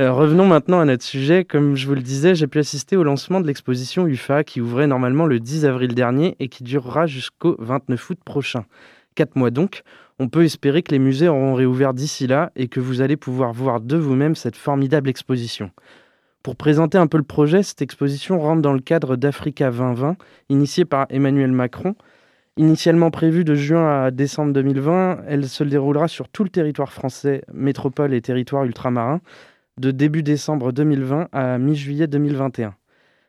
Euh, 0.00 0.10
revenons 0.10 0.46
maintenant 0.46 0.80
à 0.80 0.86
notre 0.86 1.04
sujet. 1.04 1.44
Comme 1.44 1.76
je 1.76 1.86
vous 1.86 1.94
le 1.94 2.00
disais, 2.00 2.34
j'ai 2.34 2.46
pu 2.46 2.58
assister 2.58 2.96
au 2.96 3.02
lancement 3.02 3.42
de 3.42 3.46
l'exposition 3.46 4.06
UFA 4.06 4.42
qui 4.42 4.62
ouvrait 4.62 4.86
normalement 4.86 5.26
le 5.26 5.38
10 5.38 5.66
avril 5.66 5.94
dernier 5.94 6.34
et 6.40 6.48
qui 6.48 6.64
durera 6.64 7.06
jusqu'au 7.06 7.56
29 7.58 8.08
août 8.08 8.18
prochain. 8.24 8.64
Quatre 9.14 9.36
mois 9.36 9.50
donc. 9.50 9.82
On 10.18 10.28
peut 10.28 10.44
espérer 10.44 10.82
que 10.82 10.92
les 10.92 10.98
musées 10.98 11.28
auront 11.28 11.52
réouvert 11.52 11.92
d'ici 11.92 12.26
là 12.26 12.50
et 12.56 12.68
que 12.68 12.80
vous 12.80 13.02
allez 13.02 13.18
pouvoir 13.18 13.52
voir 13.52 13.82
de 13.82 13.98
vous-même 13.98 14.34
cette 14.34 14.56
formidable 14.56 15.10
exposition. 15.10 15.70
Pour 16.42 16.56
présenter 16.56 16.96
un 16.96 17.06
peu 17.06 17.18
le 17.18 17.22
projet, 17.22 17.62
cette 17.62 17.82
exposition 17.82 18.38
rentre 18.38 18.62
dans 18.62 18.72
le 18.72 18.80
cadre 18.80 19.16
d'Africa 19.16 19.70
2020, 19.70 20.16
initié 20.48 20.86
par 20.86 21.06
Emmanuel 21.10 21.52
Macron, 21.52 21.96
Initialement 22.58 23.10
prévue 23.10 23.44
de 23.44 23.54
juin 23.54 24.04
à 24.04 24.10
décembre 24.10 24.54
2020, 24.54 25.24
elle 25.28 25.46
se 25.46 25.62
déroulera 25.62 26.08
sur 26.08 26.30
tout 26.30 26.42
le 26.42 26.48
territoire 26.48 26.90
français, 26.90 27.42
métropole 27.52 28.14
et 28.14 28.22
territoire 28.22 28.64
ultramarin, 28.64 29.20
de 29.78 29.90
début 29.90 30.22
décembre 30.22 30.72
2020 30.72 31.28
à 31.32 31.58
mi-juillet 31.58 32.06
2021. 32.06 32.74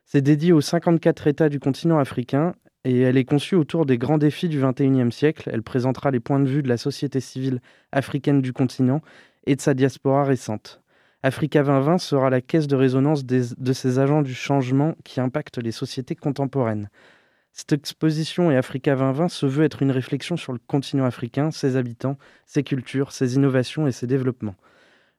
C'est 0.06 0.22
dédié 0.22 0.54
aux 0.54 0.62
54 0.62 1.28
États 1.28 1.49
du 1.49 1.60
continent 1.60 1.99
africain 1.99 2.56
et 2.86 3.01
elle 3.01 3.18
est 3.18 3.26
conçue 3.26 3.56
autour 3.56 3.86
des 3.86 3.97
grands 3.97 4.18
défis 4.18 4.47
du 4.47 4.62
XXIe 4.62 5.12
siècle. 5.12 5.49
Elle 5.51 5.62
présentera 5.62 6.10
les 6.10 6.22
points 6.22 6.39
de 6.39 6.47
vue 6.47 6.64
de 6.64 6.70
la 6.70 6.78
société 6.78 7.20
civile 7.20 7.60
africaine 7.91 8.41
du 8.41 8.54
continent 8.54 9.01
et 9.45 9.58
de 9.58 9.62
sa 9.62 9.74
diaspora 9.74 10.24
récente. 10.24 10.82
Africa 11.22 11.64
2020 11.64 11.97
sera 11.97 12.30
la 12.30 12.39
caisse 12.39 12.68
de 12.68 12.78
résonance 12.78 13.26
de 13.26 13.74
ces 13.74 13.99
agents 13.99 14.22
du 14.22 14.34
changement 14.34 14.95
qui 15.04 15.20
impactent 15.20 15.62
les 15.62 15.74
sociétés 15.74 16.16
contemporaines. 16.16 16.88
Cette 17.60 17.74
exposition 17.74 18.51
et 18.51 18.55
Africa 18.55 18.95
2020 18.95 19.30
se 19.30 19.47
veut 19.47 19.64
être 19.64 19.82
une 19.82 19.89
réflexion 19.89 20.38
sur 20.38 20.53
le 20.53 20.60
continent 20.68 21.05
africain, 21.05 21.49
ses 21.49 21.76
habitants, 21.76 22.20
ses 22.45 22.62
cultures, 22.62 23.12
ses 23.12 23.34
innovations 23.34 23.88
et 23.88 23.91
ses 23.91 24.05
développements. 24.05 24.53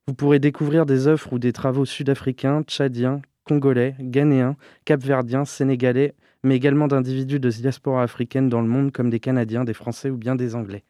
Vous 0.07 0.15
pourrez 0.15 0.39
découvrir 0.39 0.87
des 0.87 1.09
œuvres 1.09 1.33
ou 1.33 1.41
des 1.41 1.53
travaux 1.53 1.85
sud-africains, 1.85 2.63
tchadiens, 2.63 3.23
congolais, 3.43 3.97
ghanéens, 3.99 4.57
capverdiens, 4.85 5.45
sénégalais, 5.45 6.15
mais 6.45 6.55
également 6.55 6.87
d'individus 6.87 7.41
de 7.41 7.51
diaspora 7.51 8.05
africaine 8.05 8.49
dans 8.49 8.63
le 8.63 8.69
monde 8.69 8.93
comme 8.93 9.11
des 9.11 9.21
Canadiens, 9.21 9.65
des 9.65 9.75
Français 9.75 10.09
ou 10.09 10.17
bien 10.17 10.37
des 10.37 10.55
Anglais. 10.55 10.85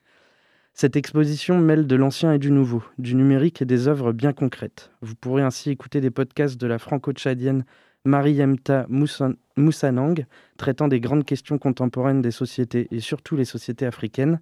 Cette 0.75 0.97
exposition 0.97 1.59
mêle 1.59 1.87
de 1.87 1.97
l'ancien 1.97 2.35
et 2.35 2.39
du 2.39 2.51
nouveau, 2.51 2.85
du 2.99 3.15
numérique 3.15 3.63
et 3.63 3.65
des 3.65 3.89
œuvres 3.89 4.13
bien 4.13 4.35
concrètes. 4.35 4.91
Vous 5.01 5.15
pourrez 5.15 5.43
ainsi 5.43 5.71
écouter 5.71 6.03
des 6.03 6.11
podcasts 6.11 6.61
de 6.61 6.67
la 6.67 6.79
franco-tchadienne 6.79 7.65
Mariemta 8.09 8.87
Moussanang, 8.89 10.25
traitant 10.57 10.89
des 10.89 10.99
grandes 10.99 11.27
questions 11.27 11.59
contemporaines 11.59 12.23
des 12.23 12.31
sociétés 12.31 12.89
et 12.91 13.01
surtout 13.01 13.37
les 13.37 13.45
sociétés 13.45 13.85
africaines. 13.85 14.41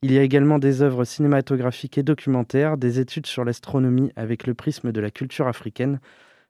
Il 0.00 0.10
y 0.10 0.18
a 0.18 0.22
également 0.22 0.58
des 0.58 0.80
œuvres 0.80 1.04
cinématographiques 1.04 1.98
et 1.98 2.02
documentaires, 2.02 2.78
des 2.78 3.00
études 3.00 3.26
sur 3.26 3.44
l'astronomie 3.44 4.10
avec 4.16 4.46
le 4.46 4.54
prisme 4.54 4.90
de 4.90 5.00
la 5.00 5.10
culture 5.10 5.48
africaine. 5.48 6.00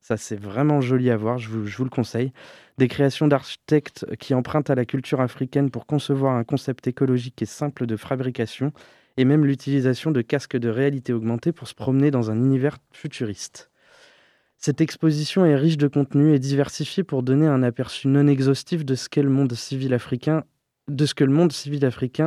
Ça, 0.00 0.16
c'est 0.16 0.38
vraiment 0.38 0.80
joli 0.80 1.10
à 1.10 1.16
voir, 1.16 1.38
je 1.38 1.48
vous, 1.48 1.66
je 1.66 1.76
vous 1.76 1.84
le 1.84 1.90
conseille. 1.90 2.32
Des 2.78 2.86
créations 2.86 3.26
d'architectes 3.26 4.06
qui 4.20 4.32
empruntent 4.32 4.70
à 4.70 4.76
la 4.76 4.84
culture 4.84 5.20
africaine 5.20 5.70
pour 5.70 5.86
concevoir 5.86 6.36
un 6.36 6.44
concept 6.44 6.86
écologique 6.86 7.42
et 7.42 7.46
simple 7.46 7.86
de 7.86 7.96
fabrication, 7.96 8.72
et 9.16 9.24
même 9.24 9.44
l'utilisation 9.44 10.12
de 10.12 10.22
casques 10.22 10.56
de 10.56 10.68
réalité 10.68 11.12
augmentée 11.12 11.50
pour 11.50 11.66
se 11.66 11.74
promener 11.74 12.12
dans 12.12 12.30
un 12.30 12.36
univers 12.36 12.78
futuriste. 12.92 13.70
Cette 14.66 14.80
exposition 14.80 15.44
est 15.44 15.56
riche 15.56 15.76
de 15.76 15.88
contenu 15.88 16.32
et 16.32 16.38
diversifiée 16.38 17.04
pour 17.04 17.22
donner 17.22 17.46
un 17.46 17.62
aperçu 17.62 18.08
non 18.08 18.26
exhaustif 18.26 18.82
de 18.82 18.94
ce 18.94 19.10
que 19.10 19.20
le 19.20 19.28
monde 19.28 19.52
civil 19.52 19.92
africain 19.92 20.42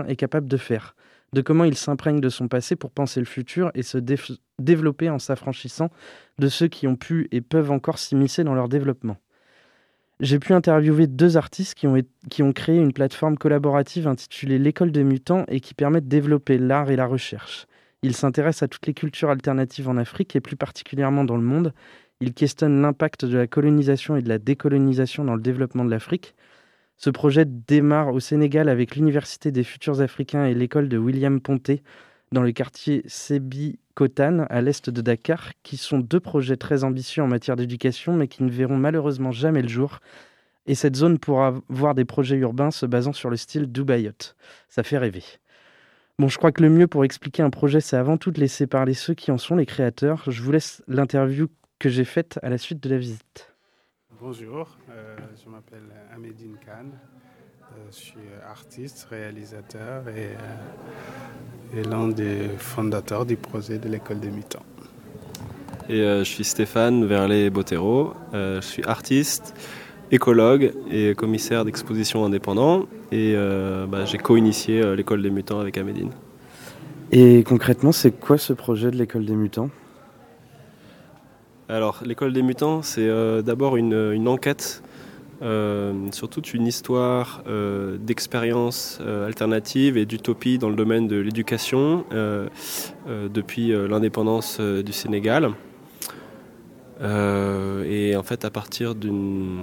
est 0.08 0.16
capable 0.16 0.48
de 0.48 0.58
faire, 0.58 0.96
de 1.34 1.42
comment 1.42 1.64
il 1.64 1.76
s'imprègne 1.76 2.22
de 2.22 2.30
son 2.30 2.48
passé 2.48 2.76
pour 2.76 2.92
penser 2.92 3.20
le 3.20 3.26
futur 3.26 3.72
et 3.74 3.82
se 3.82 3.98
développer 4.60 5.10
en 5.10 5.18
s'affranchissant 5.18 5.90
de 6.38 6.48
ceux 6.48 6.68
qui 6.68 6.86
ont 6.86 6.96
pu 6.96 7.28
et 7.32 7.42
peuvent 7.42 7.72
encore 7.72 7.98
s'immiscer 7.98 8.44
dans 8.44 8.54
leur 8.54 8.70
développement. 8.70 9.18
J'ai 10.20 10.38
pu 10.38 10.54
interviewer 10.54 11.08
deux 11.08 11.38
artistes 11.38 11.74
qui 11.74 11.88
ont, 11.88 12.00
qui 12.30 12.44
ont 12.44 12.54
créé 12.54 12.78
une 12.78 12.94
plateforme 12.94 13.40
collaborative 13.40 14.08
intitulée 14.08 14.60
L'école 14.60 14.92
des 14.92 15.04
mutants 15.04 15.46
et 15.48 15.60
qui 15.60 15.74
permet 15.74 16.02
de 16.02 16.08
développer 16.08 16.60
l'art 16.60 16.92
et 16.92 16.98
la 16.98 17.08
recherche. 17.08 17.66
Ils 18.04 18.16
s'intéressent 18.16 18.62
à 18.62 18.68
toutes 18.68 18.86
les 18.86 18.94
cultures 18.94 19.32
alternatives 19.32 19.90
en 19.90 19.98
Afrique 19.98 20.36
et 20.36 20.40
plus 20.40 20.56
particulièrement 20.56 21.24
dans 21.24 21.36
le 21.36 21.42
monde 21.42 21.74
il 22.20 22.34
questionne 22.34 22.82
l'impact 22.82 23.26
de 23.26 23.38
la 23.38 23.48
colonisation 23.48 24.16
et 24.16 24.22
de 24.22 24.30
la 24.30 24.40
décolonisation 24.40 25.24
dans 25.24 25.36
le 25.36 25.42
développement 25.42 25.86
de 25.86 25.92
l'Afrique. 25.92 26.36
Ce 26.98 27.10
projet 27.12 27.46
démarre 27.46 28.14
au 28.14 28.20
Sénégal 28.20 28.70
avec 28.70 28.96
l'Université 28.96 29.52
des 29.52 29.64
futurs 29.64 30.02
africains 30.02 30.46
et 30.46 30.56
l'école 30.56 30.90
de 30.90 30.98
William 30.98 31.40
Ponté 31.40 31.84
dans 32.32 32.42
le 32.42 32.52
quartier 32.52 33.04
Sébi 33.06 33.80
Kotane, 33.94 34.48
à 34.50 34.62
l'est 34.62 34.90
de 34.90 35.02
Dakar, 35.02 35.52
qui 35.64 35.78
sont 35.78 36.00
deux 36.00 36.20
projets 36.20 36.58
très 36.58 36.84
ambitieux 36.84 37.24
en 37.24 37.28
matière 37.28 37.56
d'éducation, 37.56 38.14
mais 38.14 38.28
qui 38.28 38.44
ne 38.44 38.50
verront 38.50 38.78
malheureusement 38.78 39.32
jamais 39.32 39.62
le 39.62 39.70
jour. 39.70 40.00
Et 40.66 40.76
cette 40.76 40.96
zone 40.96 41.20
pourra 41.20 41.54
voir 41.70 41.96
des 41.96 42.04
projets 42.04 42.36
urbains 42.36 42.72
se 42.72 42.86
basant 42.86 43.14
sur 43.14 43.30
le 43.30 43.38
style 43.38 43.72
Dubaïot. 43.72 44.36
Ça 44.68 44.84
fait 44.84 44.98
rêver. 44.98 45.24
Bon, 46.20 46.28
je 46.28 46.38
crois 46.38 46.52
que 46.52 46.64
le 46.64 46.70
mieux 46.70 46.88
pour 46.88 47.06
expliquer 47.06 47.44
un 47.44 47.52
projet, 47.52 47.80
c'est 47.80 47.96
avant 47.96 48.18
tout 48.18 48.32
de 48.32 48.40
laisser 48.40 48.68
parler 48.68 48.94
ceux 48.94 49.14
qui 49.14 49.32
en 49.32 49.38
sont 49.38 49.56
les 49.56 49.68
créateurs. 49.68 50.24
Je 50.30 50.42
vous 50.42 50.52
laisse 50.52 50.84
l'interview 50.88 51.48
que 51.80 51.90
j'ai 51.90 52.06
faite 52.06 52.40
à 52.42 52.50
la 52.50 52.58
suite 52.58 52.82
de 52.82 52.90
la 52.90 52.98
visite. 52.98 53.54
Bonjour, 54.20 54.78
euh, 54.90 55.16
je 55.44 55.50
m'appelle 55.50 55.84
Amédine 56.14 56.56
Khan. 56.66 56.88
Euh, 56.90 57.76
je 57.92 57.96
suis 57.96 58.20
artiste, 58.50 59.08
réalisateur 59.10 60.08
et, 60.10 60.30
euh, 61.76 61.80
et 61.80 61.84
l'un 61.84 62.08
des 62.08 62.48
fondateurs 62.58 63.26
du 63.26 63.36
projet 63.36 63.78
de 63.78 63.90
l'école 63.90 64.20
des 64.20 64.32
mutants. 64.32 64.66
Et 65.90 66.00
je 66.00 66.24
suis 66.24 66.44
Stéphane 66.44 67.06
Verlet-Botero. 67.06 68.14
je 68.34 68.60
suis 68.60 68.84
artiste, 68.84 69.54
écologue 70.12 70.74
et 70.92 71.16
commissaire 71.16 71.64
d'exposition 71.64 72.26
indépendant. 72.26 72.88
Et 73.14 73.36
bah, 73.88 74.04
j'ai 74.04 74.18
co-initié 74.18 74.98
l'école 74.98 75.22
des 75.22 75.30
mutants 75.30 75.62
avec 75.62 75.78
Amédine. 75.78 76.12
Et 77.14 77.42
concrètement, 77.44 77.94
c'est 77.94 78.12
quoi 78.12 78.38
ce 78.38 78.52
projet 78.52 78.92
de 78.92 78.98
l'école 78.98 79.26
des 79.26 79.36
mutants? 79.36 79.70
Alors, 81.70 82.00
l'école 82.06 82.32
des 82.32 82.44
mutants, 82.44 82.82
c'est 82.82 83.08
euh, 83.08 83.42
d'abord 83.42 83.76
une, 83.76 84.28
enquête 84.30 84.82
euh, 85.42 85.94
sur 86.14 86.30
toute 86.30 86.54
une 86.54 86.66
histoire 86.66 87.44
euh, 87.48 87.98
d'expériences 87.98 89.02
alternatives 89.02 89.98
et 89.98 90.06
d'utopie 90.06 90.60
dans 90.60 90.70
le 90.70 90.76
domaine 90.76 91.08
de 91.08 91.18
l'éducation 91.18 92.06
depuis 93.10 93.74
l'indépendance 93.90 94.62
du 94.62 94.94
Sénégal. 94.94 95.52
et 97.02 98.16
en 98.16 98.24
fait, 98.24 98.46
à 98.46 98.50
partir 98.50 98.96
d'une 98.96 99.60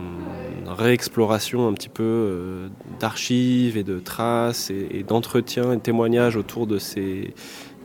réexploration 0.67 1.69
un 1.69 1.73
petit 1.73 1.89
peu 1.89 2.69
d'archives 3.01 3.79
et 3.79 3.83
de 3.83 3.99
traces 3.99 4.71
et, 4.71 4.89
et 4.91 5.03
d'entretiens 5.05 5.73
et 5.73 5.77
de 5.77 5.81
témoignages 5.81 6.37
autour 6.37 6.67
de 6.67 6.77
ces, 6.77 7.33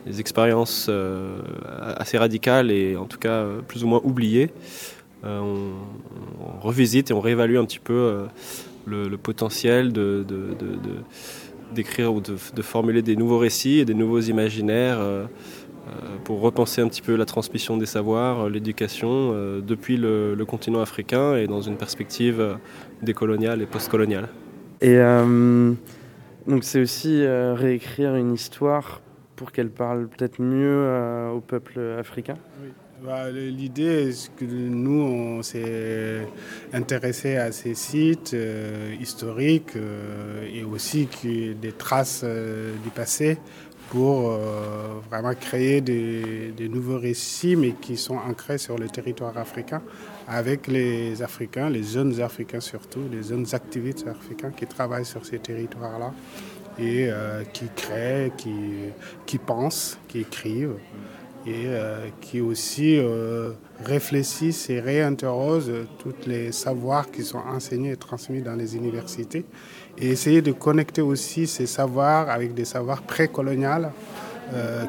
des 0.06 0.20
expériences 0.20 0.86
euh, 0.88 1.38
assez 1.96 2.18
radicales 2.18 2.70
et 2.70 2.96
en 2.96 3.06
tout 3.06 3.18
cas 3.18 3.42
euh, 3.42 3.60
plus 3.60 3.84
ou 3.84 3.88
moins 3.88 4.00
oubliées. 4.04 4.50
on, 5.24 5.72
revisite 6.60 7.10
et 7.10 7.14
on 7.14 7.20
réévalue 7.20 7.56
un 7.56 7.64
petit 7.64 7.78
peu 7.78 8.26
le, 8.86 9.16
potentiel 9.16 9.92
d'écrire 11.74 12.14
ou 12.14 12.20
de, 12.20 12.62
formuler 12.62 13.02
des 13.02 13.16
nouveaux 13.16 13.38
récits 13.38 13.78
et 13.78 13.84
des 13.84 13.94
nouveaux 13.94 14.20
imaginaires 14.20 14.98
pour 16.24 16.40
repenser 16.40 16.82
un 16.82 16.88
petit 16.88 17.00
peu 17.00 17.16
la 17.16 17.24
transmission 17.24 17.78
des 17.78 17.86
savoirs, 17.86 18.50
l'éducation 18.50 19.32
depuis 19.60 19.96
le, 19.96 20.42
continent 20.46 20.80
africain 20.80 21.36
et 21.36 21.46
dans 21.46 21.62
une 21.62 21.76
perspective 21.76 22.58
décoloniale 23.02 23.62
et 23.62 23.66
postcoloniale. 23.66 24.28
Et 24.82 24.98
donc 26.46 26.64
c'est 26.64 26.80
aussi 26.80 27.26
réécrire 27.26 28.16
une 28.16 28.34
histoire 28.34 29.00
pour 29.40 29.52
qu'elle 29.52 29.70
parle 29.70 30.06
peut-être 30.06 30.38
mieux 30.38 30.84
euh, 30.84 31.30
au 31.30 31.40
peuple 31.40 31.80
africain 31.98 32.36
oui. 32.62 32.68
Bah, 33.02 33.30
L'idée, 33.30 34.12
c'est 34.12 34.36
que 34.36 34.44
nous, 34.44 35.00
on 35.00 35.42
s'est 35.42 36.28
intéressé 36.74 37.36
à 37.36 37.50
ces 37.50 37.74
sites 37.74 38.34
euh, 38.34 38.94
historiques 39.00 39.76
euh, 39.76 40.46
et 40.52 40.62
aussi 40.62 41.08
des 41.22 41.72
traces 41.72 42.22
du 42.22 42.90
passé 42.90 43.38
pour 43.88 44.38
vraiment 45.10 45.34
créer 45.34 45.80
des, 45.80 46.68
nouveaux 46.68 46.98
récits, 46.98 47.56
mais 47.56 47.72
qui 47.72 47.96
sont 47.96 48.18
ancrés 48.18 48.58
sur 48.58 48.78
le 48.78 48.88
territoire 48.88 49.36
africain, 49.36 49.82
avec 50.28 50.68
les 50.68 51.22
Africains, 51.22 51.68
les 51.70 51.82
jeunes 51.82 52.20
Africains 52.20 52.60
surtout, 52.60 53.00
les 53.10 53.24
jeunes 53.24 53.46
activistes 53.52 54.06
africains 54.06 54.52
qui 54.52 54.66
travaillent 54.66 55.04
sur 55.04 55.26
ces 55.26 55.40
territoires-là 55.40 56.12
et 56.80 57.08
euh, 57.10 57.42
qui 57.52 57.66
créent, 57.76 58.32
qui, 58.36 58.54
qui 59.26 59.38
pensent, 59.38 59.98
qui 60.08 60.20
écrivent 60.20 60.76
et 61.46 61.64
euh, 61.66 62.06
qui 62.20 62.40
aussi 62.40 62.96
euh, 62.98 63.52
réfléchissent 63.84 64.68
et 64.70 64.80
réinterrogent 64.80 65.86
tous 65.98 66.26
les 66.26 66.52
savoirs 66.52 67.10
qui 67.10 67.22
sont 67.22 67.38
enseignés 67.38 67.92
et 67.92 67.96
transmis 67.96 68.42
dans 68.42 68.54
les 68.54 68.76
universités 68.76 69.44
et 69.98 70.08
essayer 70.08 70.42
de 70.42 70.52
connecter 70.52 71.02
aussi 71.02 71.46
ces 71.46 71.66
savoirs 71.66 72.28
avec 72.30 72.54
des 72.54 72.64
savoirs 72.64 73.02
précoloniales 73.02 73.92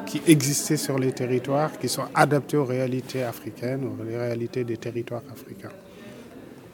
qui 0.06 0.20
existaient 0.26 0.76
sur 0.76 0.98
les 0.98 1.12
territoires, 1.12 1.70
qui 1.78 1.88
sont 1.88 2.06
adaptés 2.16 2.56
aux 2.56 2.64
réalités 2.64 3.22
africaines, 3.22 3.84
aux 3.84 4.02
réalités 4.02 4.64
des 4.64 4.76
territoires 4.76 5.22
africains. 5.30 5.70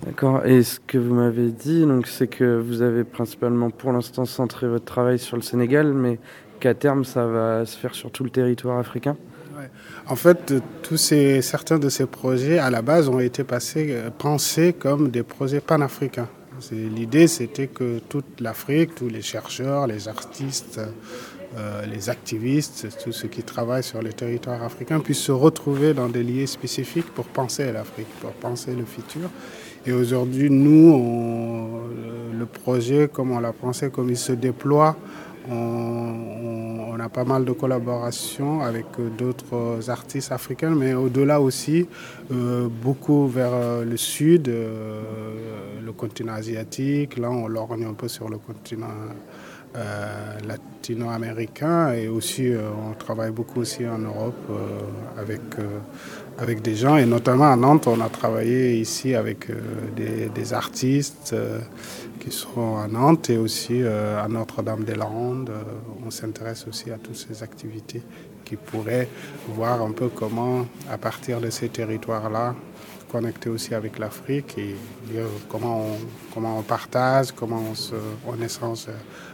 D'accord. 0.04 0.46
Et 0.46 0.62
ce 0.62 0.78
que 0.80 0.98
vous 0.98 1.14
m'avez 1.14 1.50
dit, 1.50 1.84
donc, 1.84 2.06
c'est 2.06 2.28
que 2.28 2.58
vous 2.58 2.82
avez 2.82 3.04
principalement 3.04 3.70
pour 3.70 3.92
l'instant 3.92 4.24
centré 4.24 4.68
votre 4.68 4.84
travail 4.84 5.18
sur 5.18 5.36
le 5.36 5.42
Sénégal, 5.42 5.92
mais 5.92 6.18
qu'à 6.60 6.74
terme, 6.74 7.04
ça 7.04 7.26
va 7.26 7.66
se 7.66 7.76
faire 7.76 7.94
sur 7.94 8.10
tout 8.10 8.24
le 8.24 8.30
territoire 8.30 8.78
africain. 8.78 9.16
En 10.06 10.14
fait, 10.14 10.54
tous 10.82 10.96
ces, 10.96 11.42
certains 11.42 11.78
de 11.78 11.88
ces 11.88 12.06
projets, 12.06 12.58
à 12.58 12.70
la 12.70 12.80
base, 12.80 13.08
ont 13.08 13.18
été 13.18 13.42
passés, 13.42 13.94
pensés 14.16 14.72
comme 14.72 15.10
des 15.10 15.24
projets 15.24 15.60
panafricains. 15.60 16.28
L'idée, 16.72 17.26
c'était 17.26 17.66
que 17.66 17.98
toute 18.08 18.40
l'Afrique, 18.40 18.94
tous 18.94 19.08
les 19.08 19.22
chercheurs, 19.22 19.86
les 19.86 20.08
artistes, 20.08 20.80
euh, 21.56 21.86
les 21.86 22.10
activistes, 22.10 22.88
tous 23.02 23.12
ceux 23.12 23.28
qui 23.28 23.42
travaillent 23.42 23.82
sur 23.82 24.02
le 24.02 24.12
territoire 24.12 24.62
africain 24.62 25.00
puissent 25.00 25.18
se 25.18 25.32
retrouver 25.32 25.94
dans 25.94 26.08
des 26.08 26.22
lieux 26.22 26.46
spécifiques 26.46 27.06
pour 27.14 27.24
penser 27.26 27.62
à 27.62 27.72
l'Afrique, 27.72 28.08
pour 28.20 28.32
penser 28.32 28.74
le 28.74 28.84
futur. 28.84 29.30
Et 29.86 29.92
aujourd'hui, 29.92 30.50
nous, 30.50 31.78
le 32.38 32.46
projet, 32.46 33.08
comme 33.12 33.32
on 33.32 33.40
l'a 33.40 33.52
pensé, 33.52 33.90
comme 33.90 34.10
il 34.10 34.16
se 34.16 34.32
déploie, 34.32 34.96
on, 35.50 36.98
a 37.00 37.08
pas 37.08 37.24
mal 37.24 37.44
de 37.44 37.52
collaborations 37.52 38.60
avec 38.60 38.86
d'autres 39.16 39.88
artistes 39.88 40.32
africains, 40.32 40.74
mais 40.74 40.94
au-delà 40.94 41.40
aussi, 41.40 41.86
euh, 42.32 42.68
beaucoup 42.68 43.28
vers 43.28 43.52
euh, 43.52 43.84
le 43.84 43.96
sud, 43.96 44.48
euh, 44.48 45.00
le 45.82 45.92
continent 45.92 46.34
asiatique. 46.34 47.16
Là, 47.16 47.30
on 47.30 47.46
lorgne 47.46 47.84
un 47.84 47.94
peu 47.94 48.08
sur 48.08 48.28
le 48.28 48.36
continent 48.38 48.88
euh, 49.76 50.38
latino-américain 50.46 51.92
et 51.92 52.08
aussi 52.08 52.48
euh, 52.48 52.70
on 52.90 52.94
travaille 52.94 53.30
beaucoup 53.32 53.60
aussi 53.60 53.86
en 53.86 53.98
Europe 53.98 54.34
euh, 54.48 55.20
avec, 55.20 55.42
avec 56.38 56.62
des 56.62 56.76
gens 56.76 56.96
et 56.96 57.04
notamment 57.04 57.50
à 57.50 57.56
Nantes 57.56 57.86
on 57.86 58.00
a 58.00 58.08
travaillé 58.08 58.76
ici 58.78 59.14
avec 59.14 59.48
des, 59.96 60.28
des, 60.28 60.52
artistes 60.52 61.34
qui 62.20 62.30
sont 62.30 62.76
à 62.78 62.86
Nantes 62.86 63.28
et 63.30 63.36
aussi 63.36 63.82
à 63.82 64.26
Notre-Dame-des-Landes. 64.28 65.50
on 66.06 66.10
s'intéresse 66.10 66.66
aussi 66.68 66.90
à 66.90 66.98
toutes 66.98 67.16
ces 67.16 67.42
activités 67.42 68.02
qui 68.44 68.56
pourraient 68.56 69.08
voir 69.48 69.82
un 69.82 69.90
peu 69.90 70.08
comment 70.08 70.64
à 70.90 70.96
partir 70.96 71.40
de 71.40 71.50
ces 71.50 71.68
territoires-là 71.68 72.54
connecter 73.08 73.48
aussi 73.48 73.74
avec 73.74 73.98
l'Afrique 73.98 74.56
et 74.58 74.76
dire 75.10 75.26
comment 75.48 75.80
on, 75.80 75.98
comment 76.32 76.58
on 76.58 76.62
partage, 76.62 77.32
comment 77.32 77.62
on, 77.70 77.74
se, 77.74 77.94
on 78.26 78.40
échange 78.40 78.86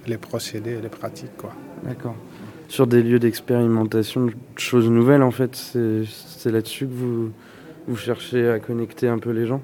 les 0.07 0.17
procédés 0.17 0.73
et 0.73 0.81
les 0.81 0.89
pratiques. 0.89 1.31
D'accord. 1.83 2.17
Sur 2.69 2.87
des 2.87 3.03
lieux 3.03 3.19
d'expérimentation, 3.19 4.27
de 4.27 4.33
choses 4.57 4.89
nouvelles, 4.89 5.23
en 5.23 5.31
fait, 5.31 5.55
c'est 5.55 6.51
là-dessus 6.51 6.87
que 6.87 6.93
vous, 6.93 7.33
vous 7.87 7.97
cherchez 7.97 8.49
à 8.49 8.59
connecter 8.59 9.09
un 9.09 9.19
peu 9.19 9.31
les 9.31 9.47
gens? 9.47 9.61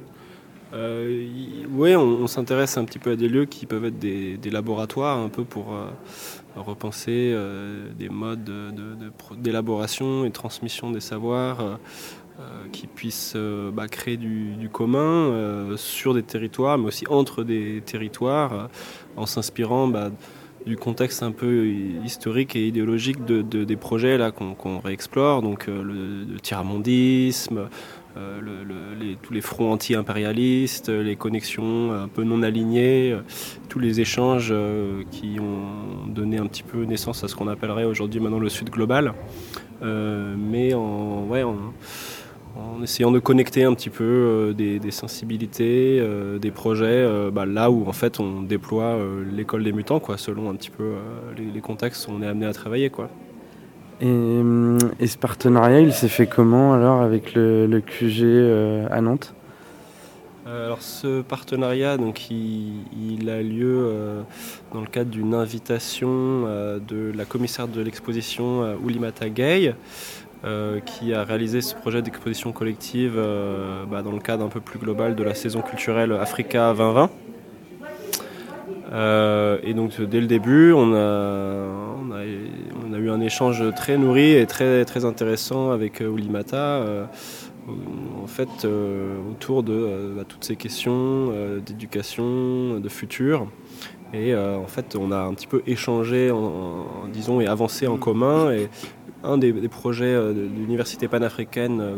Euh, 0.72 1.26
Oui, 1.72 1.96
on, 1.96 2.26
s'intéresse 2.26 2.76
un 2.76 2.84
petit 2.84 2.98
peu 2.98 3.12
à 3.12 3.16
des 3.16 3.28
lieux 3.28 3.44
qui 3.44 3.66
peuvent 3.66 3.86
être 3.86 3.98
des, 3.98 4.50
laboratoires, 4.50 5.18
un 5.18 5.28
peu 5.28 5.44
pour 5.44 5.74
euh, 5.74 5.88
repenser 6.56 7.32
euh, 7.34 7.86
des 7.98 8.08
modes 8.08 8.50
d'élaboration 9.38 10.24
et 10.24 10.30
transmission 10.30 10.90
des 10.90 11.00
savoirs 11.00 11.78
qui 12.72 12.86
puisse 12.86 13.34
euh, 13.36 13.70
bah, 13.70 13.86
créer 13.86 14.16
du, 14.16 14.68
commun 14.72 15.76
sur 15.76 16.14
des 16.14 16.22
territoires, 16.22 16.78
mais 16.78 16.86
aussi 16.86 17.04
entre 17.08 17.44
des 17.44 17.82
territoires, 17.84 18.68
en 19.16 19.26
s'inspirant 19.26 19.88
bah, 19.88 20.10
du 20.66 20.76
contexte 20.76 21.22
un 21.22 21.32
peu 21.32 21.66
historique 22.04 22.56
et 22.56 22.66
idéologique 22.66 23.24
de, 23.24 23.42
des 23.42 23.76
projets 23.76 24.18
là 24.18 24.30
qu'on 24.30 24.78
réexplore, 24.78 25.42
donc 25.42 25.66
le, 25.66 25.82
le 25.82 26.40
tiers-mondisme, 26.40 27.68
les, 28.16 29.16
tous 29.22 29.32
les 29.32 29.40
fronts 29.40 29.72
anti-impérialistes, 29.72 30.88
les 30.88 31.16
connexions 31.16 31.92
un 31.92 32.08
peu 32.08 32.24
non 32.24 32.42
alignées, 32.42 33.16
tous 33.68 33.78
les 33.78 34.00
échanges 34.00 34.54
qui 35.10 35.38
ont 35.40 36.06
donné 36.08 36.38
un 36.38 36.46
petit 36.46 36.62
peu 36.62 36.84
naissance 36.84 37.24
à 37.24 37.28
ce 37.28 37.34
qu'on 37.34 37.48
appellerait 37.48 37.84
aujourd'hui 37.84 38.20
maintenant 38.20 38.40
le 38.40 38.48
Sud 38.48 38.70
global. 38.70 39.14
mais 39.82 40.74
en, 40.74 41.24
ouais, 41.28 41.42
en, 41.42 41.56
en 42.56 42.82
essayant 42.82 43.10
de 43.10 43.18
connecter 43.18 43.64
un 43.64 43.74
petit 43.74 43.90
peu 43.90 44.04
euh, 44.04 44.52
des, 44.52 44.90
sensibilités, 44.90 45.98
euh, 46.00 46.38
des 46.38 46.50
projets, 46.50 46.86
euh, 46.86 47.30
bah, 47.30 47.46
là 47.46 47.70
où 47.70 47.86
en 47.88 47.92
fait 47.92 48.20
on 48.20 48.42
déploie 48.42 48.98
l'école 49.32 49.64
des 49.64 49.72
mutants, 49.72 50.00
quoi, 50.00 50.18
selon 50.18 50.50
un 50.50 50.54
petit 50.54 50.70
peu 50.70 50.94
les, 51.36 51.60
contextes 51.60 52.08
où 52.08 52.12
on 52.12 52.22
est 52.22 52.26
amené 52.26 52.46
à 52.46 52.52
travailler. 52.52 52.90
Quoi. 52.90 53.08
Et, 54.00 54.06
ce 54.06 55.16
partenariat, 55.18 55.80
il 55.80 55.92
s'est 55.92 56.08
fait 56.08 56.26
comment 56.26 56.72
alors 56.72 57.02
avec 57.02 57.34
le, 57.34 57.80
QG 57.80 58.90
à 58.90 59.00
Nantes? 59.00 59.34
Alors 60.46 60.82
ce 60.82 61.20
partenariat, 61.20 61.96
donc, 61.96 62.30
il, 62.30 63.30
a 63.30 63.42
lieu 63.42 64.24
dans 64.72 64.80
le 64.80 64.86
cadre 64.86 65.10
d'une 65.10 65.34
invitation 65.34 66.42
de 66.44 67.12
la 67.14 67.24
commissaire 67.24 67.68
de 67.68 67.80
l'exposition 67.82 68.74
Oulimata 68.82 69.28
Gay, 69.28 69.74
euh, 70.42 70.80
qui 70.80 71.12
a 71.12 71.22
réalisé 71.22 71.60
ce 71.60 71.74
projet 71.74 72.00
d'exposition 72.00 72.50
collective 72.52 73.16
euh, 73.18 73.84
bah, 73.84 74.00
dans 74.00 74.10
le 74.10 74.20
cadre 74.20 74.42
un 74.42 74.48
peu 74.48 74.60
plus 74.60 74.78
global 74.78 75.14
de 75.14 75.22
la 75.22 75.34
saison 75.34 75.60
culturelle 75.60 76.12
Africa 76.12 76.72
2020. 76.72 77.10
Euh, 78.92 79.58
et 79.62 79.74
donc 79.74 80.00
dès 80.00 80.18
le 80.18 80.26
début, 80.26 80.72
on 80.72 80.94
a, 80.94 82.24
eu 82.98 83.10
un 83.10 83.20
échange 83.20 83.62
très 83.74 83.98
nourri 83.98 84.32
et 84.32 84.46
très, 84.46 84.86
très 84.86 85.04
intéressant 85.04 85.72
avec 85.72 86.00
Oulimata, 86.00 86.86
en 87.68 88.26
fait, 88.26 88.66
autour 89.30 89.62
de 89.62 90.14
bah, 90.16 90.22
toutes 90.26 90.44
ces 90.44 90.56
questions 90.56 91.32
d'éducation, 91.64 92.80
de 92.80 92.88
futur. 92.88 93.46
Et 94.14 94.34
en 94.34 94.66
fait, 94.66 94.96
on 94.96 95.12
a 95.12 95.18
un 95.18 95.34
petit 95.34 95.46
peu 95.46 95.62
échangé, 95.66 96.32
disons, 97.12 97.42
et 97.42 97.46
avancé 97.46 97.86
en 97.86 97.96
commun. 97.96 98.50
Un 99.22 99.38
des, 99.38 99.52
projets 99.68 100.06
euh, 100.06 100.32
de 100.32 100.40
l'université 100.40 101.08
panafricaine 101.08 101.80
euh, 101.80 101.96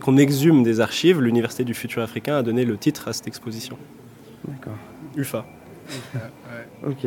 qu'on 0.00 0.16
exhume 0.16 0.62
des 0.62 0.80
archives, 0.80 1.20
l'Université 1.20 1.64
du 1.64 1.74
futur 1.74 2.02
africain 2.02 2.36
a 2.36 2.42
donné 2.42 2.64
le 2.64 2.76
titre 2.76 3.08
à 3.08 3.12
cette 3.12 3.26
exposition. 3.26 3.76
D'accord. 4.46 4.76
UFA. 5.16 5.44
Ok. 6.86 7.06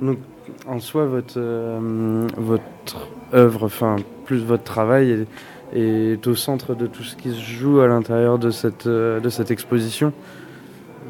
Donc, 0.00 0.18
en 0.66 0.80
soi, 0.80 1.06
votre, 1.06 1.34
euh, 1.36 2.26
votre 2.36 3.08
œuvre, 3.34 3.64
enfin, 3.64 3.96
plus 4.24 4.38
votre 4.38 4.64
travail 4.64 5.26
est, 5.72 6.26
au 6.26 6.34
centre 6.34 6.74
de 6.74 6.86
tout 6.86 7.02
ce 7.02 7.16
qui 7.16 7.30
se 7.30 7.40
joue 7.40 7.80
à 7.80 7.86
l'intérieur 7.86 8.38
de 8.38 8.50
cette, 8.50 8.86
de 8.88 9.28
cette 9.28 9.50
exposition? 9.50 10.12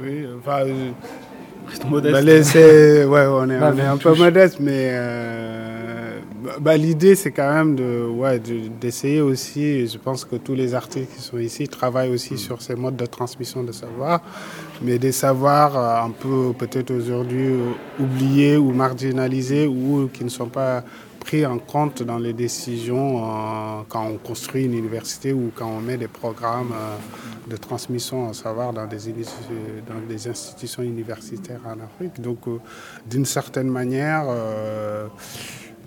Oui, 0.02 0.26
enfin. 0.38 0.64
Restons 1.68 1.88
modestes. 1.88 2.12
Bah, 2.12 2.20
ouais, 2.22 3.26
on 3.26 3.50
est, 3.50 3.58
on 3.60 3.78
est 3.78 3.82
un 3.82 3.96
peu 3.96 4.14
modeste, 4.14 4.58
mais 4.60 4.92
bah, 6.46 6.52
bah, 6.60 6.76
L'idée, 6.76 7.16
c'est 7.16 7.32
quand 7.32 7.52
même 7.52 7.74
de, 7.74 8.06
ouais, 8.06 8.40
d'essayer 8.80 9.20
aussi, 9.20 9.88
je 9.88 9.98
pense 9.98 10.24
que 10.24 10.36
tous 10.36 10.54
les 10.54 10.74
artistes 10.74 11.14
qui 11.16 11.20
sont 11.20 11.38
ici 11.38 11.66
travaillent 11.66 12.12
aussi 12.12 12.34
mm. 12.34 12.38
sur 12.38 12.62
ces 12.62 12.76
modes 12.76 12.96
de 12.96 13.06
transmission 13.06 13.64
de 13.64 13.72
savoir, 13.72 14.20
mais 14.80 14.98
des 14.98 15.10
savoirs 15.10 15.76
euh, 15.76 16.06
un 16.06 16.10
peu 16.10 16.52
peut-être 16.56 16.92
aujourd'hui 16.92 17.46
euh, 17.46 17.72
oubliés 18.00 18.56
ou 18.56 18.70
marginalisés 18.72 19.66
ou 19.66 20.08
qui 20.12 20.22
ne 20.22 20.28
sont 20.28 20.46
pas 20.48 20.84
pris 21.26 21.44
en 21.44 21.58
compte 21.58 22.02
dans 22.02 22.18
les 22.18 22.32
décisions 22.32 23.18
euh, 23.18 23.82
quand 23.88 24.06
on 24.06 24.16
construit 24.16 24.64
une 24.64 24.74
université 24.74 25.32
ou 25.32 25.50
quand 25.54 25.68
on 25.68 25.80
met 25.80 25.96
des 25.96 26.08
programmes 26.08 26.72
de 27.48 27.56
transmission 27.56 28.28
en 28.28 28.32
savoir 28.32 28.72
dans 28.72 28.86
des, 28.86 28.98
dans 29.88 30.00
des 30.08 30.28
institutions 30.28 30.82
universitaires 30.82 31.60
en 31.66 31.80
Afrique. 31.80 32.20
Donc, 32.20 32.40
d'une 33.06 33.24
certaine 33.24 33.68
manière, 33.68 34.24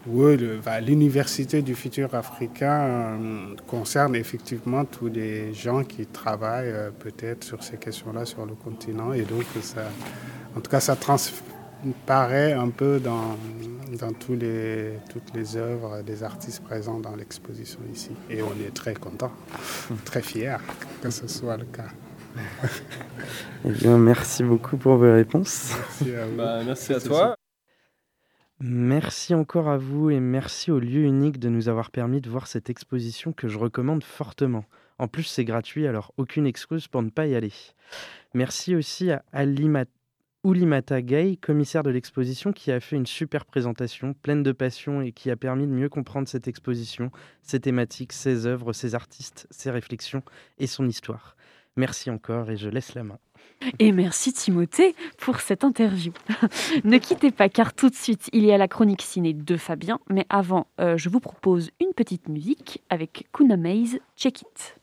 oui, 0.07 0.37
l'université 0.81 1.61
du 1.61 1.75
futur 1.75 2.15
africain 2.15 2.81
euh, 2.81 3.55
concerne 3.67 4.15
effectivement 4.15 4.85
tous 4.85 5.07
les 5.07 5.53
gens 5.53 5.83
qui 5.83 6.05
travaillent 6.05 6.71
euh, 6.71 6.89
peut-être 6.91 7.43
sur 7.43 7.61
ces 7.63 7.77
questions-là 7.77 8.25
sur 8.25 8.45
le 8.45 8.55
continent. 8.55 9.13
Et 9.13 9.21
donc, 9.21 9.43
ça, 9.61 9.81
en 10.55 10.61
tout 10.61 10.71
cas, 10.71 10.79
ça 10.79 10.95
transparaît 11.82 12.53
un 12.53 12.69
peu 12.69 12.99
dans, 12.99 13.38
dans 13.99 14.13
tous 14.13 14.36
les, 14.36 14.93
toutes 15.09 15.34
les 15.34 15.55
œuvres 15.57 16.01
des 16.01 16.23
artistes 16.23 16.63
présents 16.63 16.99
dans 16.99 17.15
l'exposition 17.15 17.80
ici. 17.91 18.11
Et 18.30 18.41
on 18.41 18.53
est 18.65 18.73
très 18.73 18.93
content, 18.93 19.32
très 20.05 20.21
fiers 20.21 20.57
que 21.01 21.09
ce 21.09 21.27
soit 21.27 21.57
le 21.57 21.65
cas. 21.65 21.89
eh 23.65 23.71
bien, 23.71 23.97
merci 23.97 24.43
beaucoup 24.43 24.77
pour 24.77 24.97
vos 24.97 25.11
réponses. 25.11 25.73
Merci 25.75 26.15
à, 26.15 26.25
bah, 26.27 26.61
merci 26.65 26.93
à 26.93 26.99
toi. 26.99 27.36
Merci 28.61 29.34
encore 29.34 29.69
à 29.69 29.77
vous 29.77 30.09
et 30.09 30.19
merci 30.19 30.69
au 30.69 30.80
lieu 30.80 31.03
unique 31.03 31.39
de 31.39 31.47
nous 31.47 31.69
avoir 31.69 31.91
permis 31.91 32.19
de 32.19 32.30
voir 32.30 32.47
cette 32.47 32.69
exposition 32.69 33.32
que 33.32 33.47
je 33.47 33.57
recommande 33.57 34.03
fortement. 34.03 34.65
En 34.99 35.07
plus, 35.07 35.23
c'est 35.23 35.45
gratuit, 35.45 35.88
alors 35.88 36.13
aucune 36.17 36.45
excuse 36.45 36.89
pour 36.89 37.01
ne 37.01 37.09
pas 37.09 37.25
y 37.25 37.36
aller. 37.36 37.53
Merci 38.34 38.75
aussi 38.75 39.11
à 39.11 39.45
Oulimata 40.45 41.01
Gay, 41.01 41.37
commissaire 41.41 41.83
de 41.83 41.89
l'exposition, 41.89 42.53
qui 42.53 42.71
a 42.71 42.79
fait 42.79 42.95
une 42.95 43.05
super 43.05 43.45
présentation, 43.45 44.13
pleine 44.13 44.41
de 44.41 44.53
passion 44.53 45.01
et 45.01 45.11
qui 45.11 45.29
a 45.29 45.35
permis 45.35 45.67
de 45.67 45.71
mieux 45.71 45.89
comprendre 45.89 46.29
cette 46.29 46.47
exposition, 46.47 47.11
ses 47.41 47.59
thématiques, 47.59 48.13
ses 48.13 48.45
œuvres, 48.45 48.71
ses 48.71 48.95
artistes, 48.95 49.47
ses 49.51 49.69
réflexions 49.69 50.23
et 50.57 50.65
son 50.65 50.87
histoire. 50.87 51.35
Merci 51.75 52.09
encore 52.09 52.49
et 52.49 52.55
je 52.55 52.69
laisse 52.69 52.95
la 52.95 53.03
main. 53.03 53.19
Et 53.79 53.91
merci 53.91 54.31
Timothée 54.31 54.95
pour 55.17 55.41
cette 55.41 55.65
interview. 55.65 56.13
ne 56.85 56.97
quittez 56.97 57.31
pas 57.31 57.49
car 57.49 57.73
tout 57.73 57.89
de 57.89 57.95
suite 57.95 58.29
il 58.31 58.45
y 58.45 58.53
a 58.53 58.57
la 58.57 58.69
chronique 58.69 59.01
ciné 59.01 59.33
de 59.33 59.57
Fabien. 59.57 59.99
Mais 60.09 60.25
avant, 60.29 60.67
euh, 60.79 60.95
je 60.95 61.09
vous 61.09 61.19
propose 61.19 61.71
une 61.81 61.93
petite 61.93 62.29
musique 62.29 62.81
avec 62.89 63.27
Kuna 63.33 63.57
Maze, 63.57 63.99
Check 64.15 64.41
It. 64.43 64.78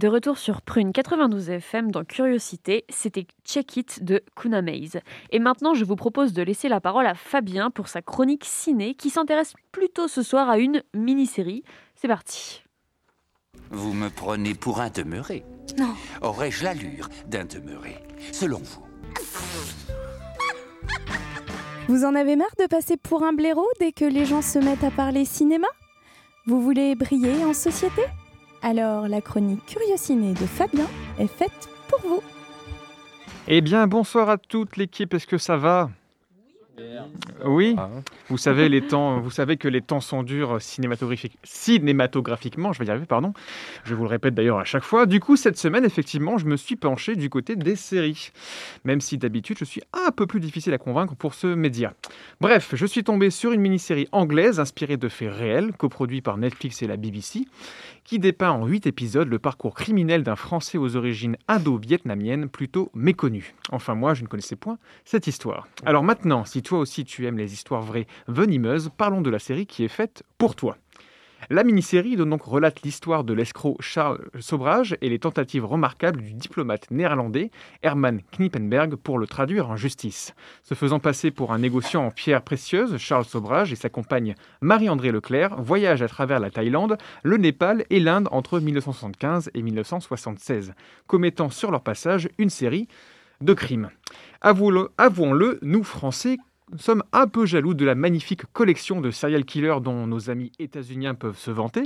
De 0.00 0.08
retour 0.08 0.38
sur 0.38 0.62
Prune 0.62 0.92
92 0.92 1.50
FM 1.50 1.90
dans 1.90 2.04
Curiosité, 2.04 2.86
c'était 2.88 3.26
Check 3.44 3.76
It 3.76 4.02
de 4.02 4.22
Kuna 4.34 4.62
Maze. 4.62 4.98
Et 5.30 5.38
maintenant, 5.38 5.74
je 5.74 5.84
vous 5.84 5.94
propose 5.94 6.32
de 6.32 6.40
laisser 6.40 6.70
la 6.70 6.80
parole 6.80 7.06
à 7.06 7.14
Fabien 7.14 7.70
pour 7.70 7.86
sa 7.88 8.00
chronique 8.00 8.46
ciné 8.46 8.94
qui 8.94 9.10
s'intéresse 9.10 9.52
plutôt 9.72 10.08
ce 10.08 10.22
soir 10.22 10.48
à 10.48 10.56
une 10.56 10.82
mini-série. 10.94 11.64
C'est 11.96 12.08
parti. 12.08 12.64
Vous 13.68 13.92
me 13.92 14.08
prenez 14.08 14.54
pour 14.54 14.80
un 14.80 14.88
demeuré 14.88 15.44
Non. 15.78 15.92
Aurais-je 16.22 16.64
l'allure 16.64 17.10
d'un 17.26 17.44
demeuré 17.44 17.98
Selon 18.32 18.60
vous? 18.60 18.82
Vous 21.88 22.06
en 22.06 22.14
avez 22.14 22.36
marre 22.36 22.56
de 22.58 22.64
passer 22.64 22.96
pour 22.96 23.22
un 23.22 23.34
blaireau 23.34 23.68
dès 23.80 23.92
que 23.92 24.06
les 24.06 24.24
gens 24.24 24.40
se 24.40 24.58
mettent 24.58 24.82
à 24.82 24.90
parler 24.90 25.26
cinéma? 25.26 25.68
Vous 26.46 26.62
voulez 26.62 26.94
briller 26.94 27.44
en 27.44 27.52
société? 27.52 28.00
Alors 28.62 29.08
la 29.08 29.20
chronique 29.20 29.64
Curiosiné 29.66 30.32
de 30.32 30.46
Fabien 30.46 30.86
est 31.18 31.26
faite 31.26 31.68
pour 31.88 32.00
vous. 32.00 32.22
Eh 33.48 33.60
bien, 33.62 33.86
bonsoir 33.86 34.28
à 34.28 34.38
toute 34.38 34.76
l'équipe, 34.76 35.14
est-ce 35.14 35.26
que 35.26 35.38
ça 35.38 35.56
va? 35.56 35.90
Oui, 37.44 37.76
vous 38.28 38.38
savez, 38.38 38.68
les 38.68 38.82
temps, 38.82 39.20
vous 39.20 39.30
savez 39.30 39.56
que 39.56 39.68
les 39.68 39.80
temps 39.80 40.00
sont 40.00 40.22
durs 40.22 40.60
cinématographique, 40.60 41.38
cinématographiquement, 41.42 42.72
je 42.72 42.78
vais 42.78 42.86
y 42.86 42.90
arriver, 42.90 43.06
pardon. 43.06 43.32
Je 43.84 43.94
vous 43.94 44.02
le 44.02 44.08
répète 44.08 44.34
d'ailleurs 44.34 44.58
à 44.58 44.64
chaque 44.64 44.82
fois. 44.82 45.06
Du 45.06 45.20
coup, 45.20 45.36
cette 45.36 45.58
semaine, 45.58 45.84
effectivement, 45.84 46.38
je 46.38 46.46
me 46.46 46.56
suis 46.56 46.76
penché 46.76 47.16
du 47.16 47.30
côté 47.30 47.56
des 47.56 47.76
séries. 47.76 48.30
Même 48.84 49.00
si 49.00 49.18
d'habitude, 49.18 49.58
je 49.58 49.64
suis 49.64 49.82
un 49.92 50.10
peu 50.10 50.26
plus 50.26 50.40
difficile 50.40 50.74
à 50.74 50.78
convaincre 50.78 51.14
pour 51.14 51.34
ce 51.34 51.46
média. 51.46 51.94
Bref, 52.40 52.74
je 52.74 52.86
suis 52.86 53.04
tombé 53.04 53.30
sur 53.30 53.52
une 53.52 53.60
mini-série 53.60 54.08
anglaise 54.12 54.60
inspirée 54.60 54.96
de 54.96 55.08
faits 55.08 55.32
réels, 55.32 55.72
coproduit 55.76 56.20
par 56.20 56.36
Netflix 56.36 56.82
et 56.82 56.86
la 56.86 56.96
BBC, 56.96 57.46
qui 58.04 58.18
dépeint 58.18 58.50
en 58.50 58.66
8 58.66 58.86
épisodes 58.86 59.28
le 59.28 59.38
parcours 59.38 59.74
criminel 59.74 60.22
d'un 60.22 60.36
Français 60.36 60.78
aux 60.78 60.96
origines 60.96 61.36
indo-vietnamiennes 61.48 62.48
plutôt 62.48 62.90
méconnu. 62.94 63.54
Enfin, 63.70 63.94
moi, 63.94 64.14
je 64.14 64.22
ne 64.22 64.28
connaissais 64.28 64.56
point 64.56 64.78
cette 65.04 65.26
histoire. 65.26 65.68
Alors 65.84 66.02
maintenant, 66.02 66.44
si 66.44 66.62
toi 66.62 66.78
aussi 66.78 67.04
tu 67.04 67.26
les 67.38 67.52
histoires 67.52 67.82
vraies 67.82 68.06
venimeuses, 68.28 68.90
parlons 68.96 69.20
de 69.20 69.30
la 69.30 69.38
série 69.38 69.66
qui 69.66 69.84
est 69.84 69.88
faite 69.88 70.22
pour 70.38 70.54
toi. 70.56 70.76
La 71.48 71.64
mini-série 71.64 72.16
donc 72.16 72.42
relate 72.42 72.82
l'histoire 72.82 73.24
de 73.24 73.32
l'escroc 73.32 73.76
Charles 73.80 74.20
Sobrage 74.40 74.96
et 75.00 75.08
les 75.08 75.18
tentatives 75.18 75.64
remarquables 75.64 76.20
du 76.20 76.34
diplomate 76.34 76.90
néerlandais 76.90 77.50
Herman 77.82 78.20
Knippenberg 78.32 78.96
pour 78.96 79.18
le 79.18 79.26
traduire 79.26 79.70
en 79.70 79.76
justice. 79.76 80.34
Se 80.62 80.74
faisant 80.74 80.98
passer 80.98 81.30
pour 81.30 81.52
un 81.52 81.58
négociant 81.58 82.04
en 82.04 82.10
pierres 82.10 82.42
précieuses, 82.42 82.98
Charles 82.98 83.24
Sobrage 83.24 83.72
et 83.72 83.76
sa 83.76 83.88
compagne 83.88 84.34
Marie-André 84.60 85.12
Leclerc 85.12 85.60
voyagent 85.60 86.02
à 86.02 86.08
travers 86.08 86.40
la 86.40 86.50
Thaïlande, 86.50 86.98
le 87.22 87.38
Népal 87.38 87.84
et 87.88 88.00
l'Inde 88.00 88.28
entre 88.32 88.60
1975 88.60 89.50
et 89.54 89.62
1976, 89.62 90.74
commettant 91.06 91.48
sur 91.48 91.70
leur 91.70 91.82
passage 91.82 92.28
une 92.38 92.50
série 92.50 92.86
de 93.40 93.54
crimes. 93.54 93.90
Avouons-le, 94.42 95.58
nous 95.62 95.84
Français 95.84 96.36
nous 96.72 96.78
sommes 96.78 97.02
un 97.12 97.26
peu 97.26 97.46
jaloux 97.46 97.74
de 97.74 97.84
la 97.84 97.94
magnifique 97.94 98.44
collection 98.52 99.00
de 99.00 99.10
serial 99.10 99.44
killers 99.44 99.78
dont 99.82 100.06
nos 100.06 100.30
amis 100.30 100.52
états-uniens 100.58 101.14
peuvent 101.14 101.38
se 101.38 101.50
vanter. 101.50 101.82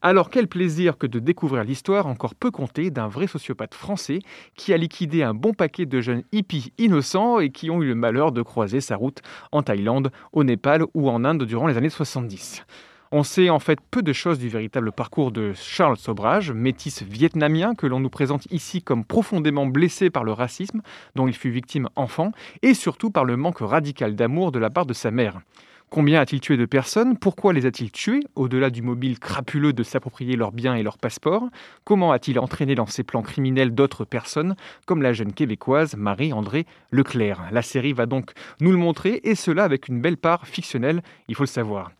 Alors 0.00 0.30
quel 0.30 0.46
plaisir 0.46 0.96
que 0.96 1.06
de 1.06 1.18
découvrir 1.18 1.64
l'histoire 1.64 2.06
encore 2.06 2.34
peu 2.34 2.50
contée 2.50 2.90
d'un 2.90 3.08
vrai 3.08 3.26
sociopathe 3.26 3.74
français 3.74 4.20
qui 4.54 4.72
a 4.72 4.76
liquidé 4.76 5.22
un 5.22 5.34
bon 5.34 5.54
paquet 5.54 5.86
de 5.86 6.00
jeunes 6.00 6.22
hippies 6.32 6.72
innocents 6.78 7.40
et 7.40 7.50
qui 7.50 7.70
ont 7.70 7.82
eu 7.82 7.88
le 7.88 7.94
malheur 7.94 8.30
de 8.30 8.42
croiser 8.42 8.80
sa 8.80 8.96
route 8.96 9.22
en 9.50 9.62
Thaïlande, 9.62 10.10
au 10.32 10.44
Népal 10.44 10.84
ou 10.94 11.10
en 11.10 11.24
Inde 11.24 11.44
durant 11.44 11.66
les 11.66 11.76
années 11.76 11.90
70. 11.90 12.64
On 13.10 13.22
sait 13.22 13.48
en 13.48 13.58
fait 13.58 13.78
peu 13.90 14.02
de 14.02 14.12
choses 14.12 14.38
du 14.38 14.50
véritable 14.50 14.92
parcours 14.92 15.32
de 15.32 15.54
Charles 15.54 15.96
Sobrage, 15.96 16.52
métis 16.52 17.02
vietnamien 17.02 17.74
que 17.74 17.86
l'on 17.86 18.00
nous 18.00 18.10
présente 18.10 18.46
ici 18.50 18.82
comme 18.82 19.02
profondément 19.02 19.64
blessé 19.64 20.10
par 20.10 20.24
le 20.24 20.32
racisme 20.32 20.82
dont 21.14 21.26
il 21.26 21.34
fut 21.34 21.48
victime 21.48 21.88
enfant, 21.96 22.32
et 22.60 22.74
surtout 22.74 23.10
par 23.10 23.24
le 23.24 23.38
manque 23.38 23.60
radical 23.60 24.14
d'amour 24.14 24.52
de 24.52 24.58
la 24.58 24.68
part 24.68 24.84
de 24.84 24.92
sa 24.92 25.10
mère. 25.10 25.40
Combien 25.88 26.20
a-t-il 26.20 26.42
tué 26.42 26.58
de 26.58 26.66
personnes? 26.66 27.16
Pourquoi 27.16 27.54
les 27.54 27.64
a-t-il 27.64 27.90
tués 27.90 28.20
Au-delà 28.34 28.68
du 28.68 28.82
mobile 28.82 29.18
crapuleux 29.18 29.72
de 29.72 29.82
s'approprier 29.82 30.36
leurs 30.36 30.52
biens 30.52 30.74
et 30.74 30.82
leurs 30.82 30.98
passeports, 30.98 31.48
comment 31.84 32.12
a-t-il 32.12 32.38
entraîné 32.38 32.74
dans 32.74 32.84
ses 32.84 33.04
plans 33.04 33.22
criminels 33.22 33.74
d'autres 33.74 34.04
personnes, 34.04 34.54
comme 34.84 35.00
la 35.00 35.14
jeune 35.14 35.32
québécoise 35.32 35.96
Marie-André 35.96 36.66
Leclerc? 36.90 37.48
La 37.52 37.62
série 37.62 37.94
va 37.94 38.04
donc 38.04 38.32
nous 38.60 38.70
le 38.70 38.76
montrer, 38.76 39.22
et 39.24 39.34
cela 39.34 39.64
avec 39.64 39.88
une 39.88 40.02
belle 40.02 40.18
part 40.18 40.46
fictionnelle, 40.46 41.02
il 41.26 41.34
faut 41.34 41.44
le 41.44 41.46
savoir. 41.46 41.90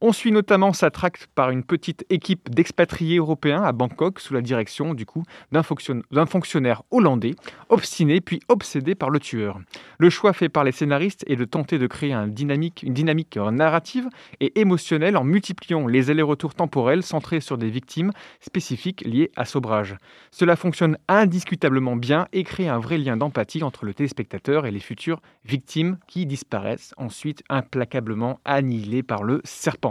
On 0.00 0.12
suit 0.12 0.32
notamment 0.32 0.72
sa 0.72 0.90
traque 0.90 1.26
par 1.34 1.50
une 1.50 1.64
petite 1.64 2.04
équipe 2.10 2.50
d'expatriés 2.50 3.16
européens 3.16 3.62
à 3.62 3.72
Bangkok 3.72 4.20
sous 4.20 4.34
la 4.34 4.42
direction 4.42 4.92
du 4.92 5.06
coup 5.06 5.22
d'un 5.52 5.62
fonctionnaire 6.26 6.82
hollandais, 6.90 7.34
obstiné 7.68 8.20
puis 8.20 8.40
obsédé 8.48 8.94
par 8.94 9.10
le 9.10 9.20
tueur. 9.20 9.58
Le 9.98 10.10
choix 10.10 10.32
fait 10.32 10.48
par 10.48 10.64
les 10.64 10.72
scénaristes 10.72 11.24
est 11.26 11.36
de 11.36 11.44
tenter 11.44 11.78
de 11.78 11.86
créer 11.86 12.12
une 12.12 12.30
dynamique 12.30 13.38
narrative 13.52 14.08
et 14.40 14.60
émotionnelle 14.60 15.16
en 15.16 15.24
multipliant 15.24 15.86
les 15.86 16.10
allers-retours 16.10 16.54
temporels 16.54 17.02
centrés 17.02 17.40
sur 17.40 17.56
des 17.56 17.70
victimes 17.70 18.12
spécifiques 18.40 19.02
liées 19.06 19.30
à 19.36 19.44
Sobrage. 19.44 19.96
Cela 20.30 20.56
fonctionne 20.56 20.98
indiscutablement 21.08 21.96
bien 21.96 22.26
et 22.32 22.44
crée 22.44 22.68
un 22.68 22.78
vrai 22.78 22.98
lien 22.98 23.16
d'empathie 23.16 23.62
entre 23.62 23.84
le 23.84 23.94
téléspectateur 23.94 24.66
et 24.66 24.70
les 24.70 24.80
futures 24.80 25.22
victimes 25.44 25.98
qui 26.06 26.26
disparaissent 26.26 26.92
ensuite 26.96 27.42
implacablement 27.48 28.40
annihilées 28.44 29.02
par 29.02 29.22
le 29.22 29.40
serpent. 29.44 29.85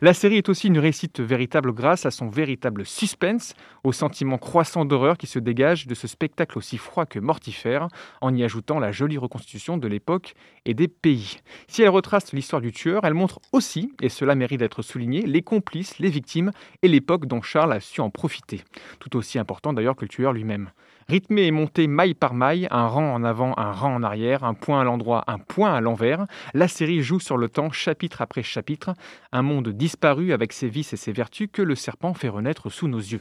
La 0.00 0.14
série 0.14 0.36
est 0.36 0.48
aussi 0.48 0.68
une 0.68 0.78
réussite 0.78 1.20
véritable 1.20 1.72
grâce 1.72 2.06
à 2.06 2.10
son 2.10 2.28
véritable 2.28 2.84
suspense, 2.86 3.54
au 3.84 3.92
sentiment 3.92 4.38
croissant 4.38 4.84
d'horreur 4.84 5.16
qui 5.16 5.26
se 5.26 5.38
dégage 5.38 5.86
de 5.86 5.94
ce 5.94 6.06
spectacle 6.06 6.58
aussi 6.58 6.78
froid 6.78 7.06
que 7.06 7.18
mortifère, 7.18 7.88
en 8.20 8.34
y 8.34 8.42
ajoutant 8.44 8.78
la 8.78 8.92
jolie 8.92 9.18
reconstitution 9.18 9.76
de 9.76 9.88
l'époque 9.88 10.34
et 10.64 10.74
des 10.74 10.88
pays. 10.88 11.38
Si 11.68 11.82
elle 11.82 11.90
retrace 11.90 12.32
l'histoire 12.32 12.62
du 12.62 12.72
tueur, 12.72 13.04
elle 13.04 13.14
montre 13.14 13.40
aussi, 13.52 13.92
et 14.00 14.08
cela 14.08 14.34
mérite 14.34 14.60
d'être 14.60 14.82
souligné, 14.82 15.22
les 15.22 15.42
complices, 15.42 15.98
les 15.98 16.10
victimes 16.10 16.50
et 16.82 16.88
l'époque 16.88 17.26
dont 17.26 17.42
Charles 17.42 17.72
a 17.72 17.80
su 17.80 18.00
en 18.00 18.10
profiter. 18.10 18.62
Tout 18.98 19.16
aussi 19.16 19.38
important 19.38 19.72
d'ailleurs 19.72 19.96
que 19.96 20.04
le 20.04 20.08
tueur 20.08 20.32
lui-même. 20.32 20.70
Rythmé 21.08 21.42
et 21.42 21.50
monté 21.50 21.86
maille 21.86 22.14
par 22.14 22.34
maille, 22.34 22.68
un 22.70 22.86
rang 22.86 23.14
en 23.14 23.24
avant, 23.24 23.54
un 23.56 23.72
rang 23.72 23.94
en 23.94 24.02
arrière, 24.02 24.44
un 24.44 24.54
point 24.54 24.80
à 24.80 24.84
l'endroit, 24.84 25.24
un 25.26 25.38
point 25.38 25.74
à 25.74 25.80
l'envers, 25.80 26.26
la 26.54 26.68
série 26.68 27.02
joue 27.02 27.20
sur 27.20 27.36
le 27.36 27.48
temps 27.48 27.70
chapitre 27.70 28.22
après 28.22 28.42
chapitre, 28.42 28.94
un 29.32 29.42
monde 29.42 29.68
disparu 29.70 30.32
avec 30.32 30.52
ses 30.52 30.68
vices 30.68 30.92
et 30.92 30.96
ses 30.96 31.12
vertus 31.12 31.48
que 31.52 31.62
le 31.62 31.74
serpent 31.74 32.14
fait 32.14 32.28
renaître 32.28 32.70
sous 32.70 32.88
nos 32.88 32.98
yeux. 32.98 33.20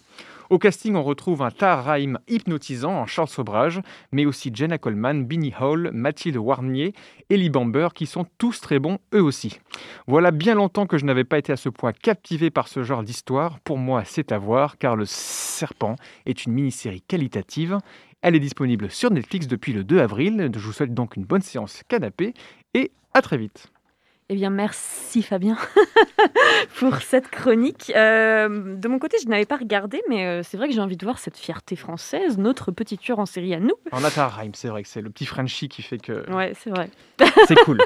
Au 0.52 0.60
casting, 0.60 0.96
on 0.96 1.04
retrouve 1.04 1.44
un 1.44 1.50
Tar 1.50 1.86
Rahim 1.86 2.20
hypnotisant 2.28 2.92
en 2.92 3.06
Charles 3.06 3.30
Sobrage, 3.30 3.80
mais 4.12 4.26
aussi 4.26 4.52
Jenna 4.54 4.78
Coleman, 4.78 5.24
Binnie 5.24 5.54
Hall, 5.58 5.92
Mathilde 5.94 6.36
Warnier, 6.36 6.94
Ellie 7.30 7.50
Bamber, 7.50 7.88
qui 7.96 8.06
sont 8.06 8.26
tous 8.38 8.60
très 8.60 8.78
bons 8.78 8.98
eux 9.14 9.24
aussi. 9.24 9.60
Voilà 10.08 10.32
bien 10.32 10.54
longtemps 10.54 10.88
que 10.88 10.98
je 10.98 11.06
n'avais 11.06 11.24
pas 11.24 11.38
été 11.38 11.54
à 11.54 11.56
ce 11.56 11.70
point 11.70 11.94
captivé 11.94 12.50
par 12.50 12.68
ce 12.68 12.84
genre 12.84 13.02
d'histoire. 13.02 13.62
Pour 13.62 13.78
moi, 13.78 14.04
c'est 14.04 14.34
à 14.34 14.38
voir, 14.38 14.78
car 14.78 14.98
Le 14.98 15.06
Serpent 15.06 15.96
est 16.26 16.46
une 16.46 16.52
mini-série 16.52 17.02
qualitative. 17.02 17.71
Elle 18.22 18.36
est 18.36 18.40
disponible 18.40 18.90
sur 18.92 19.12
Netflix 19.12 19.48
depuis 19.48 19.74
le 19.74 19.84
2 19.84 20.00
avril. 20.00 20.52
Je 20.54 20.60
vous 20.60 20.74
souhaite 20.74 20.94
donc 20.94 21.16
une 21.16 21.26
bonne 21.26 21.42
séance 21.42 21.84
canapé 21.88 22.34
et 22.74 22.92
à 23.14 23.22
très 23.22 23.38
vite. 23.38 23.72
Eh 24.34 24.36
bien, 24.36 24.50
merci 24.50 25.24
Fabien 25.24 25.58
pour 26.80 26.96
cette 27.02 27.28
chronique. 27.28 27.92
Euh, 27.94 28.78
de 28.78 28.88
mon 28.88 28.98
côté, 28.98 29.18
je 29.22 29.28
n'avais 29.28 29.46
pas 29.46 29.58
regardé, 29.58 30.02
mais 30.08 30.26
euh, 30.26 30.42
c'est 30.42 30.56
vrai 30.56 30.70
que 30.70 30.74
j'ai 30.74 30.80
envie 30.80 30.96
de 30.96 31.04
voir 31.04 31.20
cette 31.20 31.36
fierté 31.36 31.76
française, 31.76 32.38
notre 32.38 32.72
petit 32.72 32.98
tueur 32.98 33.20
en 33.20 33.26
série 33.26 33.54
à 33.54 33.60
nous. 33.60 33.74
En 33.92 34.06
Atarheim, 34.06 34.52
c'est 34.54 34.70
vrai 34.70 34.84
que 34.84 34.88
c'est 34.88 35.02
le 35.02 35.10
petit 35.10 35.26
Frenchie 35.26 35.68
qui 35.68 35.82
fait 35.82 35.98
que. 35.98 36.32
Ouais, 36.32 36.54
c'est 36.58 36.70
vrai. 36.70 36.90
c'est 37.46 37.60
cool. 37.66 37.80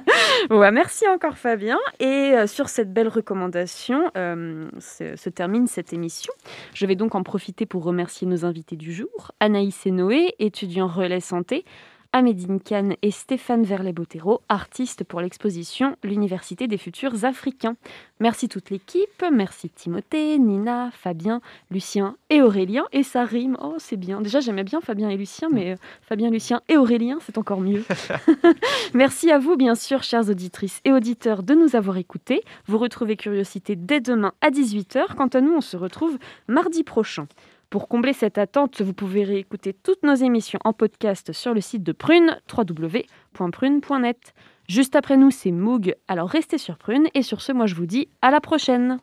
ouais, 0.50 0.70
merci 0.70 1.04
encore 1.08 1.36
Fabien. 1.36 1.80
Et 1.98 2.06
euh, 2.32 2.46
sur 2.46 2.68
cette 2.68 2.92
belle 2.92 3.08
recommandation, 3.08 4.08
se, 4.14 5.16
se, 5.16 5.28
termine 5.30 5.66
cette 5.66 5.92
émission. 5.92 6.32
Je 6.74 6.86
vais 6.86 6.94
donc 6.94 7.16
en 7.16 7.24
profiter 7.24 7.66
pour 7.66 7.82
remercier 7.82 8.28
nos 8.28 8.44
invités 8.44 8.76
du 8.76 8.92
jour 8.92 9.32
Anaïs 9.40 9.84
et 9.84 9.90
Noé, 9.90 10.36
étudiants 10.38 10.86
relais 10.86 11.18
santé. 11.18 11.64
Amédine 12.12 12.58
Kahn 12.58 12.94
et 13.02 13.10
Stéphane 13.10 13.64
Verlet-Bottero, 13.64 14.40
artistes 14.48 15.04
pour 15.04 15.20
l'exposition 15.20 15.96
L'Université 16.02 16.66
des 16.66 16.78
futurs 16.78 17.24
africains. 17.26 17.76
Merci 18.18 18.48
toute 18.48 18.70
l'équipe, 18.70 19.24
merci 19.30 19.68
Timothée, 19.68 20.38
Nina, 20.38 20.90
Fabien, 20.90 21.42
Lucien 21.70 22.16
et 22.30 22.40
Aurélien. 22.40 22.86
Et 22.92 23.02
ça 23.02 23.24
rime, 23.24 23.58
oh 23.60 23.74
c'est 23.78 23.98
bien. 23.98 24.22
Déjà 24.22 24.40
j'aimais 24.40 24.64
bien 24.64 24.80
Fabien 24.80 25.10
et 25.10 25.18
Lucien, 25.18 25.48
mais 25.52 25.72
euh, 25.72 25.76
Fabien, 26.00 26.30
Lucien 26.30 26.62
et 26.68 26.78
Aurélien, 26.78 27.18
c'est 27.20 27.36
encore 27.36 27.60
mieux. 27.60 27.84
merci 28.94 29.30
à 29.30 29.38
vous 29.38 29.56
bien 29.56 29.74
sûr, 29.74 30.02
chères 30.02 30.30
auditrices 30.30 30.80
et 30.84 30.92
auditeurs, 30.92 31.42
de 31.42 31.54
nous 31.54 31.76
avoir 31.76 31.98
écoutés. 31.98 32.42
Vous 32.66 32.78
retrouvez 32.78 33.16
Curiosité 33.16 33.76
dès 33.76 34.00
demain 34.00 34.32
à 34.40 34.50
18h. 34.50 35.14
Quant 35.14 35.26
à 35.26 35.40
nous, 35.42 35.52
on 35.52 35.60
se 35.60 35.76
retrouve 35.76 36.18
mardi 36.48 36.84
prochain. 36.84 37.26
Pour 37.70 37.88
combler 37.88 38.14
cette 38.14 38.38
attente, 38.38 38.80
vous 38.80 38.94
pouvez 38.94 39.24
réécouter 39.24 39.74
toutes 39.74 40.02
nos 40.02 40.14
émissions 40.14 40.58
en 40.64 40.72
podcast 40.72 41.32
sur 41.32 41.52
le 41.52 41.60
site 41.60 41.82
de 41.82 41.92
Prune, 41.92 42.38
www.prune.net. 42.56 44.34
Juste 44.68 44.96
après 44.96 45.18
nous, 45.18 45.30
c'est 45.30 45.50
Moog, 45.50 45.94
alors 46.08 46.30
restez 46.30 46.56
sur 46.56 46.78
Prune. 46.78 47.08
Et 47.12 47.22
sur 47.22 47.42
ce, 47.42 47.52
moi 47.52 47.66
je 47.66 47.74
vous 47.74 47.84
dis 47.84 48.08
à 48.22 48.30
la 48.30 48.40
prochaine 48.40 49.00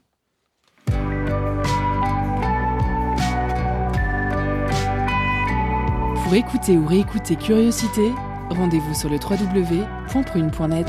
Pour 6.23 6.33
écouter 6.33 6.75
ou 6.75 6.87
réécouter 6.87 7.35
Curiosité, 7.35 8.11
rendez-vous 8.49 8.95
sur 8.95 9.09
le 9.09 9.17
www.prune.net. 9.17 10.87